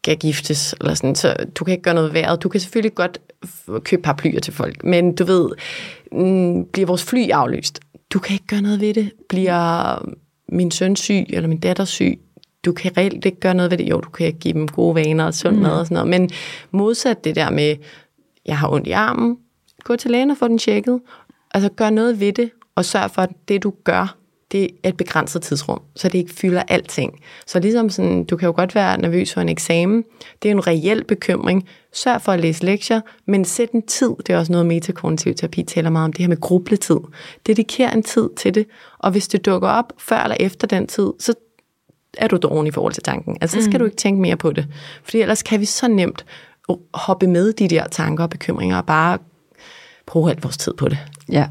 skal 0.05 0.19
giftes, 0.19 0.75
eller 0.81 0.95
sådan, 0.95 1.15
så 1.15 1.37
du 1.55 1.65
kan 1.65 1.73
ikke 1.73 1.83
gøre 1.83 1.95
noget 1.95 2.15
ved 2.15 2.21
vejret. 2.21 2.43
Du 2.43 2.49
kan 2.49 2.61
selvfølgelig 2.61 2.95
godt 2.95 3.21
købe 3.85 4.03
paraplyer 4.03 4.41
til 4.41 4.53
folk, 4.53 4.85
men 4.85 5.15
du 5.15 5.25
ved, 5.25 5.51
mm, 6.13 6.65
bliver 6.65 6.87
vores 6.87 7.05
fly 7.05 7.29
aflyst? 7.29 7.81
Du 8.13 8.19
kan 8.19 8.33
ikke 8.33 8.47
gøre 8.47 8.63
noget 8.63 8.81
ved 8.81 8.95
det. 8.95 9.11
Bliver 9.29 9.99
min 10.49 10.71
søn 10.71 10.97
syg, 10.97 11.25
eller 11.29 11.49
min 11.49 11.61
datter 11.61 11.85
syg? 11.85 12.21
Du 12.65 12.73
kan 12.73 12.97
reelt 12.97 13.25
ikke 13.25 13.41
gøre 13.41 13.55
noget 13.55 13.71
ved 13.71 13.79
det. 13.79 13.91
Jo, 13.91 14.01
du 14.01 14.11
kan 14.11 14.33
give 14.33 14.55
dem 14.55 14.69
gode 14.69 14.95
vaner 14.95 15.25
og 15.25 15.35
sund 15.35 15.57
mad 15.57 15.73
og 15.73 15.87
sådan 15.87 15.95
noget. 15.95 16.09
Men 16.21 16.31
modsat 16.71 17.25
det 17.25 17.37
der 17.37 17.51
med, 17.51 17.77
jeg 18.47 18.59
har 18.59 18.69
ondt 18.69 18.87
i 18.87 18.91
armen, 18.91 19.37
gå 19.85 19.97
til 19.97 20.11
lægen 20.11 20.31
og 20.31 20.37
få 20.37 20.49
den 20.49 20.59
tjekket. 20.59 21.01
Altså 21.55 21.71
gør 21.77 21.91
noget 21.91 22.21
ved 22.21 22.33
det, 22.33 22.51
og 22.75 22.85
sørg 22.85 23.11
for, 23.11 23.23
at 23.23 23.31
det 23.49 23.63
du 23.63 23.73
gør, 23.85 24.17
det 24.53 24.71
er 24.83 24.89
et 24.89 24.97
begrænset 24.97 25.43
tidsrum, 25.43 25.81
så 25.97 26.09
det 26.09 26.19
ikke 26.19 26.35
fylder 26.35 26.63
alting. 26.69 27.21
Så 27.47 27.61
ligesom 27.61 27.91
sådan, 27.91 28.25
du 28.25 28.37
kan 28.37 28.47
jo 28.47 28.53
godt 28.57 28.75
være 28.75 29.01
nervøs 29.01 29.35
for 29.35 29.41
en 29.41 29.49
eksamen, 29.49 30.05
det 30.43 30.49
er 30.49 30.53
en 30.53 30.67
reel 30.67 31.05
bekymring. 31.05 31.69
Sørg 31.93 32.23
for 32.23 32.33
at 32.33 32.41
læse 32.41 32.65
lektier, 32.65 33.01
men 33.27 33.45
sæt 33.45 33.71
en 33.71 33.83
tid, 33.83 34.11
det 34.27 34.31
er 34.31 34.39
også 34.39 34.53
noget 34.53 34.67
metakognitiv 34.67 35.35
terapi 35.35 35.63
taler 35.63 35.91
meget 35.91 36.05
om, 36.05 36.13
det 36.13 36.21
her 36.21 36.29
med 36.29 36.41
grubletid. 36.41 36.99
Dediker 37.47 37.91
en 37.91 38.03
tid 38.03 38.29
til 38.37 38.55
det, 38.55 38.67
og 38.99 39.11
hvis 39.11 39.29
det 39.29 39.47
dukker 39.47 39.69
op 39.69 39.93
før 39.99 40.23
eller 40.23 40.37
efter 40.41 40.67
den 40.67 40.87
tid, 40.87 41.13
så 41.19 41.35
er 42.19 42.29
du 42.29 42.37
doven 42.37 42.67
i 42.67 42.71
forhold 42.71 42.93
til 42.93 43.03
tanken. 43.03 43.37
Altså, 43.41 43.57
så 43.57 43.63
skal 43.63 43.73
mm. 43.73 43.79
du 43.79 43.85
ikke 43.85 43.97
tænke 43.97 44.21
mere 44.21 44.37
på 44.37 44.53
det. 44.53 44.67
Fordi 45.05 45.21
ellers 45.21 45.43
kan 45.43 45.61
vi 45.61 45.65
så 45.65 45.89
nemt 45.89 46.25
hoppe 46.95 47.27
med 47.27 47.53
de 47.53 47.69
der 47.69 47.87
tanker 47.87 48.25
og 48.25 48.31
bekymringer 48.31 48.77
og 48.77 48.87
bare 48.87 49.19
bruge 50.07 50.31
alt 50.31 50.45
vores 50.45 50.57
tid 50.57 50.75
på 50.75 50.89
det. 50.89 50.99
Ja, 51.33 51.49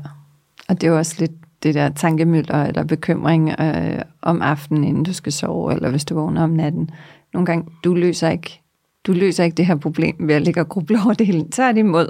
og 0.68 0.82
det 0.82 0.88
er 0.88 0.92
jo 0.92 0.98
også 0.98 1.16
lidt 1.20 1.32
det 1.64 1.76
der 1.76 1.90
tankemøller 1.90 2.64
eller 2.64 2.84
bekymring 2.84 3.50
øh, 3.60 4.02
om 4.22 4.42
aftenen, 4.42 4.84
inden 4.84 5.04
du 5.04 5.14
skal 5.14 5.32
sove, 5.32 5.74
eller 5.74 5.90
hvis 5.90 6.06
du 6.06 6.16
vågner 6.16 6.44
om 6.44 6.50
natten. 6.50 6.90
Nogle 7.34 7.46
gange, 7.46 7.66
du 7.84 7.94
løser 7.94 8.30
ikke 8.30 8.62
du 9.08 9.14
løser 9.14 9.44
ikke 9.44 9.56
det 9.56 9.66
her 9.66 9.76
problem 9.76 10.16
ved 10.20 10.36
at 10.36 10.42
ligge 10.42 10.62
og 10.62 10.70
gruble 10.70 11.00
over 11.06 11.14
det 11.14 11.28
hele. 11.28 11.46
Så 11.54 11.64
er 11.64 11.72
det 11.72 11.80
imod. 11.80 12.10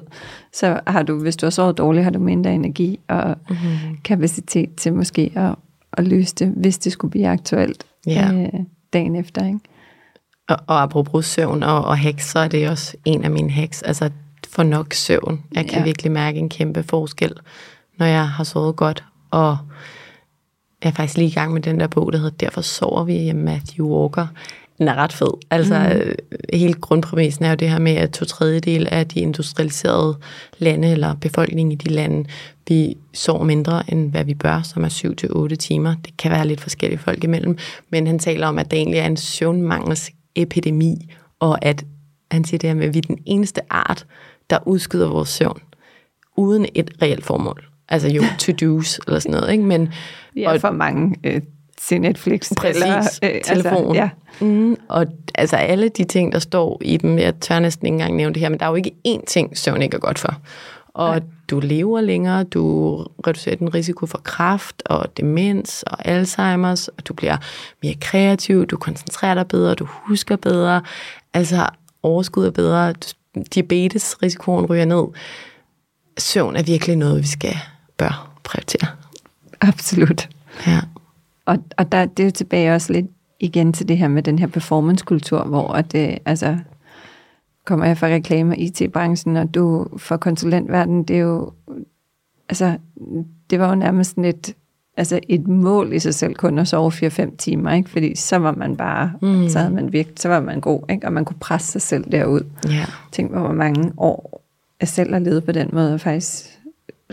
Så 0.53 0.79
har 0.88 1.03
du, 1.03 1.19
hvis 1.19 1.38
du 1.38 1.45
har 1.45 1.51
sovet 1.51 1.77
dårligt, 1.77 2.03
har 2.03 2.12
du 2.12 2.19
mindre 2.19 2.53
energi 2.53 2.99
og 3.07 3.35
mm-hmm. 3.49 3.97
kapacitet 4.03 4.75
til 4.75 4.93
måske 4.93 5.31
at, 5.35 5.55
at 5.93 6.07
løse 6.07 6.35
det, 6.35 6.53
hvis 6.57 6.77
det 6.77 6.91
skulle 6.91 7.12
blive 7.12 7.27
aktuelt 7.27 7.85
Ja. 8.07 8.33
øh, 8.33 8.59
dagen 8.93 9.15
efter. 9.15 9.45
Ikke? 9.45 9.59
Og, 10.49 10.57
og 10.67 10.81
apropos 10.81 11.25
søvn 11.25 11.63
og, 11.63 11.85
og 11.85 11.97
hacks, 11.97 12.31
så 12.31 12.39
er 12.39 12.47
det 12.47 12.69
også 12.69 12.97
en 13.05 13.23
af 13.23 13.31
mine 13.31 13.51
hacks. 13.51 13.81
Altså 13.81 14.09
for 14.49 14.63
nok 14.63 14.93
søvn. 14.93 15.43
Jeg 15.51 15.65
kan 15.67 15.77
ja. 15.77 15.83
virkelig 15.83 16.12
mærke 16.12 16.39
en 16.39 16.49
kæmpe 16.49 16.83
forskel, 16.83 17.33
når 17.97 18.05
jeg 18.05 18.29
har 18.29 18.43
sovet 18.43 18.75
godt. 18.75 19.03
Og 19.31 19.57
jeg 20.83 20.89
er 20.89 20.93
faktisk 20.93 21.17
lige 21.17 21.27
i 21.27 21.33
gang 21.33 21.53
med 21.53 21.61
den 21.61 21.79
der 21.79 21.87
bog, 21.87 22.13
der 22.13 22.17
hedder 22.17 22.37
Derfor 22.37 22.61
sover 22.61 23.03
vi 23.03 23.29
af 23.29 23.35
Matthew 23.35 23.87
Walker. 23.87 24.27
Den 24.77 24.87
er 24.87 24.95
ret 24.95 25.13
fed. 25.13 25.31
Altså 25.51 26.04
mm. 26.06 26.37
hele 26.54 26.73
grundpræmissen 26.73 27.45
er 27.45 27.49
jo 27.49 27.56
det 27.56 27.69
her 27.69 27.79
med, 27.79 27.95
at 27.95 28.12
to 28.12 28.25
tredjedel 28.25 28.87
af 28.91 29.08
de 29.08 29.19
industrialiserede 29.19 30.17
lande, 30.58 30.91
eller 30.91 31.15
befolkningen 31.15 31.71
i 31.71 31.75
de 31.75 31.89
lande, 31.89 32.29
vi 32.67 32.97
sover 33.13 33.43
mindre, 33.43 33.91
end 33.91 34.12
hvad 34.12 34.23
vi 34.23 34.33
bør, 34.33 34.62
som 34.62 34.83
er 34.83 35.49
7-8 35.51 35.56
timer. 35.56 35.95
Det 36.06 36.17
kan 36.17 36.31
være 36.31 36.47
lidt 36.47 36.62
forskellige 36.62 36.99
folk 36.99 37.23
imellem, 37.23 37.58
men 37.89 38.08
han 38.08 38.19
taler 38.19 38.47
om, 38.47 38.60
at 38.60 38.71
der 38.71 38.77
egentlig 38.77 38.99
er 38.99 39.06
en 39.06 39.17
søvnmangelsepidemi, 39.17 40.95
og 41.39 41.65
at 41.65 41.85
han 42.31 42.43
siger 42.43 42.60
det 42.60 42.69
her 42.69 42.75
med, 42.75 42.85
at 42.85 42.93
vi 42.93 42.99
er 42.99 43.08
den 43.08 43.19
eneste 43.25 43.62
art, 43.69 44.06
der 44.49 44.67
udskyder 44.67 45.08
vores 45.08 45.29
søvn, 45.29 45.62
uden 46.37 46.65
et 46.75 46.91
reelt 47.01 47.25
formål. 47.25 47.69
Altså 47.90 48.08
jo, 48.08 48.23
to-dos 48.40 49.00
eller 49.08 49.19
sådan 49.19 49.31
noget, 49.31 49.52
ikke? 49.52 49.63
Men, 49.63 49.94
Vi 50.33 50.44
er 50.44 50.60
for 50.60 50.71
mange 50.71 51.15
øh, 51.23 51.42
til 51.81 52.02
Netflix. 52.02 52.52
Præcis. 52.58 52.83
Eller, 52.83 53.10
øh, 53.23 53.42
Telefon. 53.42 53.73
Altså, 53.77 53.94
ja. 53.94 54.10
Mm, 54.46 54.77
og 54.87 55.06
altså 55.35 55.56
alle 55.56 55.90
de 55.90 56.04
ting, 56.04 56.31
der 56.31 56.40
står 56.40 56.81
i 56.85 56.98
dem, 56.98 57.17
jeg 57.17 57.40
tør 57.40 57.60
næsten 57.60 57.85
ikke 57.85 57.94
engang 57.94 58.15
nævne 58.15 58.33
det 58.33 58.42
her, 58.42 58.50
men 58.50 58.60
der 58.60 58.65
er 58.65 58.69
jo 58.69 58.75
ikke 58.75 58.92
én 59.08 59.25
ting, 59.27 59.58
søvn 59.58 59.81
ikke 59.81 59.96
er 59.96 60.00
godt 60.00 60.19
for. 60.19 60.35
Og 60.94 61.13
ja. 61.13 61.19
du 61.50 61.60
lever 61.60 62.02
længere, 62.02 62.44
du 62.44 62.96
reducerer 63.27 63.56
din 63.56 63.73
risiko 63.73 64.06
for 64.06 64.17
kræft 64.17 64.83
og 64.85 65.17
demens 65.17 65.83
og 65.83 66.08
Alzheimer's, 66.08 66.87
og 66.98 67.08
du 67.08 67.13
bliver 67.13 67.37
mere 67.83 67.96
kreativ, 68.02 68.65
du 68.65 68.77
koncentrerer 68.77 69.33
dig 69.33 69.48
bedre, 69.48 69.75
du 69.75 69.87
husker 69.90 70.35
bedre, 70.35 70.81
altså 71.33 71.69
overskud 72.04 72.46
er 72.46 72.52
bedre, 72.52 72.94
diabetesrisikoen 73.56 74.65
ryger 74.65 74.85
ned. 74.85 75.04
Søvn 76.17 76.56
er 76.56 76.63
virkelig 76.63 76.96
noget, 76.96 77.21
vi 77.21 77.27
skal 77.27 77.56
bør 78.00 78.31
prioritere. 78.43 78.87
Absolut. 79.62 80.29
Ja. 80.67 80.79
Og, 81.45 81.58
og 81.77 81.91
der, 81.91 82.06
det 82.06 82.23
er 82.23 82.27
jo 82.27 82.31
tilbage 82.31 82.75
også 82.75 82.93
lidt 82.93 83.06
igen 83.39 83.73
til 83.73 83.87
det 83.87 83.97
her 83.97 84.08
med 84.08 84.23
den 84.23 84.39
her 84.39 84.47
performancekultur, 84.47 85.43
hvor 85.43 85.81
det, 85.81 86.19
altså, 86.25 86.58
kommer 87.65 87.85
jeg 87.85 87.97
fra 87.97 88.08
reklame- 88.08 88.54
og 88.54 88.58
IT-branchen, 88.60 89.37
og 89.37 89.54
du 89.54 89.87
fra 89.97 90.17
konsulentverdenen, 90.17 91.04
det 91.04 91.15
er 91.15 91.19
jo, 91.19 91.52
altså, 92.50 92.77
det 93.50 93.60
var 93.60 93.69
jo 93.69 93.75
nærmest 93.75 94.17
et, 94.17 94.56
altså 94.97 95.19
et 95.29 95.47
mål 95.47 95.93
i 95.93 96.00
sig 96.00 96.15
selv 96.15 96.35
kun 96.35 96.60
at 96.60 96.67
sove 96.67 96.91
4-5 96.91 97.35
timer, 97.35 97.71
ikke? 97.71 97.89
fordi 97.89 98.15
så 98.15 98.37
var 98.37 98.52
man 98.52 98.75
bare, 98.75 99.13
mm. 99.21 99.50
så 99.50 99.60
havde 99.60 99.73
man 99.73 99.93
virket, 99.93 100.19
så 100.19 100.29
var 100.29 100.39
man 100.39 100.62
god, 100.62 100.81
ikke? 100.89 101.08
og 101.08 101.13
man 101.13 101.25
kunne 101.25 101.39
presse 101.39 101.71
sig 101.71 101.81
selv 101.81 102.12
derud. 102.12 102.41
Ja. 102.67 102.85
Tænk 103.12 103.31
på, 103.31 103.39
hvor 103.39 103.54
mange 103.54 103.93
år 103.97 104.43
jeg 104.79 104.87
selv 104.87 105.13
har 105.13 105.19
levet 105.19 105.43
på 105.43 105.52
den 105.52 105.69
måde, 105.73 105.93
og 105.93 106.02
faktisk 106.02 106.58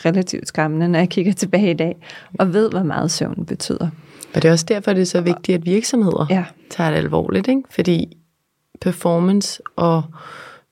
relativt 0.05 0.49
skræmmende, 0.49 0.89
når 0.89 0.99
jeg 0.99 1.09
kigger 1.09 1.33
tilbage 1.33 1.71
i 1.71 1.75
dag, 1.75 1.97
og 2.39 2.53
ved, 2.53 2.71
hvor 2.71 2.83
meget 2.83 3.11
søvn 3.11 3.47
betyder. 3.47 3.89
Og 4.35 4.43
det 4.43 4.49
er 4.49 4.53
også 4.53 4.67
derfor, 4.69 4.93
det 4.93 5.01
er 5.01 5.07
så 5.07 5.21
vigtigt, 5.21 5.59
at 5.59 5.67
virksomheder 5.67 6.27
Ja. 6.31 6.45
tager 6.71 6.91
det 6.91 6.97
alvorligt, 6.99 7.49
ikke? 7.49 7.63
fordi 7.71 8.17
performance 8.81 9.61
og 9.77 10.03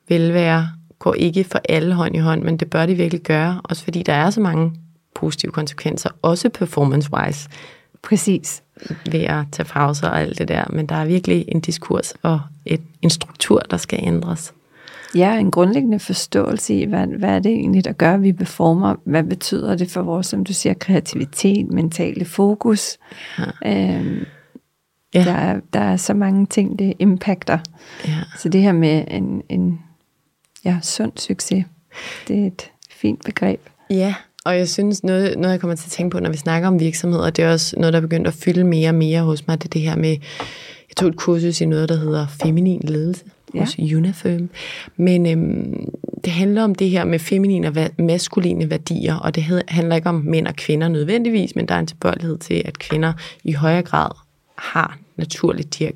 velvære 0.09 0.69
går 0.99 1.15
ikke 1.15 1.45
for 1.45 1.61
alle 1.69 1.95
hånd 1.95 2.17
i 2.17 2.19
hånd, 2.19 2.43
men 2.43 2.57
det 2.57 2.71
bør 2.71 2.87
de 2.87 2.95
virkelig 2.95 3.23
gøre, 3.23 3.61
også 3.65 3.85
fordi 3.85 4.03
der 4.03 4.13
er 4.13 4.31
så 4.31 4.41
mange 4.41 4.73
positive 5.15 5.53
konsekvenser, 5.53 6.11
også 6.23 6.49
performance-wise, 6.49 7.49
Præcis. 8.03 8.63
ved 9.11 9.21
at 9.21 9.45
tage 9.53 9.67
pauser 9.67 10.09
og 10.09 10.21
alt 10.21 10.39
det 10.39 10.49
der, 10.49 10.65
men 10.71 10.87
der 10.87 10.95
er 10.95 11.05
virkelig 11.05 11.45
en 11.49 11.61
diskurs 11.61 12.15
og 12.23 12.41
et, 12.67 12.81
en 13.03 13.11
struktur, 13.11 13.59
der 13.71 13.77
skal 13.77 13.99
ændres. 14.03 14.55
Ja, 15.15 15.39
en 15.39 15.51
grundlæggende 15.51 15.99
forståelse 15.99 16.75
i, 16.75 16.85
hvad, 16.85 17.07
hvad 17.07 17.29
er 17.31 17.39
det 17.39 17.53
egentlig, 17.53 17.85
der 17.85 17.93
gør, 17.93 18.15
at 18.15 18.23
vi 18.23 18.33
performer? 18.33 18.95
Hvad 19.05 19.23
betyder 19.23 19.77
det 19.77 19.91
for 19.91 20.03
vores, 20.03 20.27
som 20.27 20.45
du 20.45 20.53
siger, 20.53 20.75
kreativitet, 20.75 21.73
mentale 21.73 22.25
fokus? 22.25 22.99
Ja. 23.39 23.97
Øhm, 23.99 24.25
Ja. 25.15 25.25
der, 25.25 25.33
er, 25.33 25.61
der 25.73 25.81
er 25.81 25.97
så 25.97 26.15
mange 26.15 26.47
ting, 26.47 26.79
det 26.79 26.93
impacter. 26.99 27.59
Ja. 28.07 28.19
Så 28.39 28.49
det 28.49 28.63
her 28.63 28.73
med 28.73 29.05
en, 29.09 29.43
en 29.49 29.81
ja, 30.65 30.79
sund 30.83 31.13
succes, 31.17 31.65
det 32.29 32.43
er 32.43 32.47
et 32.47 32.71
fint 32.91 33.25
begreb. 33.25 33.61
Ja, 33.91 34.15
og 34.45 34.59
jeg 34.59 34.69
synes, 34.69 35.05
noget, 35.05 35.39
noget 35.39 35.53
jeg 35.53 35.61
kommer 35.61 35.75
til 35.77 35.87
at 35.89 35.91
tænke 35.91 36.15
på, 36.15 36.21
når 36.21 36.31
vi 36.31 36.37
snakker 36.37 36.69
om 36.69 36.81
virksomheder, 36.81 37.31
det 37.31 37.45
er 37.45 37.53
også 37.53 37.77
noget, 37.79 37.93
der 37.93 37.97
er 37.99 38.01
begyndt 38.01 38.27
at 38.27 38.35
fylde 38.35 38.65
mere 38.65 38.89
og 38.89 38.95
mere 38.95 39.23
hos 39.23 39.47
mig, 39.47 39.59
det 39.63 39.65
er 39.69 39.71
det 39.71 39.81
her 39.81 39.97
med, 39.97 40.11
jeg 40.89 40.97
tog 40.97 41.09
et 41.09 41.17
kursus 41.17 41.61
i 41.61 41.67
noget, 41.67 41.89
der 41.89 41.97
hedder 41.97 42.27
feminin 42.27 42.81
ledelse 42.85 43.25
Ja. 43.55 43.61
hos 43.61 43.79
Unifirm. 43.79 44.49
Men 44.97 45.27
øhm, 45.27 45.85
det 46.25 46.33
handler 46.33 46.63
om 46.65 46.75
det 46.75 46.91
her 46.91 47.05
med 47.05 47.19
feminine 47.19 47.69
og 47.69 47.75
va- 47.77 48.03
maskuline 48.03 48.71
værdier, 48.71 49.15
og 49.17 49.35
det 49.35 49.43
hed- 49.43 49.63
handler 49.69 49.97
ikke 49.97 50.09
om 50.09 50.15
mænd 50.15 50.47
og 50.47 50.57
kvinder 50.57 50.89
nødvendigvis, 50.89 51.57
men 51.57 51.67
der 51.69 51.75
er 51.75 51.79
en 51.79 51.87
tilbøjelighed 51.87 52.39
til, 52.39 52.63
at 52.65 52.79
kvinder 52.79 53.13
i 53.45 53.53
højere 53.53 53.83
grad 53.83 54.11
har 54.59 54.99
naturligt 55.17 55.79
de 55.79 55.85
her 55.85 55.91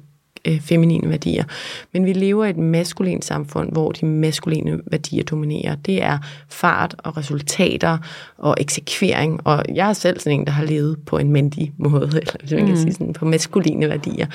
øh, 0.49 0.61
feminine 0.61 1.09
værdier. 1.09 1.45
Men 1.93 2.05
vi 2.05 2.13
lever 2.13 2.45
i 2.45 2.51
et 2.51 2.57
maskulint 2.57 3.25
samfund, 3.25 3.73
hvor 3.73 3.93
de 3.93 4.07
maskuline 4.07 4.81
værdier 4.91 5.25
dominerer. 5.25 5.75
Det 5.75 6.03
er 6.03 6.19
fart 6.49 6.95
og 6.99 7.17
resultater 7.17 7.99
og 8.39 8.57
eksekvering, 8.61 9.41
og 9.45 9.65
jeg 9.75 9.89
er 9.89 9.93
selv 9.93 10.21
sådan 10.21 10.41
en, 10.41 10.47
der 10.47 10.53
har 10.53 10.65
levet 10.65 10.99
på 11.07 11.19
en 11.19 11.33
mandig 11.33 11.73
måde, 11.77 12.11
eller 12.21 12.33
hvis 12.41 12.53
man 12.53 12.67
kan 12.67 12.77
sige 12.77 12.93
sådan, 12.93 13.13
på 13.13 13.25
maskuline 13.25 13.89
værdier. 13.89 14.27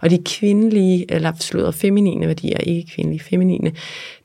Og 0.00 0.10
de 0.10 0.18
kvindelige, 0.24 1.12
eller 1.12 1.32
slået 1.40 1.74
feminine 1.74 2.26
værdier, 2.26 2.58
ikke 2.58 2.90
kvindelige, 2.94 3.20
feminine, 3.20 3.72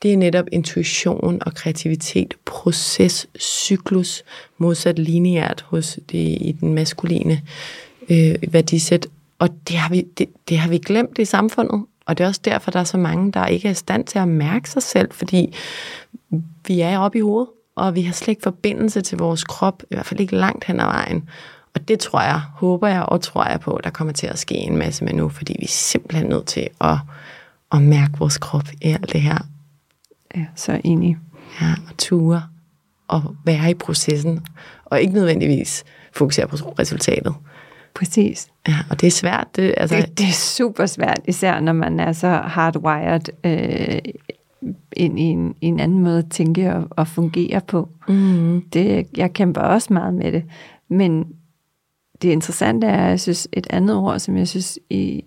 det 0.03 0.13
er 0.13 0.17
netop 0.17 0.45
intuition 0.51 1.37
og 1.41 1.53
kreativitet, 1.53 2.33
proces, 2.45 3.27
cyklus, 3.39 4.23
modsat 4.57 4.99
lineært 4.99 5.65
hos 5.67 5.99
det 6.11 6.37
i 6.41 6.55
den 6.61 6.73
maskuline 6.73 7.41
øh, 8.09 8.35
værdisæt. 8.51 9.07
Og 9.39 9.49
det 9.67 9.77
har, 9.77 9.89
vi, 9.89 10.01
det, 10.17 10.27
det 10.49 10.57
har 10.57 10.69
vi 10.69 10.77
glemt 10.77 11.19
i 11.19 11.25
samfundet. 11.25 11.85
Og 12.05 12.17
det 12.17 12.23
er 12.23 12.27
også 12.27 12.41
derfor, 12.45 12.71
der 12.71 12.79
er 12.79 12.83
så 12.83 12.97
mange, 12.97 13.31
der 13.31 13.45
ikke 13.45 13.67
er 13.67 13.71
i 13.71 13.75
stand 13.75 14.05
til 14.05 14.19
at 14.19 14.27
mærke 14.27 14.69
sig 14.69 14.83
selv, 14.83 15.11
fordi 15.11 15.55
vi 16.67 16.81
er 16.81 16.99
oppe 16.99 17.17
i 17.17 17.21
hovedet, 17.21 17.49
og 17.75 17.95
vi 17.95 18.01
har 18.01 18.13
slet 18.13 18.27
ikke 18.27 18.43
forbindelse 18.43 19.01
til 19.01 19.17
vores 19.17 19.43
krop, 19.43 19.83
i 19.83 19.95
hvert 19.95 20.05
fald 20.05 20.19
ikke 20.19 20.35
langt 20.35 20.63
hen 20.63 20.79
ad 20.79 20.85
vejen. 20.85 21.29
Og 21.75 21.87
det 21.87 21.99
tror 21.99 22.21
jeg, 22.21 22.41
håber 22.53 22.87
jeg 22.87 23.03
og 23.03 23.21
tror 23.21 23.45
jeg 23.45 23.59
på, 23.59 23.79
der 23.83 23.89
kommer 23.89 24.13
til 24.13 24.27
at 24.27 24.39
ske 24.39 24.55
en 24.55 24.77
masse 24.77 25.05
med 25.05 25.13
nu, 25.13 25.29
fordi 25.29 25.55
vi 25.59 25.65
er 25.65 25.69
simpelthen 25.69 26.29
nødt 26.29 26.45
til 26.45 26.67
at, 26.81 26.97
at 27.71 27.81
mærke 27.81 28.13
vores 28.19 28.37
krop 28.37 28.67
i 28.81 28.87
alt 28.87 29.13
det 29.13 29.21
her. 29.21 29.37
Ja, 30.35 30.45
så 30.55 30.81
enig. 30.83 31.17
Ja, 31.61 31.73
og 31.89 31.97
ture 31.97 32.43
og 33.07 33.35
være 33.43 33.71
i 33.71 33.73
processen, 33.73 34.45
og 34.85 35.01
ikke 35.01 35.13
nødvendigvis 35.13 35.83
fokusere 36.13 36.47
på 36.47 36.55
resultatet. 36.55 37.35
Præcis. 37.95 38.47
Ja, 38.67 38.75
og 38.89 39.01
det 39.01 39.07
er 39.07 39.11
svært. 39.11 39.47
Det, 39.55 39.73
altså, 39.77 39.95
Det, 39.95 40.17
det 40.17 40.27
er 40.27 40.31
super 40.33 40.85
svært, 40.85 41.19
især 41.27 41.59
når 41.59 41.73
man 41.73 41.99
er 41.99 42.11
så 42.11 42.29
hardwired 42.29 43.21
øh, 43.43 43.99
ind 44.93 45.19
i 45.19 45.23
en, 45.23 45.55
en 45.61 45.79
anden 45.79 45.99
måde 45.99 46.17
at 46.19 46.29
tænke 46.29 46.73
og, 46.73 46.87
og 46.91 47.07
fungere 47.07 47.61
på. 47.61 47.89
mm, 48.07 48.61
Det, 48.73 49.07
jeg 49.17 49.33
kæmper 49.33 49.61
også 49.61 49.93
meget 49.93 50.13
med 50.13 50.31
det. 50.31 50.43
Men 50.89 51.27
det 52.21 52.29
interessante 52.29 52.87
er, 52.87 53.07
jeg 53.07 53.19
synes, 53.19 53.47
et 53.53 53.67
andet 53.69 53.95
ord, 53.95 54.19
som 54.19 54.37
jeg 54.37 54.47
synes, 54.47 54.79
i, 54.89 55.23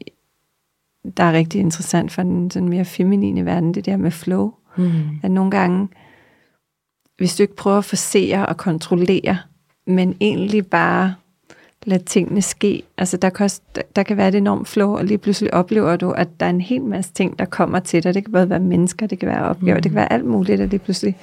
der 1.17 1.25
er 1.25 1.33
rigtig 1.33 1.61
interessant 1.61 2.13
for 2.13 2.23
den 2.23 2.51
sådan 2.51 2.69
mere 2.69 2.85
feminine 2.85 3.45
verden, 3.45 3.75
det 3.75 3.87
der 3.87 3.97
med 3.97 4.11
flow. 4.11 4.53
mm, 4.77 4.93
At 5.23 5.31
nogle 5.31 5.51
gange, 5.51 5.89
hvis 7.19 7.37
du 7.37 7.43
ikke 7.43 7.57
prøver 7.57 7.79
at 7.79 7.85
forsere 7.85 8.47
og 8.47 8.57
kontrollere, 8.57 9.39
men 9.87 10.17
egentlig 10.21 10.67
bare 10.67 11.15
lade 11.87 12.05
tingene 12.05 12.43
ske. 12.43 12.83
Altså 12.99 13.17
der 13.17 13.31
kan, 13.31 13.45
også, 13.45 13.61
der, 13.97 14.03
kan 14.03 14.17
være 14.17 14.29
et 14.29 14.35
enormt 14.35 14.69
flow, 14.69 14.97
og 14.97 15.05
lige 15.05 15.19
pludselig 15.19 15.55
oplever 15.55 15.97
du, 15.97 16.11
at 16.11 16.29
der 16.41 16.47
er 16.47 16.51
en 16.51 16.61
hel 16.61 16.83
masse 16.83 17.13
ting, 17.13 17.39
der 17.39 17.45
kommer 17.45 17.81
til 17.81 18.05
dig. 18.05 18.15
Det 18.15 18.25
kan 18.25 18.33
både 18.33 18.51
være 18.51 18.61
mennesker, 18.61 19.07
det 19.07 19.19
kan 19.19 19.29
være 19.29 19.45
opgaver, 19.45 19.77
mm. 19.77 19.83
det 19.83 19.91
kan 19.91 19.97
være 19.97 20.13
alt 20.13 20.25
muligt, 20.25 20.59
der 20.59 20.67
lige 20.67 20.79
pludselig 20.79 21.17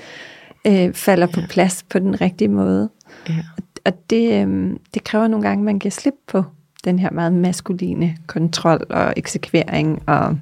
øh, 0.68 0.94
falder 0.94 1.28
ja. 1.36 1.42
på 1.42 1.48
plads 1.50 1.86
på 1.90 2.00
den 2.00 2.22
rigtige 2.22 2.48
måde. 2.48 2.90
ja. 3.30 3.34
Og 3.86 3.94
det, 4.10 4.34
øh, 4.48 4.70
det 4.94 5.04
kræver 5.04 5.28
nogle 5.28 5.48
gange, 5.48 5.62
at 5.62 5.66
man 5.66 5.80
kan 5.80 5.92
slippe 5.92 6.20
på 6.28 6.44
den 6.86 7.00
her 7.00 7.12
meget 7.12 7.34
maskuline 7.34 8.18
kontrol 8.28 8.86
og 8.90 9.14
eksekvering. 9.18 10.04
Og, 10.08 10.38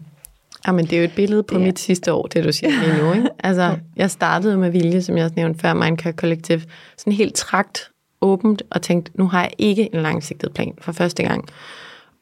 Jamen, 0.68 0.86
det 0.86 0.94
er 0.94 0.98
jo 0.98 1.04
et 1.04 1.16
billede 1.16 1.44
på 1.44 1.56
er- 1.56 1.60
mit 1.60 1.80
sidste 1.80 2.14
år, 2.14 2.28
det 2.28 2.44
du 2.44 2.52
siger 2.52 2.70
lige 2.70 3.04
nu. 3.04 3.14
Ikke? 3.14 3.30
Altså, 3.44 3.78
jeg 3.96 4.12
startede 4.12 4.58
med 4.58 4.70
vilje, 4.70 5.02
som 5.02 5.18
jeg 5.18 5.24
også 5.26 5.34
nævnte 5.38 5.60
før, 5.60 5.74
Mindcare 5.74 6.14
Collective, 6.14 6.62
sådan 6.98 7.14
helt 7.14 7.34
trakt 7.36 7.90
åbent, 8.24 8.64
og 8.70 8.82
tænkte, 8.82 9.12
nu 9.16 9.28
har 9.28 9.42
jeg 9.42 9.52
ikke 9.58 9.96
en 9.96 10.02
langsigtet 10.02 10.54
plan 10.54 10.74
for 10.82 10.92
første 10.92 11.24
gang. 11.24 11.46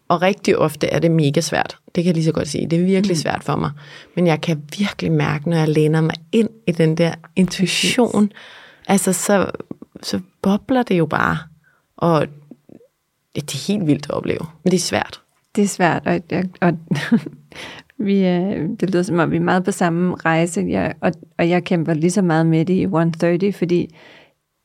Og 0.08 0.22
rigtig 0.22 0.58
ofte 0.58 0.88
er 0.88 1.00
det 1.00 1.12
mega 1.12 1.42
svært. 1.42 1.78
Det 1.86 2.04
kan 2.04 2.06
jeg 2.06 2.14
lige 2.14 2.26
så 2.26 2.32
godt 2.32 2.48
sige. 2.48 2.68
Det 2.68 2.80
er 2.80 2.86
virkelig 2.86 3.18
svært 3.18 3.44
for 3.44 3.56
mig. 3.56 3.72
Men 4.16 4.28
jeg 4.28 4.42
kan 4.42 4.64
virkelig 4.78 5.12
mærke, 5.12 5.50
når 5.50 5.58
jeg 5.58 5.70
læner 5.70 6.02
mig 6.02 6.16
ind 6.32 6.50
i 6.68 6.72
den 6.72 6.98
der 6.98 7.14
intuition, 7.36 8.32
altså 8.88 9.14
så, 9.14 9.52
så 10.04 10.20
bobler 10.42 10.84
det 10.84 10.98
jo 10.98 11.06
bare. 11.06 11.38
Og 11.98 12.28
det 13.36 13.54
er 13.54 13.68
helt 13.68 13.88
vildt 13.88 14.06
at 14.06 14.12
opleve. 14.12 14.46
Men 14.64 14.72
det 14.72 14.78
er 14.78 14.82
svært. 14.82 15.22
Det 15.56 15.64
er 15.64 15.68
svært, 15.68 16.08
og, 16.08 16.22
og, 16.32 16.44
og 16.62 16.78
vi, 18.06 18.26
øh, 18.26 18.70
det 18.80 18.90
lyder 18.90 19.04
som 19.04 19.20
om, 19.20 19.32
vi 19.32 19.36
er 19.36 19.42
meget 19.42 19.64
på 19.64 19.72
samme 19.72 20.16
rejse, 20.16 20.66
jeg, 20.70 20.94
og, 21.02 21.12
og 21.38 21.50
jeg 21.50 21.64
kæmper 21.64 21.94
lige 21.94 22.12
så 22.12 22.22
meget 22.22 22.46
med 22.46 22.66
det 22.66 22.74
i 22.74 22.82
130, 22.82 23.54
fordi 23.54 23.96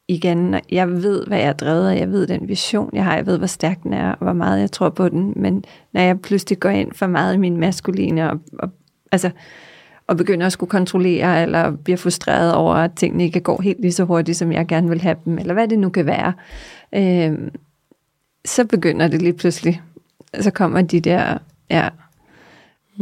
igen, 0.08 0.54
jeg 0.70 0.88
ved, 0.88 1.26
hvad 1.26 1.38
jeg 1.38 1.48
er 1.48 1.52
drevet 1.52 1.90
af, 1.90 1.98
jeg 1.98 2.10
ved 2.10 2.26
den 2.26 2.48
vision, 2.48 2.90
jeg 2.92 3.04
har, 3.04 3.16
jeg 3.16 3.26
ved, 3.26 3.38
hvor 3.38 3.46
stærk 3.46 3.82
den 3.82 3.92
er, 3.92 4.10
og 4.10 4.18
hvor 4.18 4.32
meget 4.32 4.60
jeg 4.60 4.72
tror 4.72 4.88
på 4.88 5.08
den, 5.08 5.32
men 5.36 5.64
når 5.92 6.00
jeg 6.00 6.20
pludselig 6.20 6.60
går 6.60 6.68
ind 6.68 6.92
for 6.92 7.06
meget 7.06 7.34
i 7.34 7.38
min 7.38 7.56
maskuline, 7.56 8.30
og, 8.30 8.40
og, 8.58 8.70
altså, 9.12 9.30
og 10.06 10.16
begynder 10.16 10.46
at 10.46 10.52
skulle 10.52 10.70
kontrollere, 10.70 11.42
eller 11.42 11.70
bliver 11.70 11.96
frustreret 11.96 12.54
over, 12.54 12.74
at 12.74 12.90
tingene 12.96 13.24
ikke 13.24 13.40
går 13.40 13.62
helt 13.62 13.80
lige 13.80 13.92
så 13.92 14.04
hurtigt, 14.04 14.38
som 14.38 14.52
jeg 14.52 14.66
gerne 14.66 14.88
vil 14.88 15.00
have 15.00 15.16
dem, 15.24 15.38
eller 15.38 15.54
hvad 15.54 15.68
det 15.68 15.78
nu 15.78 15.88
kan 15.88 16.06
være, 16.06 16.32
øh, 16.94 17.38
så 18.44 18.64
begynder 18.64 19.08
det 19.08 19.22
lige 19.22 19.32
pludselig, 19.32 19.82
så 20.40 20.50
kommer 20.50 20.82
de 20.82 21.00
der, 21.00 21.38
ja, 21.70 21.88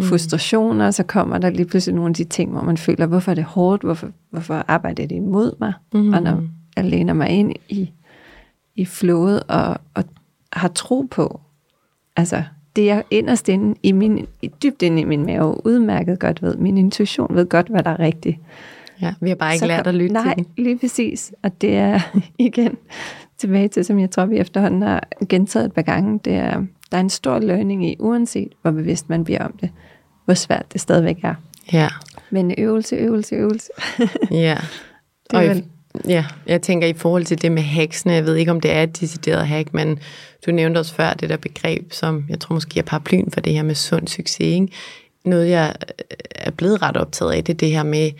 frustrationer, 0.02 0.90
så 0.90 1.02
kommer 1.02 1.38
der 1.38 1.50
lige 1.50 1.66
pludselig 1.66 1.94
nogle 1.94 2.09
af 2.09 2.14
de 2.14 2.24
ting, 2.24 2.50
hvor 2.50 2.62
man 2.62 2.76
føler, 2.76 3.07
hvorfor 3.07 3.30
er 3.30 3.34
det 3.34 3.44
hårdt, 3.44 3.82
hvorfor, 3.82 4.09
hvorfor 4.30 4.64
arbejder 4.68 5.07
det 5.07 5.16
imod 5.16 5.52
mig, 5.61 5.72
mm. 5.92 6.12
og 6.12 6.22
når 6.22 6.42
jeg 6.77 6.85
læner 6.85 7.12
mig 7.12 7.29
ind 7.29 7.53
i, 7.68 7.93
i 8.75 8.85
flowet 8.85 9.43
og, 9.49 9.77
og 9.95 10.05
har 10.53 10.68
tro 10.68 11.01
på, 11.11 11.41
altså 12.16 12.43
det 12.77 12.87
jeg 12.87 13.05
inderst 13.11 13.49
inde 13.49 13.75
i 13.83 13.93
min, 13.93 14.27
dybt 14.62 14.83
inde 14.83 15.01
i 15.03 15.05
min 15.05 15.27
mave 15.27 15.66
udmærket 15.66 16.18
godt 16.20 16.43
ved, 16.43 16.57
min 16.57 16.79
intuition 16.79 17.35
ved 17.37 17.47
godt, 17.49 17.68
hvad 17.68 17.83
der 17.83 17.91
er 17.91 17.99
rigtigt, 17.99 18.39
Ja, 19.01 19.14
vi 19.20 19.29
har 19.29 19.37
bare 19.37 19.53
ikke 19.53 19.59
Så 19.61 19.66
lært 19.66 19.87
at 19.87 19.95
lytte 19.95 20.12
Nej, 20.12 20.35
til 20.35 20.45
den. 20.45 20.64
lige 20.64 20.79
præcis. 20.79 21.33
Og 21.43 21.61
det 21.61 21.77
er 21.77 22.01
igen 22.39 22.77
tilbage 23.39 23.68
til, 23.68 23.85
som 23.85 23.99
jeg 23.99 24.11
tror, 24.11 24.27
vi 24.27 24.37
efterhånden 24.39 24.83
har 24.83 25.09
gentaget 25.29 25.66
et 25.66 25.72
par 25.72 25.83
gange, 25.83 26.20
det 26.25 26.33
er, 26.35 26.62
der 26.91 26.97
er 26.97 27.01
en 27.01 27.11
stor 27.11 27.39
learning 27.39 27.87
i, 27.91 27.97
uanset 27.99 28.53
hvor 28.62 28.70
bevidst 28.70 29.09
man 29.09 29.25
bliver 29.25 29.45
om 29.45 29.53
det, 29.61 29.70
hvor 30.25 30.35
svært 30.35 30.72
det 30.72 30.81
stadigvæk 30.81 31.18
er. 31.25 31.35
Ja, 31.72 31.89
Men 32.31 32.55
øvelse, 32.59 32.97
øvelse, 32.97 33.35
øvelse. 33.35 33.70
ja. 34.31 34.59
Det 35.31 35.37
er 35.37 35.39
Og 35.39 35.45
vel- 35.49 35.64
Ja, 36.09 36.26
jeg 36.47 36.62
tænker 36.62 36.88
i 36.88 36.92
forhold 36.92 37.24
til 37.24 37.42
det 37.42 37.53
med 37.53 37.62
hacksene, 37.62 38.12
jeg 38.14 38.24
ved 38.24 38.36
ikke, 38.36 38.51
om 38.51 38.61
det 38.61 38.70
er 38.72 38.82
et 38.82 39.01
decideret 39.01 39.49
hack, 39.49 39.74
men 39.74 39.99
du 40.47 40.51
nævnte 40.51 40.78
også 40.78 40.95
før 40.95 41.14
det 41.14 41.28
der 41.28 41.36
begreb, 41.36 41.92
som 41.92 42.24
jeg 42.28 42.40
tror 42.40 42.55
måske 42.55 42.78
er 42.78 42.84
paraplyen 42.84 43.30
for 43.30 43.40
det 43.40 43.53
her 43.53 43.62
med 43.62 43.74
sund 43.74 44.09
succes. 44.09 44.40
Ikke? 44.40 44.68
Noget, 45.24 45.51
jeg 45.51 45.74
øh, 45.80 46.16
er 46.30 46.51
blevet 46.51 46.82
ret 46.82 46.97
optaget 46.97 47.32
af, 47.32 47.45
det 47.45 47.53
er 47.53 47.57
det 47.57 47.70
her 47.70 47.82
med, 47.82 48.11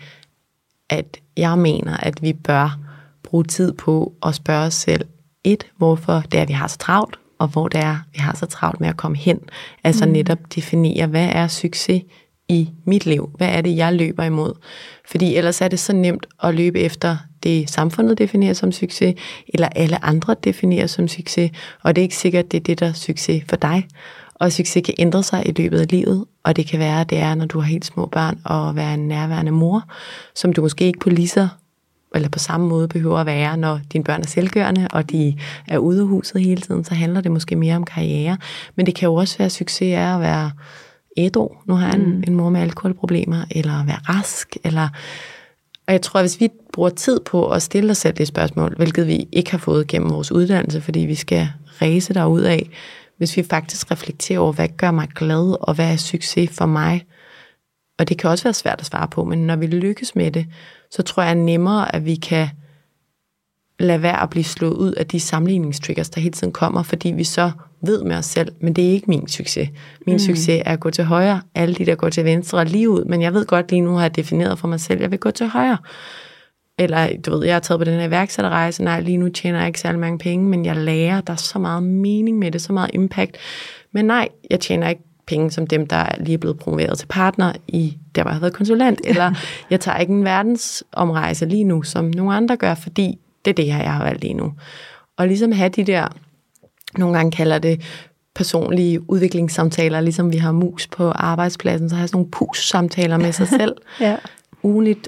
at 0.89 1.17
jeg 1.37 1.57
mener, 1.57 1.97
at 1.97 2.21
vi 2.21 2.33
bør 2.33 2.79
bruge 3.23 3.43
tid 3.43 3.73
på 3.73 4.13
at 4.25 4.35
spørge 4.35 4.65
os 4.65 4.73
selv, 4.73 5.05
et, 5.43 5.67
hvorfor 5.77 6.23
det 6.31 6.39
er, 6.39 6.45
vi 6.45 6.53
har 6.53 6.67
så 6.67 6.77
travlt, 6.77 7.19
og 7.39 7.47
hvor 7.47 7.67
det 7.67 7.79
er, 7.79 7.97
vi 8.13 8.19
har 8.19 8.35
så 8.35 8.45
travlt 8.45 8.81
med 8.81 8.89
at 8.89 8.97
komme 8.97 9.17
hen. 9.17 9.39
Altså 9.83 10.05
mm. 10.05 10.11
netop 10.11 10.37
definere, 10.55 11.07
hvad 11.07 11.29
er 11.31 11.47
succes 11.47 12.01
i 12.47 12.69
mit 12.85 13.05
liv? 13.05 13.29
Hvad 13.37 13.47
er 13.47 13.61
det, 13.61 13.77
jeg 13.77 13.93
løber 13.93 14.23
imod? 14.23 14.53
Fordi 15.09 15.35
ellers 15.35 15.61
er 15.61 15.67
det 15.67 15.79
så 15.79 15.93
nemt 15.93 16.25
at 16.43 16.55
løbe 16.55 16.79
efter 16.79 17.17
det, 17.45 17.69
samfundet 17.69 18.17
definerer 18.17 18.53
som 18.53 18.71
succes, 18.71 19.15
eller 19.47 19.67
alle 19.67 20.05
andre 20.05 20.35
definerer 20.43 20.87
som 20.87 21.07
succes, 21.07 21.51
og 21.83 21.95
det 21.95 22.01
er 22.01 22.03
ikke 22.03 22.17
sikkert, 22.17 22.51
det 22.51 22.57
er 22.57 22.63
det, 22.63 22.79
der 22.79 22.87
er 22.87 22.93
succes 22.93 23.43
for 23.49 23.55
dig. 23.55 23.87
Og 24.35 24.51
succes 24.51 24.85
kan 24.85 24.93
ændre 24.97 25.23
sig 25.23 25.43
i 25.45 25.51
løbet 25.51 25.79
af 25.79 25.91
livet, 25.91 26.25
og 26.43 26.55
det 26.55 26.67
kan 26.67 26.79
være, 26.79 27.01
at 27.01 27.09
det 27.09 27.17
er, 27.17 27.35
når 27.35 27.45
du 27.45 27.59
har 27.59 27.67
helt 27.67 27.85
små 27.85 28.05
børn, 28.05 28.39
og 28.45 28.75
være 28.75 28.93
en 28.93 29.07
nærværende 29.07 29.51
mor, 29.51 29.83
som 30.35 30.53
du 30.53 30.61
måske 30.61 30.85
ikke 30.85 30.99
på 30.99 31.09
lige 31.09 31.27
så 31.27 31.47
eller 32.15 32.29
på 32.29 32.39
samme 32.39 32.67
måde 32.67 32.87
behøver 32.87 33.17
at 33.17 33.25
være, 33.25 33.57
når 33.57 33.79
dine 33.93 34.03
børn 34.03 34.21
er 34.21 34.25
selvgørende, 34.25 34.87
og 34.91 35.11
de 35.11 35.37
er 35.67 35.77
ude 35.77 36.01
af 36.01 36.07
huset 36.07 36.41
hele 36.41 36.61
tiden, 36.61 36.83
så 36.83 36.95
handler 36.95 37.21
det 37.21 37.31
måske 37.31 37.55
mere 37.55 37.75
om 37.75 37.83
karriere. 37.83 38.37
Men 38.75 38.85
det 38.85 38.95
kan 38.95 39.05
jo 39.05 39.15
også 39.15 39.37
være 39.37 39.49
succes 39.49 39.95
af 39.95 40.15
at 40.15 40.19
være 40.19 40.51
ædru. 41.17 41.49
Nu 41.65 41.73
har 41.73 41.87
jeg 41.87 41.95
en, 41.95 42.23
en 42.27 42.35
mor 42.35 42.49
med 42.49 42.61
alkoholproblemer, 42.61 43.45
eller 43.51 43.73
at 43.81 43.87
være 43.87 43.99
rask, 44.09 44.57
eller... 44.63 44.89
Og 45.87 45.93
jeg 45.93 46.01
tror, 46.01 46.19
at 46.19 46.23
hvis 46.23 46.39
vi 46.39 46.49
bruger 46.73 46.89
tid 46.89 47.19
på 47.19 47.49
at 47.51 47.61
stille 47.61 47.91
os 47.91 47.97
selv 47.97 48.17
det 48.17 48.27
spørgsmål, 48.27 48.75
hvilket 48.75 49.07
vi 49.07 49.27
ikke 49.31 49.51
har 49.51 49.57
fået 49.57 49.87
gennem 49.87 50.09
vores 50.09 50.31
uddannelse, 50.31 50.81
fordi 50.81 50.99
vi 50.99 51.15
skal 51.15 51.49
ræse 51.81 52.13
derud 52.13 52.41
af, 52.41 52.69
hvis 53.17 53.37
vi 53.37 53.43
faktisk 53.43 53.91
reflekterer 53.91 54.39
over, 54.39 54.53
hvad 54.53 54.67
gør 54.77 54.91
mig 54.91 55.09
glad, 55.15 55.57
og 55.61 55.73
hvad 55.73 55.91
er 55.91 55.97
succes 55.97 56.49
for 56.49 56.65
mig, 56.65 57.05
og 57.99 58.09
det 58.09 58.17
kan 58.17 58.29
også 58.29 58.43
være 58.43 58.53
svært 58.53 58.79
at 58.79 58.85
svare 58.85 59.07
på, 59.07 59.23
men 59.23 59.47
når 59.47 59.55
vi 59.55 59.67
lykkes 59.67 60.15
med 60.15 60.31
det, 60.31 60.47
så 60.91 61.03
tror 61.03 61.23
jeg 61.23 61.35
nemmere, 61.35 61.95
at 61.95 62.05
vi 62.05 62.15
kan 62.15 62.47
lade 63.79 64.01
være 64.01 64.21
at 64.21 64.29
blive 64.29 64.43
slået 64.43 64.73
ud 64.73 64.91
af 64.91 65.07
de 65.07 65.19
sammenligningstriggers, 65.19 66.09
der 66.09 66.21
hele 66.21 66.33
tiden 66.33 66.53
kommer, 66.53 66.83
fordi 66.83 67.11
vi 67.11 67.23
så 67.23 67.51
ved 67.87 68.03
med 68.03 68.15
os 68.15 68.25
selv, 68.25 68.51
men 68.59 68.73
det 68.73 68.87
er 68.87 68.91
ikke 68.91 69.05
min 69.07 69.27
succes. 69.27 69.69
Min 70.07 70.15
mm. 70.15 70.19
succes 70.19 70.61
er 70.65 70.71
at 70.71 70.79
gå 70.79 70.89
til 70.89 71.03
højre, 71.03 71.41
alle 71.55 71.75
de 71.75 71.85
der 71.85 71.95
går 71.95 72.09
til 72.09 72.25
venstre 72.25 72.59
er 72.59 72.63
lige 72.63 72.89
ud, 72.89 73.05
men 73.05 73.21
jeg 73.21 73.33
ved 73.33 73.45
godt 73.45 73.71
lige 73.71 73.81
nu 73.81 73.93
har 73.93 74.01
jeg 74.01 74.15
defineret 74.15 74.59
for 74.59 74.67
mig 74.67 74.79
selv, 74.79 74.97
at 74.97 75.01
jeg 75.01 75.11
vil 75.11 75.19
gå 75.19 75.31
til 75.31 75.47
højre. 75.47 75.77
Eller 76.79 77.09
du 77.25 77.31
ved, 77.31 77.45
jeg 77.45 77.55
har 77.55 77.59
taget 77.59 77.79
på 77.79 77.83
den 77.83 77.99
her 77.99 78.07
iværksætterrejse, 78.07 78.83
nej, 78.83 78.99
lige 78.99 79.17
nu 79.17 79.29
tjener 79.29 79.59
jeg 79.59 79.67
ikke 79.67 79.79
særlig 79.79 79.99
mange 79.99 80.17
penge, 80.17 80.45
men 80.49 80.65
jeg 80.65 80.75
lærer, 80.75 81.21
der 81.21 81.33
er 81.33 81.37
så 81.37 81.59
meget 81.59 81.83
mening 81.83 82.39
med 82.39 82.51
det, 82.51 82.61
så 82.61 82.73
meget 82.73 82.89
impact. 82.93 83.37
Men 83.91 84.05
nej, 84.05 84.27
jeg 84.49 84.59
tjener 84.59 84.89
ikke 84.89 85.03
penge 85.27 85.51
som 85.51 85.67
dem, 85.67 85.87
der 85.87 85.95
er 85.95 86.23
lige 86.23 86.37
blevet 86.37 86.57
promoveret 86.57 86.97
til 86.97 87.07
partner 87.07 87.53
i 87.67 87.97
der, 88.15 88.21
hvor 88.21 88.29
jeg 88.29 88.35
har 88.35 88.39
været 88.39 88.53
konsulent. 88.53 89.01
Eller 89.03 89.33
jeg 89.69 89.79
tager 89.79 89.97
ikke 89.97 90.13
en 90.13 90.23
verdensomrejse 90.23 91.45
lige 91.45 91.63
nu, 91.63 91.83
som 91.83 92.05
nogle 92.05 92.35
andre 92.35 92.57
gør, 92.57 92.75
fordi 92.75 93.17
det 93.45 93.51
er 93.51 93.55
det 93.55 93.65
her, 93.65 93.83
jeg 93.83 93.93
har 93.93 94.03
valgt 94.03 94.21
lige 94.21 94.33
nu. 94.33 94.53
Og 95.17 95.27
ligesom 95.27 95.51
have 95.51 95.69
de 95.69 95.83
der, 95.83 96.07
nogle 96.97 97.15
gange 97.17 97.31
kalder 97.31 97.59
det 97.59 97.81
personlige 98.35 99.09
udviklingssamtaler, 99.11 100.01
ligesom 100.01 100.31
vi 100.33 100.37
har 100.37 100.51
mus 100.51 100.87
på 100.87 101.11
arbejdspladsen, 101.11 101.89
så 101.89 101.95
har 101.95 102.01
jeg 102.01 102.09
sådan 102.09 102.17
nogle 102.17 102.31
pus-samtaler 102.31 103.17
med 103.17 103.31
sig 103.31 103.47
selv. 103.59 103.75
Ja. 103.99 104.15
Ugenligt, 104.63 105.07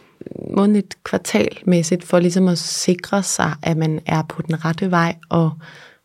månedligt, 0.56 1.04
kvartalmæssigt, 1.04 2.04
for 2.04 2.20
ligesom 2.20 2.48
at 2.48 2.58
sikre 2.58 3.24
sig, 3.24 3.54
at 3.64 3.78
man 3.78 4.00
er 4.06 4.22
på 4.30 4.42
den 4.42 4.66
rette 4.66 4.92
vej, 4.92 5.16
og 5.30 5.52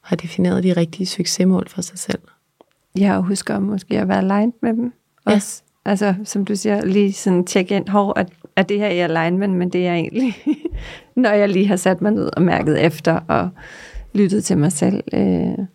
har 0.00 0.16
defineret 0.16 0.64
de 0.64 0.72
rigtige 0.72 1.06
succesmål 1.06 1.68
for 1.68 1.82
sig 1.82 1.98
selv. 1.98 2.18
Ja, 2.98 3.16
og 3.16 3.22
husk 3.22 3.50
om 3.50 3.62
måske 3.62 3.98
at 3.98 4.08
være 4.08 4.18
aligned 4.18 4.52
med 4.62 4.72
dem 4.74 4.92
Ja. 5.28 5.34
også. 5.34 5.62
Altså, 5.84 6.14
som 6.24 6.44
du 6.44 6.56
siger, 6.56 6.84
lige 6.84 7.12
sådan 7.12 7.44
tjekke 7.44 7.76
ind, 7.76 7.88
hov, 7.88 8.12
er, 8.16 8.24
er 8.56 8.62
det 8.62 8.78
her 8.78 8.88
i 8.88 8.98
alignment, 8.98 9.54
men 9.54 9.68
det 9.70 9.86
er 9.86 9.94
egentlig, 9.94 10.36
når 11.16 11.30
jeg 11.30 11.48
lige 11.48 11.66
har 11.66 11.76
sat 11.76 12.02
mig 12.02 12.12
ned 12.12 12.30
og 12.36 12.42
mærket 12.42 12.80
efter, 12.84 13.20
og 13.28 13.48
lyttet 14.14 14.44
til 14.44 14.58
mig 14.58 14.72
selv, 14.72 15.04
øh, 15.12 15.66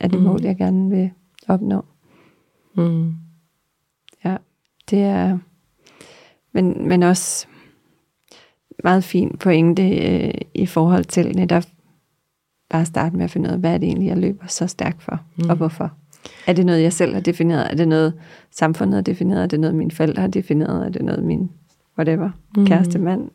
er 0.00 0.08
det 0.08 0.18
Mm. 0.18 0.24
mål, 0.24 0.42
jeg 0.42 0.56
gerne 0.56 0.90
vil 0.90 1.10
opnå. 1.48 1.84
Mm. 2.76 3.14
Ja, 4.24 4.36
det 4.90 4.98
er, 5.02 5.38
men, 6.52 6.88
men 6.88 7.02
også 7.02 7.46
meget 8.84 9.04
fin 9.04 9.36
pointe 9.40 9.90
øh, 9.98 10.34
i 10.54 10.66
forhold 10.66 11.04
til 11.04 11.36
netop 11.36 11.62
bare 12.70 12.84
starte 12.84 13.16
med 13.16 13.24
at 13.24 13.30
finde 13.30 13.48
ud 13.48 13.52
af, 13.54 13.58
hvad 13.60 13.74
er 13.74 13.78
det 13.78 13.86
egentlig, 13.86 14.08
jeg 14.08 14.18
løber 14.18 14.46
så 14.46 14.66
stærkt 14.66 15.02
for, 15.02 15.20
mm. 15.36 15.50
og 15.50 15.56
hvorfor. 15.56 15.92
Er 16.46 16.52
det 16.52 16.66
noget, 16.66 16.82
jeg 16.82 16.92
selv 16.92 17.14
har 17.14 17.20
defineret? 17.20 17.70
Er 17.70 17.74
det 17.76 17.88
noget, 17.88 18.14
samfundet 18.50 18.94
har 18.94 19.02
defineret? 19.02 19.42
Er 19.42 19.46
det 19.46 19.60
noget, 19.60 19.76
mine 19.76 19.90
forældre 19.90 20.20
har 20.20 20.28
defineret? 20.28 20.86
Er 20.86 20.88
det 20.90 21.02
noget, 21.02 21.24
min 21.24 21.50
whatever, 21.98 22.30
Mm. 22.56 22.66
kæreste 22.66 22.98
mand? 22.98 23.30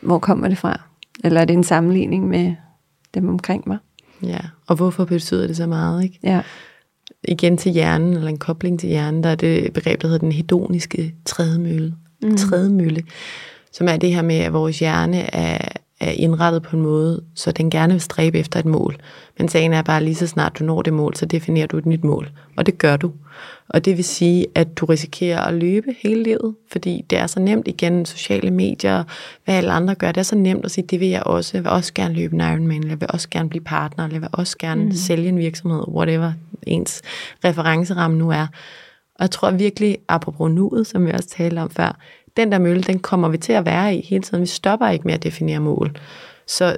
Hvor 0.00 0.18
kommer 0.18 0.48
det 0.48 0.58
fra? 0.58 0.80
Eller 1.24 1.40
er 1.40 1.44
det 1.44 1.54
en 1.54 1.64
sammenligning 1.64 2.28
med 2.28 2.54
dem 3.14 3.28
omkring 3.28 3.62
mig? 3.66 3.78
Ja, 4.22 4.40
og 4.66 4.76
hvorfor 4.76 5.04
betyder 5.04 5.46
det 5.46 5.56
så 5.56 5.66
meget, 5.66 6.04
ikke? 6.04 6.18
Ja, 6.22 6.42
igen 7.24 7.56
til 7.56 7.72
hjernen, 7.72 8.12
eller 8.12 8.28
en 8.28 8.38
kobling 8.38 8.80
til 8.80 8.88
hjernen, 8.88 9.22
der 9.22 9.30
er 9.30 9.34
det 9.34 9.72
begreb, 9.72 10.02
der 10.02 10.08
hedder 10.08 10.20
den 10.20 10.32
hedoniske 10.32 11.14
trædemølle. 11.24 11.94
Mm. 12.22 12.36
Trædemølle, 12.36 13.02
som 13.72 13.88
er 13.88 13.96
det 13.96 14.14
her 14.14 14.22
med, 14.22 14.36
at 14.36 14.52
vores 14.52 14.78
hjerne 14.78 15.34
er, 15.34 15.68
er 16.02 16.10
indrettet 16.10 16.62
på 16.62 16.76
en 16.76 16.82
måde, 16.82 17.22
så 17.34 17.52
den 17.52 17.70
gerne 17.70 17.92
vil 17.92 18.00
stræbe 18.00 18.38
efter 18.38 18.60
et 18.60 18.66
mål. 18.66 18.96
Men 19.38 19.48
sagen 19.48 19.72
er 19.72 19.82
bare, 19.82 20.04
lige 20.04 20.14
så 20.14 20.26
snart 20.26 20.58
du 20.58 20.64
når 20.64 20.82
det 20.82 20.92
mål, 20.92 21.16
så 21.16 21.26
definerer 21.26 21.66
du 21.66 21.78
et 21.78 21.86
nyt 21.86 22.04
mål. 22.04 22.30
Og 22.56 22.66
det 22.66 22.78
gør 22.78 22.96
du. 22.96 23.12
Og 23.68 23.84
det 23.84 23.96
vil 23.96 24.04
sige, 24.04 24.46
at 24.54 24.76
du 24.76 24.86
risikerer 24.86 25.40
at 25.40 25.54
løbe 25.54 25.94
hele 26.02 26.22
livet, 26.22 26.54
fordi 26.72 27.04
det 27.10 27.18
er 27.18 27.26
så 27.26 27.40
nemt 27.40 27.68
igen, 27.68 28.06
sociale 28.06 28.50
medier, 28.50 29.04
hvad 29.44 29.54
alle 29.54 29.72
andre 29.72 29.94
gør, 29.94 30.12
det 30.12 30.18
er 30.18 30.22
så 30.22 30.36
nemt 30.36 30.64
at 30.64 30.70
sige, 30.70 30.86
det 30.90 31.00
vil 31.00 31.08
jeg 31.08 31.22
også. 31.22 31.50
Jeg 31.56 31.64
vil 31.64 31.70
også 31.70 31.94
gerne 31.94 32.14
løbe 32.14 32.34
en 32.34 32.40
Ironman, 32.40 32.88
jeg 32.88 33.00
vil 33.00 33.08
også 33.10 33.28
gerne 33.30 33.48
blive 33.48 33.64
partner, 33.64 34.08
jeg 34.12 34.20
vil 34.20 34.28
også 34.32 34.58
gerne 34.58 34.84
mm. 34.84 34.92
sælge 34.92 35.28
en 35.28 35.38
virksomhed, 35.38 35.84
whatever 35.88 36.32
ens 36.66 37.02
referenceramme 37.44 38.18
nu 38.18 38.30
er. 38.30 38.46
Og 39.14 39.22
jeg 39.22 39.30
tror 39.30 39.50
virkelig, 39.50 39.98
apropos 40.08 40.50
nuet, 40.50 40.86
som 40.86 41.06
vi 41.06 41.10
også 41.10 41.28
talte 41.28 41.58
om 41.58 41.70
før, 41.70 41.98
den 42.36 42.52
der 42.52 42.58
mølle, 42.58 42.82
den 42.82 42.98
kommer 42.98 43.28
vi 43.28 43.38
til 43.38 43.52
at 43.52 43.66
være 43.66 43.96
i 43.96 44.06
hele 44.06 44.22
tiden. 44.22 44.40
Vi 44.40 44.46
stopper 44.46 44.88
ikke 44.88 45.04
med 45.04 45.14
at 45.14 45.22
definere 45.22 45.60
mål. 45.60 45.96
Så 46.46 46.76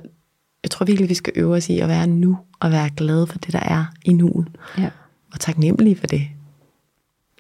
jeg 0.63 0.71
tror 0.71 0.85
virkelig, 0.85 1.09
vi 1.09 1.15
skal 1.15 1.33
øve 1.37 1.55
os 1.55 1.69
i 1.69 1.79
at 1.79 1.89
være 1.89 2.07
nu, 2.07 2.39
og 2.61 2.71
være 2.71 2.91
glade 2.97 3.27
for 3.27 3.39
det, 3.39 3.53
der 3.53 3.61
er 3.61 3.85
i 4.05 4.13
nuet. 4.13 4.49
ja. 4.79 4.91
Og 5.33 5.41
taknemmelige 5.41 5.97
for 5.97 6.07
det. 6.07 6.23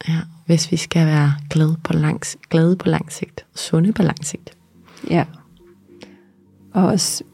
Ja, 0.09 0.19
hvis 0.47 0.73
vi 0.73 0.77
skal 0.77 1.07
være 1.07 1.35
glade 1.51 1.77
på 1.85 1.93
lang, 1.93 2.21
glade 2.51 2.77
på 2.77 2.89
lang 2.89 3.13
sigt, 3.13 3.47
sunde 3.55 3.93
på 3.93 4.03
lang 4.03 4.27
sigt. 4.27 4.57
Ja. 5.11 5.25
Og 6.73 6.87
også 6.87 7.25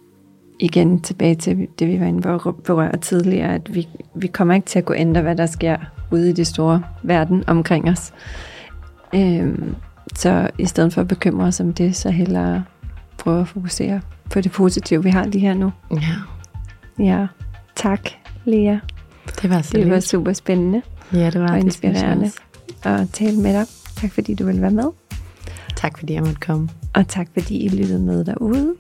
igen 0.59 1.01
tilbage 1.01 1.35
til 1.35 1.69
det, 1.79 1.89
vi 1.89 2.01
var 2.01 2.07
inde 2.07 2.23
på 2.23 2.49
at 2.49 2.57
berøre 2.57 2.97
tidligere, 2.97 3.55
at 3.55 3.75
vi, 3.75 3.89
vi 4.15 4.27
kommer 4.27 4.55
ikke 4.55 4.67
til 4.67 4.79
at 4.79 4.85
kunne 4.85 4.99
ændre, 4.99 5.23
hvad 5.23 5.37
der 5.37 5.47
sker 5.47 5.77
ude 6.11 6.31
i 6.31 6.33
det 6.33 6.47
store 6.47 6.83
verden 7.03 7.45
omkring 7.47 7.91
os. 7.91 8.13
Øhm, 9.15 9.75
så 10.15 10.51
i 10.59 10.67
stedet 10.67 10.93
for 10.95 11.01
at 11.01 11.09
bekymre 11.09 11.47
os 11.47 11.61
om 11.61 11.73
det, 11.73 11.97
så 11.97 12.11
hellere 12.11 12.65
prøve 13.19 13.41
at 13.41 13.49
fokusere 13.49 14.01
på 14.31 14.41
det 14.41 14.53
positive, 14.53 15.03
vi 15.03 15.11
har 15.11 15.25
lige 15.25 15.41
her 15.41 15.55
nu. 15.55 15.73
Ja, 15.93 16.15
Ja, 17.05 17.27
tak 17.77 18.01
Lea. 18.45 18.79
det 19.43 19.51
var 19.51 19.63
så 19.63 19.77
Det 19.77 19.91
var 19.91 20.01
super 20.01 20.33
spændende 20.33 20.83
Ja, 21.13 21.31
det 21.31 21.41
var 21.41 21.49
og 21.49 21.55
det, 21.57 21.65
inspirerende 21.65 22.31
at 22.85 23.09
tale 23.13 23.37
med 23.37 23.53
dig. 23.55 23.67
Tak 23.97 24.13
fordi 24.13 24.35
du 24.35 24.45
ville 24.47 24.63
være 24.63 24.71
med. 24.71 24.85
Tak 25.77 25.99
fordi 25.99 26.13
jeg 26.13 26.23
måtte 26.23 26.41
komme. 26.41 26.69
Og 26.95 27.09
tak 27.09 27.29
fordi 27.33 27.57
I 27.65 27.69
lyttede 27.69 28.01
med 28.01 28.25
derude. 28.25 28.75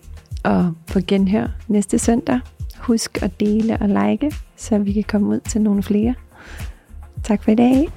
Og 0.45 0.75
på 0.93 1.01
genhør 1.07 1.47
næste 1.69 1.99
søndag. 1.99 2.41
Husk 2.79 3.23
at 3.23 3.41
dele 3.41 3.79
og 3.81 3.89
like, 3.89 4.33
så 4.57 4.79
vi 4.79 4.93
kan 4.93 5.05
komme 5.09 5.29
ud 5.29 5.41
til 5.41 5.61
nogle 5.61 5.83
flere. 5.83 6.15
Tak 7.23 7.43
for 7.45 7.51
i 7.51 7.55
dag. 7.55 7.89